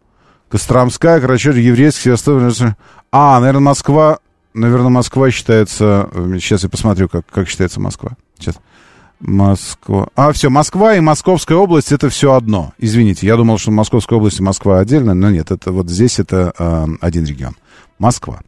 [0.49, 2.75] Костромская, короче, еврейский, Севастополь.
[3.11, 4.19] А, наверное, Москва,
[4.53, 6.09] наверное, Москва считается...
[6.11, 8.11] э, Сейчас я посмотрю, как, как считается Москва.
[8.37, 8.55] Сейчас.
[9.19, 10.07] Москва.
[10.15, 12.73] А, все, Москва и Московская область это все одно.
[12.77, 16.53] Извините, я думал, что Московская область и Москва отдельно, но нет, это вот здесь это
[16.57, 17.55] э, один регион.
[17.99, 18.41] Москва.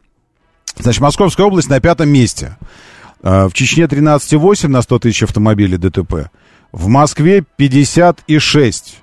[0.78, 2.56] Значит, Московская область на пятом месте.
[3.22, 6.30] Э, в Чечне 13,8 на 100 тысяч автомобилей ДТП.
[6.72, 9.02] В Москве 56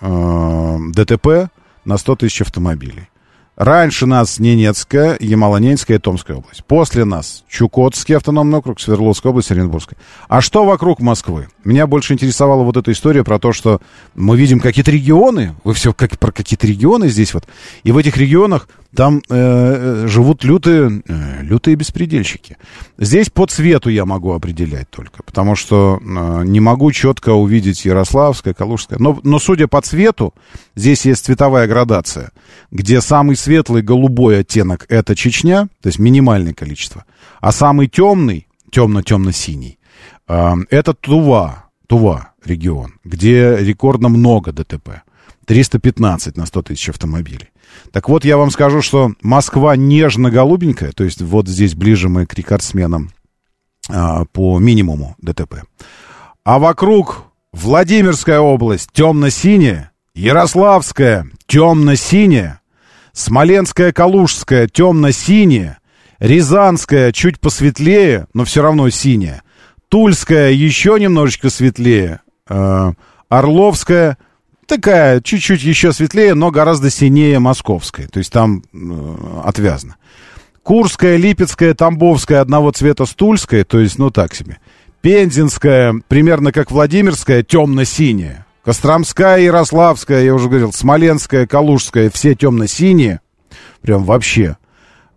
[0.00, 1.50] э, ДТП
[1.84, 3.08] на 100 тысяч автомобилей.
[3.56, 6.64] Раньше нас Ненецкая, Ямало-Ненецкая и Томская область.
[6.64, 9.96] После нас Чукотский автономный округ, Свердловская область, Оренбургская.
[10.28, 11.48] А что вокруг Москвы?
[11.62, 13.80] Меня больше интересовала вот эта история про то, что
[14.16, 17.44] мы видим какие-то регионы, вы все как, про какие-то регионы здесь вот,
[17.84, 22.56] и в этих регионах там э, э, живут лютые, э, лютые беспредельщики.
[22.98, 28.54] Здесь по цвету я могу определять только, потому что э, не могу четко увидеть Ярославское,
[28.54, 28.98] Калужское.
[28.98, 30.34] Но, но судя по цвету,
[30.74, 32.30] здесь есть цветовая градация,
[32.70, 37.04] где самый светлый голубой оттенок это Чечня, то есть минимальное количество,
[37.40, 39.78] а самый темный, темно-темно-синий,
[40.28, 45.02] э, это Тува, Тува регион, где рекордно много ДТП.
[45.46, 47.50] 315 на 100 тысяч автомобилей.
[47.92, 52.34] Так вот, я вам скажу, что Москва нежно-голубенькая, то есть вот здесь ближе мы к
[52.34, 53.10] рекордсменам
[53.88, 55.62] а, по минимуму ДТП.
[56.44, 62.60] А вокруг Владимирская область темно-синяя, Ярославская темно-синяя,
[63.12, 65.78] Смоленская, Калужская темно-синяя,
[66.18, 69.42] Рязанская чуть посветлее, но все равно синяя,
[69.88, 72.92] Тульская еще немножечко светлее, э,
[73.28, 74.18] Орловская
[74.66, 79.96] такая чуть-чуть еще светлее, но гораздо синее Московская, то есть там э, отвязно.
[80.62, 84.58] Курская, Липецкая, Тамбовская одного цвета с Тульской, то есть, ну так себе.
[85.02, 88.46] Пензенская, примерно как Владимирская, темно-синяя.
[88.64, 93.20] Костромская, Ярославская, я уже говорил, Смоленская, Калужская, все темно-синие.
[93.82, 94.56] Прям вообще.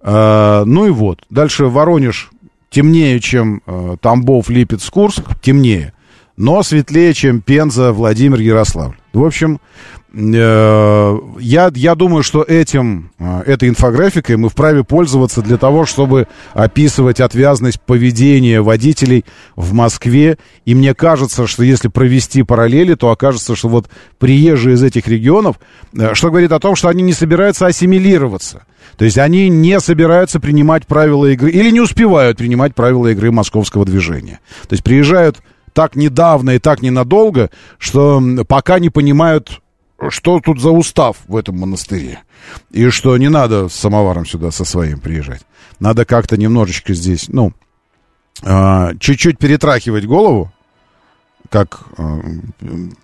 [0.02, 1.24] Э, ну и вот.
[1.30, 2.30] Дальше Воронеж
[2.69, 5.94] темнее, чем э, Тамбов, Липец, Курск, темнее.
[6.36, 8.98] Но светлее, чем Пенза, Владимир, Ярославль.
[9.18, 9.60] В общем,
[10.14, 16.27] э, я, я думаю, что этим, э, этой инфографикой мы вправе пользоваться для того, чтобы
[16.53, 19.26] описывать отвязность поведения водителей
[19.56, 20.38] в Москве.
[20.65, 23.89] И мне кажется, что если провести параллели, то окажется, что вот
[24.19, 25.60] приезжие из этих регионов,
[25.98, 28.65] э, что говорит о том, что они не собираются ассимилироваться.
[28.98, 33.84] То есть они не собираются принимать правила игры или не успевают принимать правила игры московского
[33.84, 34.41] движения.
[34.68, 35.39] То есть приезжают
[35.78, 39.62] так недавно и так ненадолго, что пока не понимают,
[40.10, 42.22] что тут за устав в этом монастыре.
[42.72, 45.41] И что не надо с самоваром сюда со своим приезжать.
[45.80, 47.54] Надо как-то немножечко здесь, ну,
[48.41, 50.52] а, чуть-чуть перетрахивать голову,
[51.49, 52.22] как э,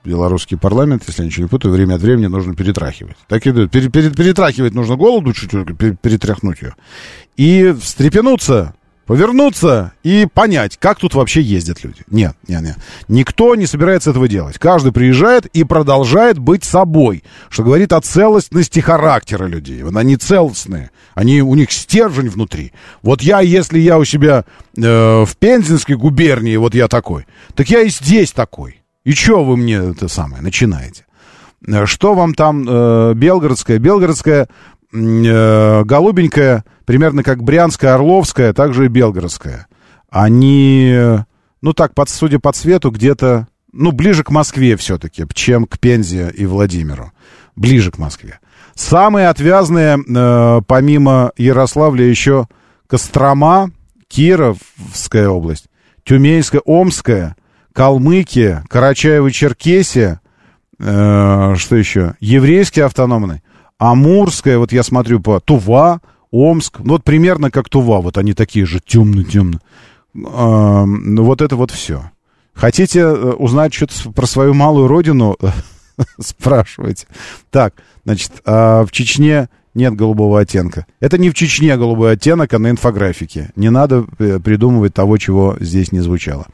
[0.04, 3.18] белорусский парламент, если я ничего не путаю, время от времени нужно перетрахивать.
[3.28, 3.52] Так и.
[3.52, 6.76] Пере- пере- перетрахивать нужно голову чуть-чуть, пере- перетряхнуть ее.
[7.38, 8.74] И встрепенуться,
[9.05, 12.01] повернуться и понять, как тут вообще ездят люди.
[12.07, 12.77] Нет, нет, нет.
[13.07, 14.57] Никто не собирается этого делать.
[14.57, 19.84] Каждый приезжает и продолжает быть собой, что говорит о целостности характера людей.
[19.84, 20.91] Вот Они целостные.
[21.15, 22.73] Они, у них стержень внутри.
[23.01, 24.45] Вот я, если я у себя
[24.77, 24.81] э,
[25.25, 27.25] в Пензенской губернии, вот я такой,
[27.55, 28.81] так я и здесь такой.
[29.03, 31.05] И что вы мне это самое начинаете?
[31.67, 33.80] Э, Что вам там э, Белгородская?
[33.80, 34.47] Белгородская,
[34.93, 39.68] э, голубенькая, примерно как Брянская, Орловская, также и Белгородская.
[40.10, 40.95] Они,
[41.61, 46.31] ну так, под, судя по цвету, где-то, ну, ближе к Москве все-таки, чем к Пензе
[46.35, 47.11] и Владимиру.
[47.55, 48.39] Ближе к Москве.
[48.76, 52.47] Самые отвязные, э, помимо Ярославля, еще
[52.88, 53.72] Кострома,
[54.07, 55.65] Кировская область,
[56.03, 57.35] Тюменская, Омская,
[57.73, 60.19] Калмыкия, Карачаево-Черкесия,
[60.80, 62.15] э, что еще?
[62.19, 63.41] Еврейский автономный,
[63.77, 66.01] Амурская, вот я смотрю по Тува,
[66.34, 69.60] Омск, ну вот примерно как Тува, вот они такие же темно-темно.
[70.15, 72.10] Ну вот это вот все.
[72.55, 75.38] Хотите э, узнать что-то про свою малую родину?
[76.19, 77.05] Спрашивайте.
[77.51, 80.88] Так, значит, а в Чечне нет голубого оттенка.
[80.99, 83.51] Это не в Чечне голубой оттенок, а на инфографике.
[83.55, 86.47] Не надо э, придумывать того, чего здесь не звучало.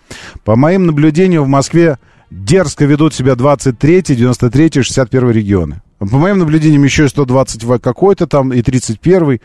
[0.44, 2.00] По моим наблюдениям, в Москве
[2.30, 5.82] дерзко ведут себя 23, 93, 61 регионы.
[6.00, 9.40] По моим наблюдениям, еще и 120 какой-то там, и 31,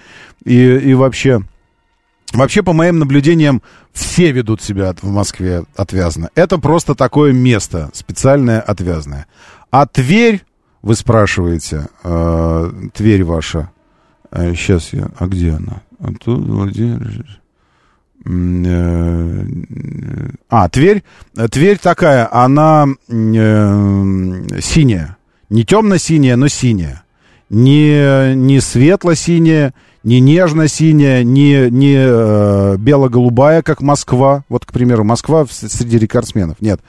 [0.44, 1.42] и, и вообще...
[2.32, 3.62] Вообще, по моим наблюдениям,
[3.92, 6.30] все ведут себя в Москве отвязно.
[6.34, 9.26] Это просто такое место, специальное отвязное.
[9.70, 10.42] А Тверь
[10.82, 13.70] вы спрашиваете, э, Тверь ваша,
[14.32, 15.82] э, сейчас я, а где она?
[16.00, 17.40] А тут Владимир...
[18.26, 19.46] Э,
[20.48, 21.04] а, Тверь,
[21.50, 25.16] Тверь такая, она э, синяя.
[25.50, 27.04] Не темно-синяя, но синяя.
[27.50, 34.44] Не, не светло-синяя, не нежно-синяя, не, не э, бело-голубая, как Москва.
[34.48, 36.60] Вот, к примеру, Москва среди рекордсменов.
[36.60, 36.80] Нет.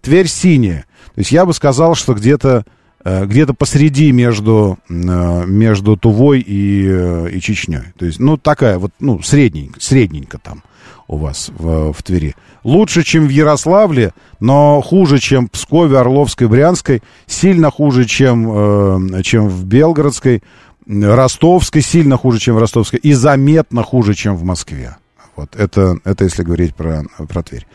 [0.00, 0.86] Тверь синяя.
[1.14, 2.64] То есть я бы сказал, что где-то
[3.04, 7.92] Э, где-то посреди между, э, между Тувой и, э, и Чечней.
[7.98, 10.62] То есть, ну, такая вот, ну, средненько, средненько там
[11.08, 12.34] у вас в, в Твери.
[12.62, 19.48] Лучше, чем в Ярославле, но хуже, чем в Пскове, Орловской, Брянской, сильно хуже, чем, чем
[19.48, 20.42] в Белгородской,
[20.86, 24.96] Ростовской, сильно хуже, чем в Ростовской, и заметно хуже, чем в Москве.
[25.36, 27.66] Вот это, это если говорить про, про Тверь.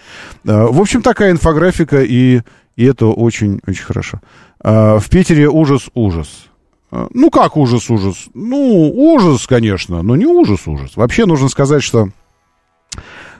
[0.43, 2.41] В общем, такая инфографика, и,
[2.76, 4.22] и это очень-очень хорошо.
[4.61, 6.47] А, в Питере ужас-ужас.
[6.91, 8.27] А, ну, как ужас-ужас?
[8.34, 10.95] Ну, ужас, конечно, но не ужас-ужас.
[10.95, 12.10] Вообще нужно сказать, что э,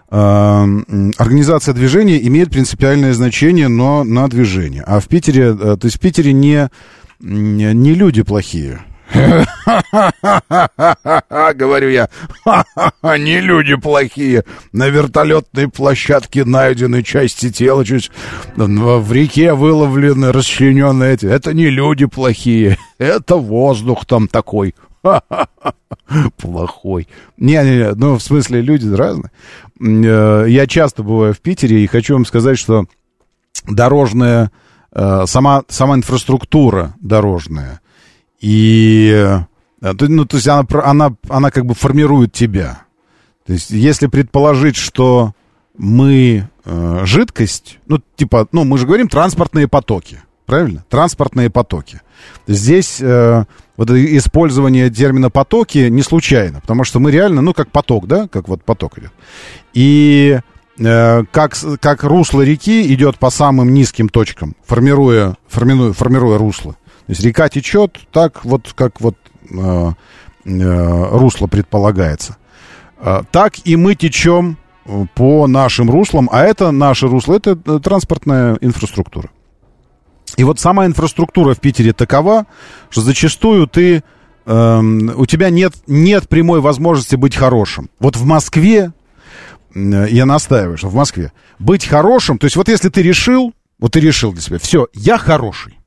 [0.10, 4.84] организация движения имеет принципиальное значение, но на движение.
[4.88, 6.70] А в Питере, э, то есть в Питере не,
[7.20, 8.80] не люди плохие.
[11.56, 12.10] Говорю я,
[13.02, 14.44] они люди плохие.
[14.72, 18.12] На вертолетной площадке найдены части тела, чуть
[18.56, 21.26] в реке выловлены, расчлененные эти.
[21.26, 24.76] Это не люди плохие, это воздух там такой.
[26.38, 27.08] Плохой.
[27.38, 29.32] Не-не-не, ну, в смысле, люди разные.
[29.80, 32.86] Э, я часто бываю в Питере и хочу вам сказать, что
[33.68, 34.52] дорожная,
[34.92, 37.82] э, сама, сама инфраструктура дорожная,
[38.40, 39.12] и,
[39.82, 42.84] э, ну, то есть она, она, она как бы формирует тебя.
[43.46, 45.34] То есть если предположить, что
[45.78, 46.50] мы
[47.04, 50.86] жидкость, ну, типа, ну, мы же говорим транспортные потоки, правильно?
[50.88, 52.02] Транспортные потоки.
[52.46, 53.02] Здесь
[53.80, 58.50] вот использование термина потоки не случайно, потому что мы реально, ну, как поток, да, как
[58.50, 59.14] вот поток идет.
[59.74, 60.38] И
[60.78, 66.74] э, как, как русло реки идет по самым низким точкам, формируя, формируя, формируя русло.
[66.74, 69.16] То есть река течет так, вот как вот
[69.50, 69.92] э,
[70.44, 72.36] э, русло предполагается.
[72.98, 77.80] Э, так и мы течем э, по нашим руслам, а это наше русло, это э,
[77.82, 79.30] транспортная инфраструктура.
[80.40, 82.46] И вот сама инфраструктура в Питере такова,
[82.90, 84.04] что зачастую ты,
[84.46, 87.90] э, у тебя нет, нет прямой возможности быть хорошим.
[88.00, 88.94] Вот в Москве,
[89.76, 93.92] э, я настаиваю, что в Москве, быть хорошим, то есть вот если ты решил, вот
[93.92, 95.78] ты решил для себя, все, я хороший,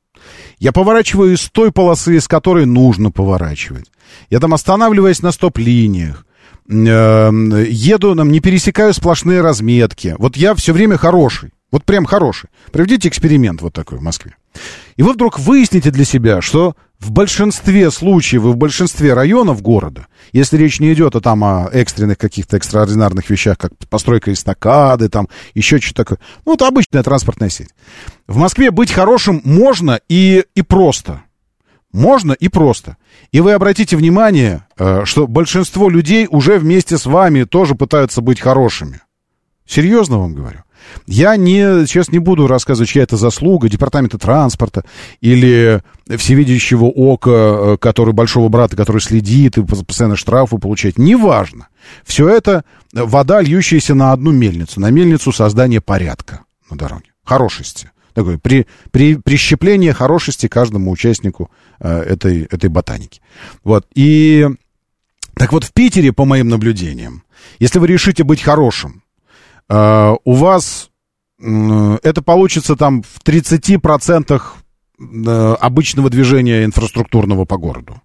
[0.58, 3.90] я поворачиваю из той полосы, из которой нужно поворачивать.
[4.28, 6.26] Я там останавливаюсь на стоп-линиях.
[6.68, 7.30] Э,
[7.70, 10.14] еду, там, не пересекаю сплошные разметки.
[10.18, 11.52] Вот я все время хороший.
[11.72, 12.50] Вот прям хороший.
[12.70, 14.36] Проведите эксперимент вот такой в Москве.
[14.96, 20.06] И вы вдруг выясните для себя, что в большинстве случаев и в большинстве районов города,
[20.32, 25.28] если речь не идет о, там, о экстренных каких-то экстраординарных вещах, как постройка эстакады, там,
[25.54, 27.70] еще что-то такое, ну, это обычная транспортная сеть.
[28.28, 31.22] В Москве быть хорошим можно и, и просто.
[31.90, 32.98] Можно и просто.
[33.32, 38.40] И вы обратите внимание, э, что большинство людей уже вместе с вами тоже пытаются быть
[38.40, 39.00] хорошими.
[39.66, 40.60] Серьезно вам говорю.
[41.06, 44.84] Я не, сейчас не буду рассказывать, чья это заслуга, департамента транспорта
[45.20, 50.98] или всевидящего ока, э, который большого брата, который следит и постоянно штрафы получает.
[50.98, 51.68] Неважно.
[52.04, 57.12] Все это вода, льющаяся на одну мельницу, на мельницу создания порядка на дороге.
[57.24, 57.90] Хорошести.
[58.14, 61.50] Такое при, при, прищепление хорошести каждому участнику
[61.80, 63.20] э, этой, этой ботаники.
[63.64, 63.86] Вот.
[63.94, 64.48] И
[65.34, 67.24] так вот в Питере, по моим наблюдениям,
[67.58, 69.01] если вы решите быть хорошим,
[69.68, 70.90] у вас
[71.38, 74.40] это получится там в 30%
[75.00, 78.00] uh, обычного движения инфраструктурного по городу.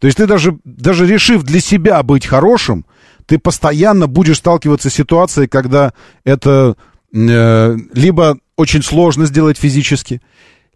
[0.00, 2.86] То есть ты даже, даже решив для себя быть хорошим,
[3.26, 5.92] ты постоянно будешь сталкиваться с ситуацией, когда
[6.24, 6.76] это
[7.12, 10.22] э, либо очень сложно сделать физически,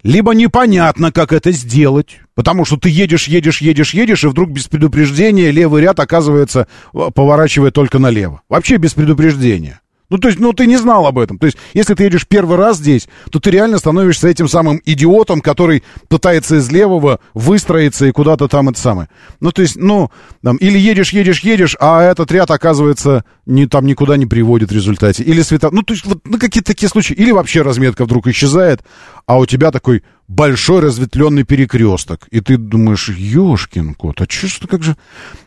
[0.02, 4.66] либо непонятно, как это сделать, потому что ты едешь, едешь, едешь, едешь, и вдруг без
[4.66, 8.42] предупреждения левый ряд, оказывается, э, поворачивает только налево.
[8.48, 9.80] Вообще без предупреждения.
[10.12, 11.38] Ну, то есть, ну, ты не знал об этом.
[11.38, 15.40] То есть, если ты едешь первый раз здесь, то ты реально становишься этим самым идиотом,
[15.40, 19.08] который пытается из левого выстроиться и куда-то там это самое.
[19.40, 20.10] Ну, то есть, ну,
[20.42, 24.74] там, или едешь, едешь, едешь, а этот ряд, оказывается, не, там никуда не приводит в
[24.74, 25.22] результате.
[25.22, 25.70] Или света...
[25.72, 27.14] Ну, то есть, вот ну, какие-то такие случаи.
[27.14, 28.82] Или вообще разметка вдруг исчезает,
[29.24, 32.28] а у тебя такой большой разветвленный перекресток.
[32.30, 34.94] И ты думаешь, ешкин кот, а че, что, как же...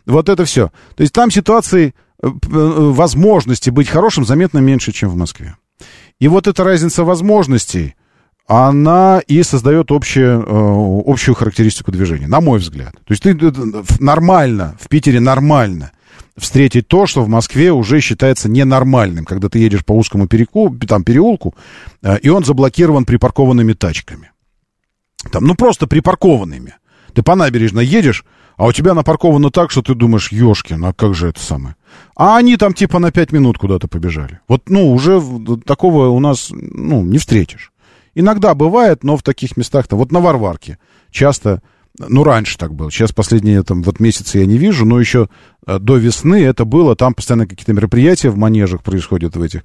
[0.07, 0.71] Вот это все.
[0.95, 5.55] То есть, там ситуации возможности быть хорошим заметно меньше, чем в Москве.
[6.19, 7.95] И вот эта разница возможностей,
[8.47, 12.93] она и создает общее, э, общую характеристику движения, на мой взгляд.
[12.93, 13.35] То есть ты
[13.99, 15.91] нормально, в Питере нормально
[16.37, 21.03] встретить то, что в Москве уже считается ненормальным, когда ты едешь по узкому переку, там,
[21.03, 21.55] переулку,
[22.01, 24.31] э, и он заблокирован припаркованными тачками.
[25.31, 26.75] Там, ну, просто припаркованными.
[27.13, 28.25] Ты по набережной едешь,
[28.57, 31.75] а у тебя напарковано так, что ты думаешь, ешкин, а как же это самое?
[32.15, 34.39] А они там типа на пять минут куда-то побежали.
[34.47, 35.21] Вот, ну, уже
[35.65, 37.71] такого у нас, ну, не встретишь.
[38.13, 40.77] Иногда бывает, но в таких местах-то, вот на Варварке
[41.11, 41.61] часто,
[41.99, 42.89] ну, раньше так было.
[42.89, 45.27] Сейчас последние там вот месяцы я не вижу, но еще
[45.67, 46.95] э, до весны это было.
[46.95, 49.63] Там постоянно какие-то мероприятия в манежах происходят в этих.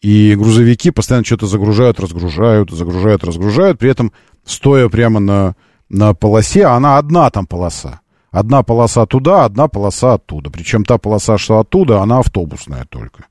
[0.00, 3.78] И грузовики постоянно что-то загружают, разгружают, загружают, разгружают.
[3.78, 4.12] При этом
[4.46, 5.56] стоя прямо на,
[5.90, 7.99] на полосе, а она одна там полоса.
[8.30, 10.50] Одна полоса туда, одна полоса оттуда.
[10.50, 13.26] Причем та полоса, что оттуда, она автобусная только.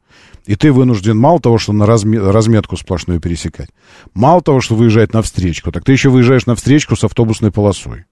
[0.45, 3.69] И ты вынужден мало того, что на разметку сплошную пересекать,
[4.13, 8.05] мало того, что выезжать на встречку, так ты еще выезжаешь на встречку с автобусной полосой.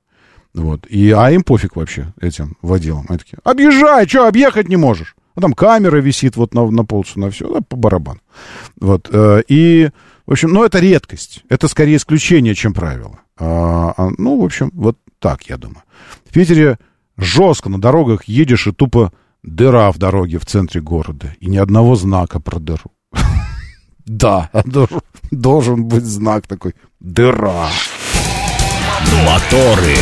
[0.53, 0.85] Вот.
[0.88, 3.05] И, а им пофиг вообще, этим водилам.
[3.09, 5.15] Они такие, объезжай, что, объехать не можешь?
[5.35, 8.19] А там камера висит вот на, на полцу, на все, да, по барабану.
[8.80, 9.09] Вот.
[9.11, 9.89] Э, и,
[10.26, 11.43] в общем, ну, это редкость.
[11.49, 13.19] Это скорее исключение, чем правило.
[13.39, 15.84] А, а, ну, в общем, вот так, я думаю.
[16.28, 16.78] В Питере
[17.18, 19.14] жестко на дорогах едешь и тупо
[19.44, 21.34] дыра в дороге в центре города.
[21.40, 22.91] И ни одного знака про дыру.
[24.06, 24.49] Да,
[25.32, 26.76] должен быть знак такой.
[27.02, 27.68] Дыра.
[29.26, 29.98] Моторы.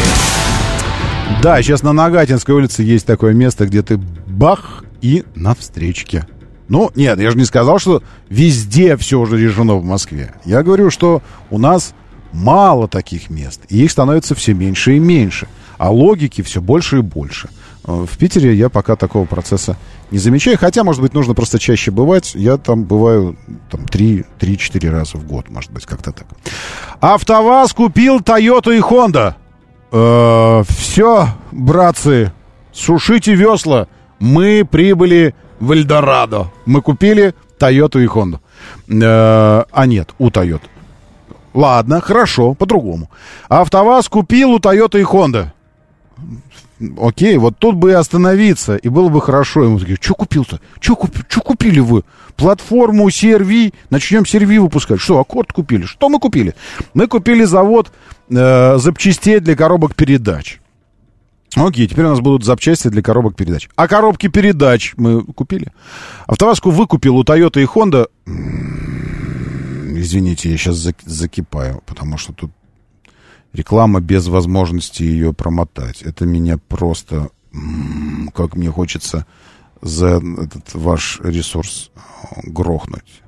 [1.42, 6.28] Да, сейчас на Нагатинской улице есть такое место, где ты бах и на встречке.
[6.68, 10.36] Ну, нет, я же не сказал, что везде все уже решено в Москве.
[10.46, 11.96] Я говорю, что у нас
[12.32, 15.48] мало таких мест, и их становится все меньше и меньше,
[15.78, 17.50] а логики все больше и больше.
[17.88, 19.78] Э, в Питере я пока такого процесса
[20.12, 22.36] не замечаю, хотя, может быть, нужно просто чаще бывать.
[22.36, 23.36] Я там бываю
[23.70, 26.28] там 3-4 раза в год, может быть, как-то так.
[27.00, 29.36] АвтоВАЗ купил Toyota и Honda.
[29.92, 32.32] Э, все, братцы,
[32.72, 33.88] сушите весла.
[34.20, 36.52] Мы прибыли в Эльдорадо.
[36.66, 38.40] Мы купили Toyota и Honda.
[38.88, 40.68] Э, а нет, у Toyota.
[41.54, 43.10] Ладно, хорошо, по-другому.
[43.48, 45.52] АвтоВАЗ купил у Toyota и Honda.
[47.00, 49.64] Окей, вот тут бы и остановиться, и было бы хорошо.
[49.64, 50.60] Ему такие, что купил-то?
[50.80, 51.16] Что куп...
[51.44, 52.04] купили вы?
[52.36, 55.00] Платформу CRV, начнем CRV выпускать.
[55.00, 55.84] Что, аккорд купили?
[55.86, 56.54] Что мы купили?
[56.94, 57.92] Мы купили завод
[58.30, 60.60] э, запчастей для коробок передач.
[61.56, 63.70] Окей, теперь у нас будут запчасти для коробок передач.
[63.78, 65.72] А коробки передач мы купили.
[66.28, 68.08] АвтоВАЗку выкупил у Toyota и Honda
[70.00, 70.76] извините, я сейчас
[71.06, 72.52] закипаю, потому что тут
[73.56, 76.02] реклама без возможности ее промотать.
[76.02, 77.30] Это меня просто,
[78.34, 79.26] как мне хочется
[79.82, 81.92] за этот ваш ресурс
[82.44, 83.22] грохнуть.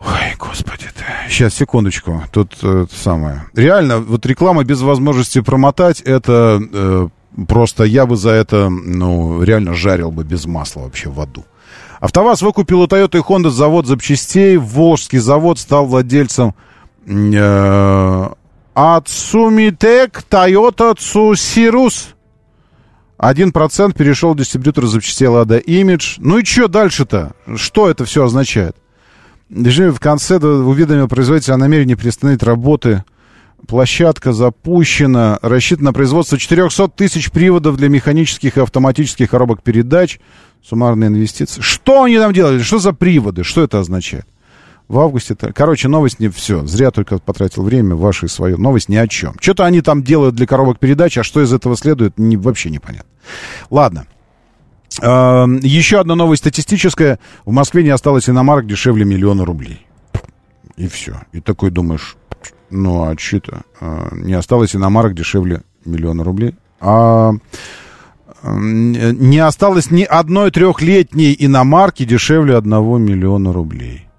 [0.00, 1.04] Ой, господи ты.
[1.28, 2.22] Сейчас, секундочку.
[2.32, 3.46] Тут э, самое.
[3.54, 7.08] Реально, вот реклама без возможности промотать, это э,
[7.46, 11.44] просто я бы за это, ну, реально жарил бы без масла вообще в аду.
[12.00, 14.56] АвтоВАЗ выкупил у Toyota и Honda завод запчастей.
[14.56, 16.54] Волжский завод стал владельцем
[17.06, 18.28] э,
[18.82, 22.14] Ацумитек Toyota Цусирус.
[23.18, 26.16] Один процент перешел дистрибьютор запчастей Лада Имидж.
[26.16, 27.32] Ну и что дальше-то?
[27.56, 28.74] Что это все означает?
[29.50, 33.04] В конце уведомил производителя о намерении приостановить работы.
[33.68, 35.38] Площадка запущена.
[35.42, 40.20] Рассчитана на производство 400 тысяч приводов для механических и автоматических коробок передач.
[40.66, 41.60] Суммарные инвестиции.
[41.60, 42.62] Что они там делали?
[42.62, 43.44] Что за приводы?
[43.44, 44.24] Что это означает?
[44.90, 45.34] В августе...
[45.34, 45.52] -то...
[45.52, 46.66] Короче, новость не все.
[46.66, 48.56] Зря только потратил время ваше и свое.
[48.56, 49.34] Новость ни о чем.
[49.40, 53.08] Что-то они там делают для коробок передач, а что из этого следует, не, вообще непонятно.
[53.70, 54.06] Ладно.
[55.00, 57.20] Э, еще одна новость статистическая.
[57.44, 59.86] В Москве не осталось иномарок дешевле миллиона рублей.
[60.76, 61.20] И все.
[61.30, 62.16] И такой думаешь,
[62.68, 63.62] ну а что-то?
[63.80, 66.56] Э, не осталось иномарок дешевле миллиона рублей.
[66.80, 67.30] А
[68.42, 74.09] не осталось ни одной трехлетней иномарки дешевле одного миллиона рублей.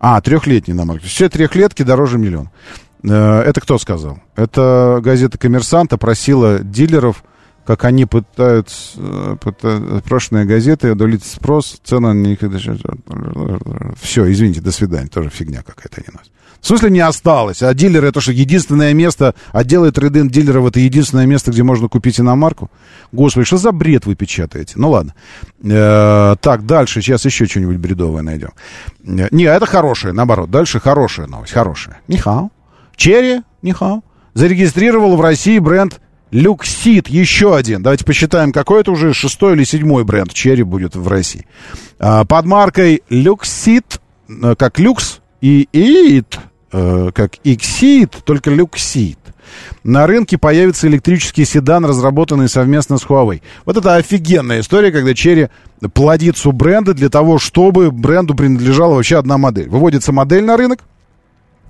[0.00, 1.06] А, трехлетний на марке.
[1.06, 2.50] Все трехлетки дороже миллиона.
[3.04, 4.18] Э, Это кто сказал?
[4.34, 7.22] Это газета «Коммерсант» просила дилеров,
[7.66, 8.98] как они пытаются...
[8.98, 12.38] э, пыта- Прошлые газеты одолить спрос, цены на них...
[14.00, 15.08] Все, извините, до свидания.
[15.08, 16.32] Тоже фигня какая-то они носят.
[16.60, 17.62] В смысле не осталось?
[17.62, 22.20] А дилеры это что, единственное место, отделы трейдинг дилеров это единственное место, где можно купить
[22.20, 22.70] иномарку?
[23.12, 24.74] Господи, что за бред вы печатаете?
[24.76, 25.14] Ну ладно.
[25.62, 28.50] Э, так, дальше, сейчас еще что-нибудь бредовое найдем.
[29.06, 30.50] Э, Не, это хорошее, наоборот.
[30.50, 32.00] Дальше хорошая новость, хорошая.
[32.08, 32.50] Нихао.
[32.94, 34.02] Chery, нихао,
[34.34, 35.98] зарегистрировал в России бренд
[36.30, 37.82] Luxeed, еще один.
[37.82, 41.46] Давайте посчитаем, какой это уже шестой или седьмой бренд Chery будет в России.
[41.98, 46.38] А, Под маркой Luxeed, э, как люкс, и ит,
[46.72, 49.18] э, как Exeed, только Luxeed.
[49.82, 53.42] На рынке появится электрический седан, разработанный совместно с Huawei.
[53.64, 55.48] Вот это офигенная история, когда Chery
[55.92, 59.68] плодит суббренды для того, чтобы бренду принадлежала вообще одна модель.
[59.68, 60.84] Выводится модель на рынок,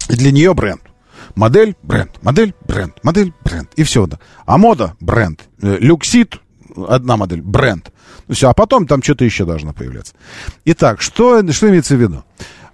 [0.08, 0.82] и для нее бренд.
[1.34, 3.70] Модель, бренд, модель, бренд, модель, бренд.
[3.76, 4.06] И все.
[4.06, 4.18] Да.
[4.46, 5.48] А мода, бренд.
[5.62, 6.40] Э, Люксит,
[6.88, 7.92] одна модель, бренд.
[8.28, 10.14] Ну все, а потом там что-то еще должно появляться.
[10.64, 12.24] Итак, что, что имеется в виду?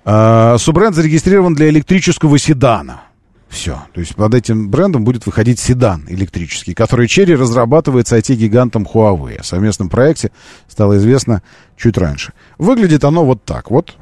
[0.04, 3.02] Э, Суббренд зарегистрирован для электрического седана.
[3.48, 3.82] Все.
[3.92, 9.38] То есть под этим брендом будет выходить седан электрический, который Черри разрабатывает с IT-гигантом Huawei.
[9.38, 10.30] О совместном проекте
[10.68, 11.42] стало известно
[11.76, 12.32] чуть раньше.
[12.58, 13.96] Выглядит оно вот так вот.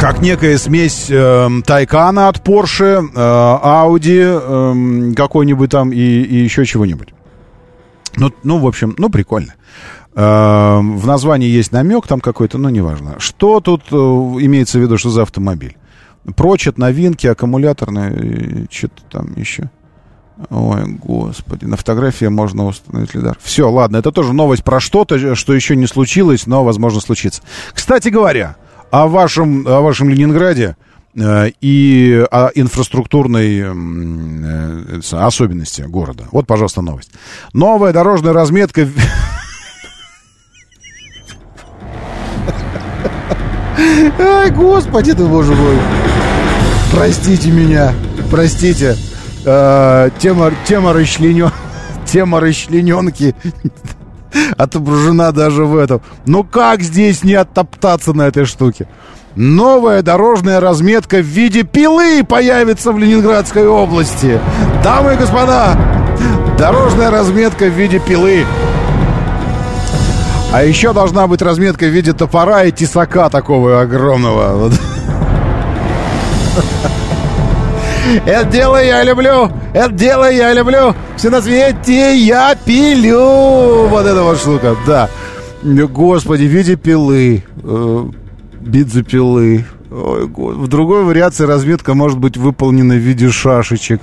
[0.00, 6.66] Как некая смесь э, Тайкана от Porsche, э, Audi, э, какой-нибудь там и, и еще
[6.66, 7.08] чего-нибудь.
[8.16, 9.54] Ну, ну, в общем, ну, прикольно.
[10.14, 13.16] Э, в названии есть намек там какой-то, но неважно.
[13.18, 15.76] Что тут э, имеется в виду, что за автомобиль?
[16.36, 19.70] Прочат, новинки, аккумуляторные, что-то там еще.
[20.50, 23.38] Ой, господи, на фотографии можно установить лидар.
[23.42, 27.42] Все, ладно, это тоже новость про что-то, что еще не случилось, но, возможно, случится.
[27.72, 28.56] Кстати говоря,
[28.90, 30.76] о вашем, о вашем Ленинграде
[31.14, 36.24] э, и о инфраструктурной э, особенности города.
[36.32, 37.10] Вот, пожалуйста, новость.
[37.52, 38.88] Новая дорожная разметка...
[44.18, 45.76] Ай, господи ты, боже мой.
[46.92, 47.92] Простите меня,
[48.30, 48.96] простите.
[49.44, 51.50] Э, тема, тема расчленен...
[52.06, 53.34] Тема расчлененки
[54.56, 56.00] отображена даже в этом.
[56.26, 58.86] Ну как здесь не оттоптаться на этой штуке?
[59.34, 64.40] Новая дорожная разметка в виде пилы появится в Ленинградской области.
[64.82, 65.78] Дамы и господа,
[66.58, 68.46] дорожная разметка в виде пилы.
[70.52, 74.72] А еще должна быть разметка в виде топора и тесака такого огромного.
[78.24, 83.88] Это дело я люблю, это дело я люблю, все на свете я пилю.
[83.88, 85.08] Вот эта вот штука, да.
[85.62, 88.04] Господи, в виде пилы, э,
[88.60, 89.64] бензопилы.
[89.90, 94.00] Ой, В другой вариации разметка может быть выполнена в виде шашечек.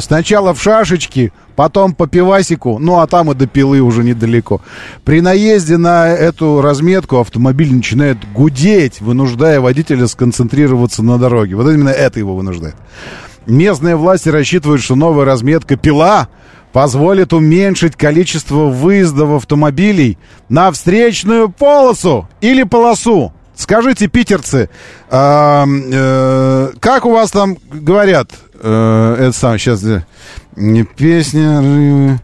[0.00, 4.60] Сначала в шашечки, потом по пивасику, ну а там и до пилы уже недалеко.
[5.04, 11.56] При наезде на эту разметку автомобиль начинает гудеть, вынуждая водителя сконцентрироваться на дороге.
[11.56, 12.74] Вот именно это его вынуждает.
[13.46, 16.28] Местные власти рассчитывают, что новая разметка «Пила»
[16.72, 20.18] позволит уменьшить количество выездов автомобилей
[20.48, 23.32] на встречную полосу или полосу.
[23.54, 24.68] Скажите, питерцы,
[25.08, 28.30] а, э, как у вас там говорят?
[28.60, 29.82] Э, это сам сейчас
[30.56, 31.62] не песня.
[31.62, 32.16] э,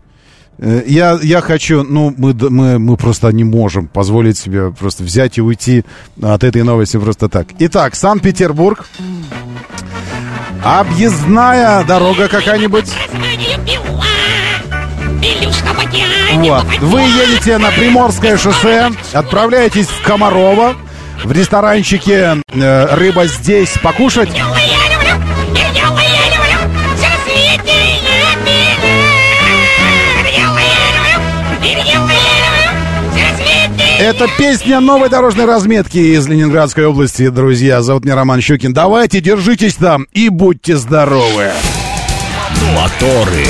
[0.58, 5.38] э, Я, я хочу, ну, мы, мы, мы просто не можем позволить себе просто взять
[5.38, 5.84] и уйти
[6.20, 7.46] от этой новости просто так.
[7.58, 8.86] Итак, Санкт-Петербург.
[10.64, 12.92] Объездная дорога какая-нибудь.
[16.34, 16.64] Вот.
[16.80, 20.74] Вы едете на Приморское шоссе, отправляетесь в Комарова,
[21.24, 24.30] в ресторанчике э, «Рыба здесь» покушать.
[34.02, 37.82] Это песня новой дорожной разметки из Ленинградской области, друзья.
[37.82, 38.72] Зовут меня Роман Щукин.
[38.72, 41.52] Давайте, держитесь там и будьте здоровы.
[42.74, 43.46] Моторы.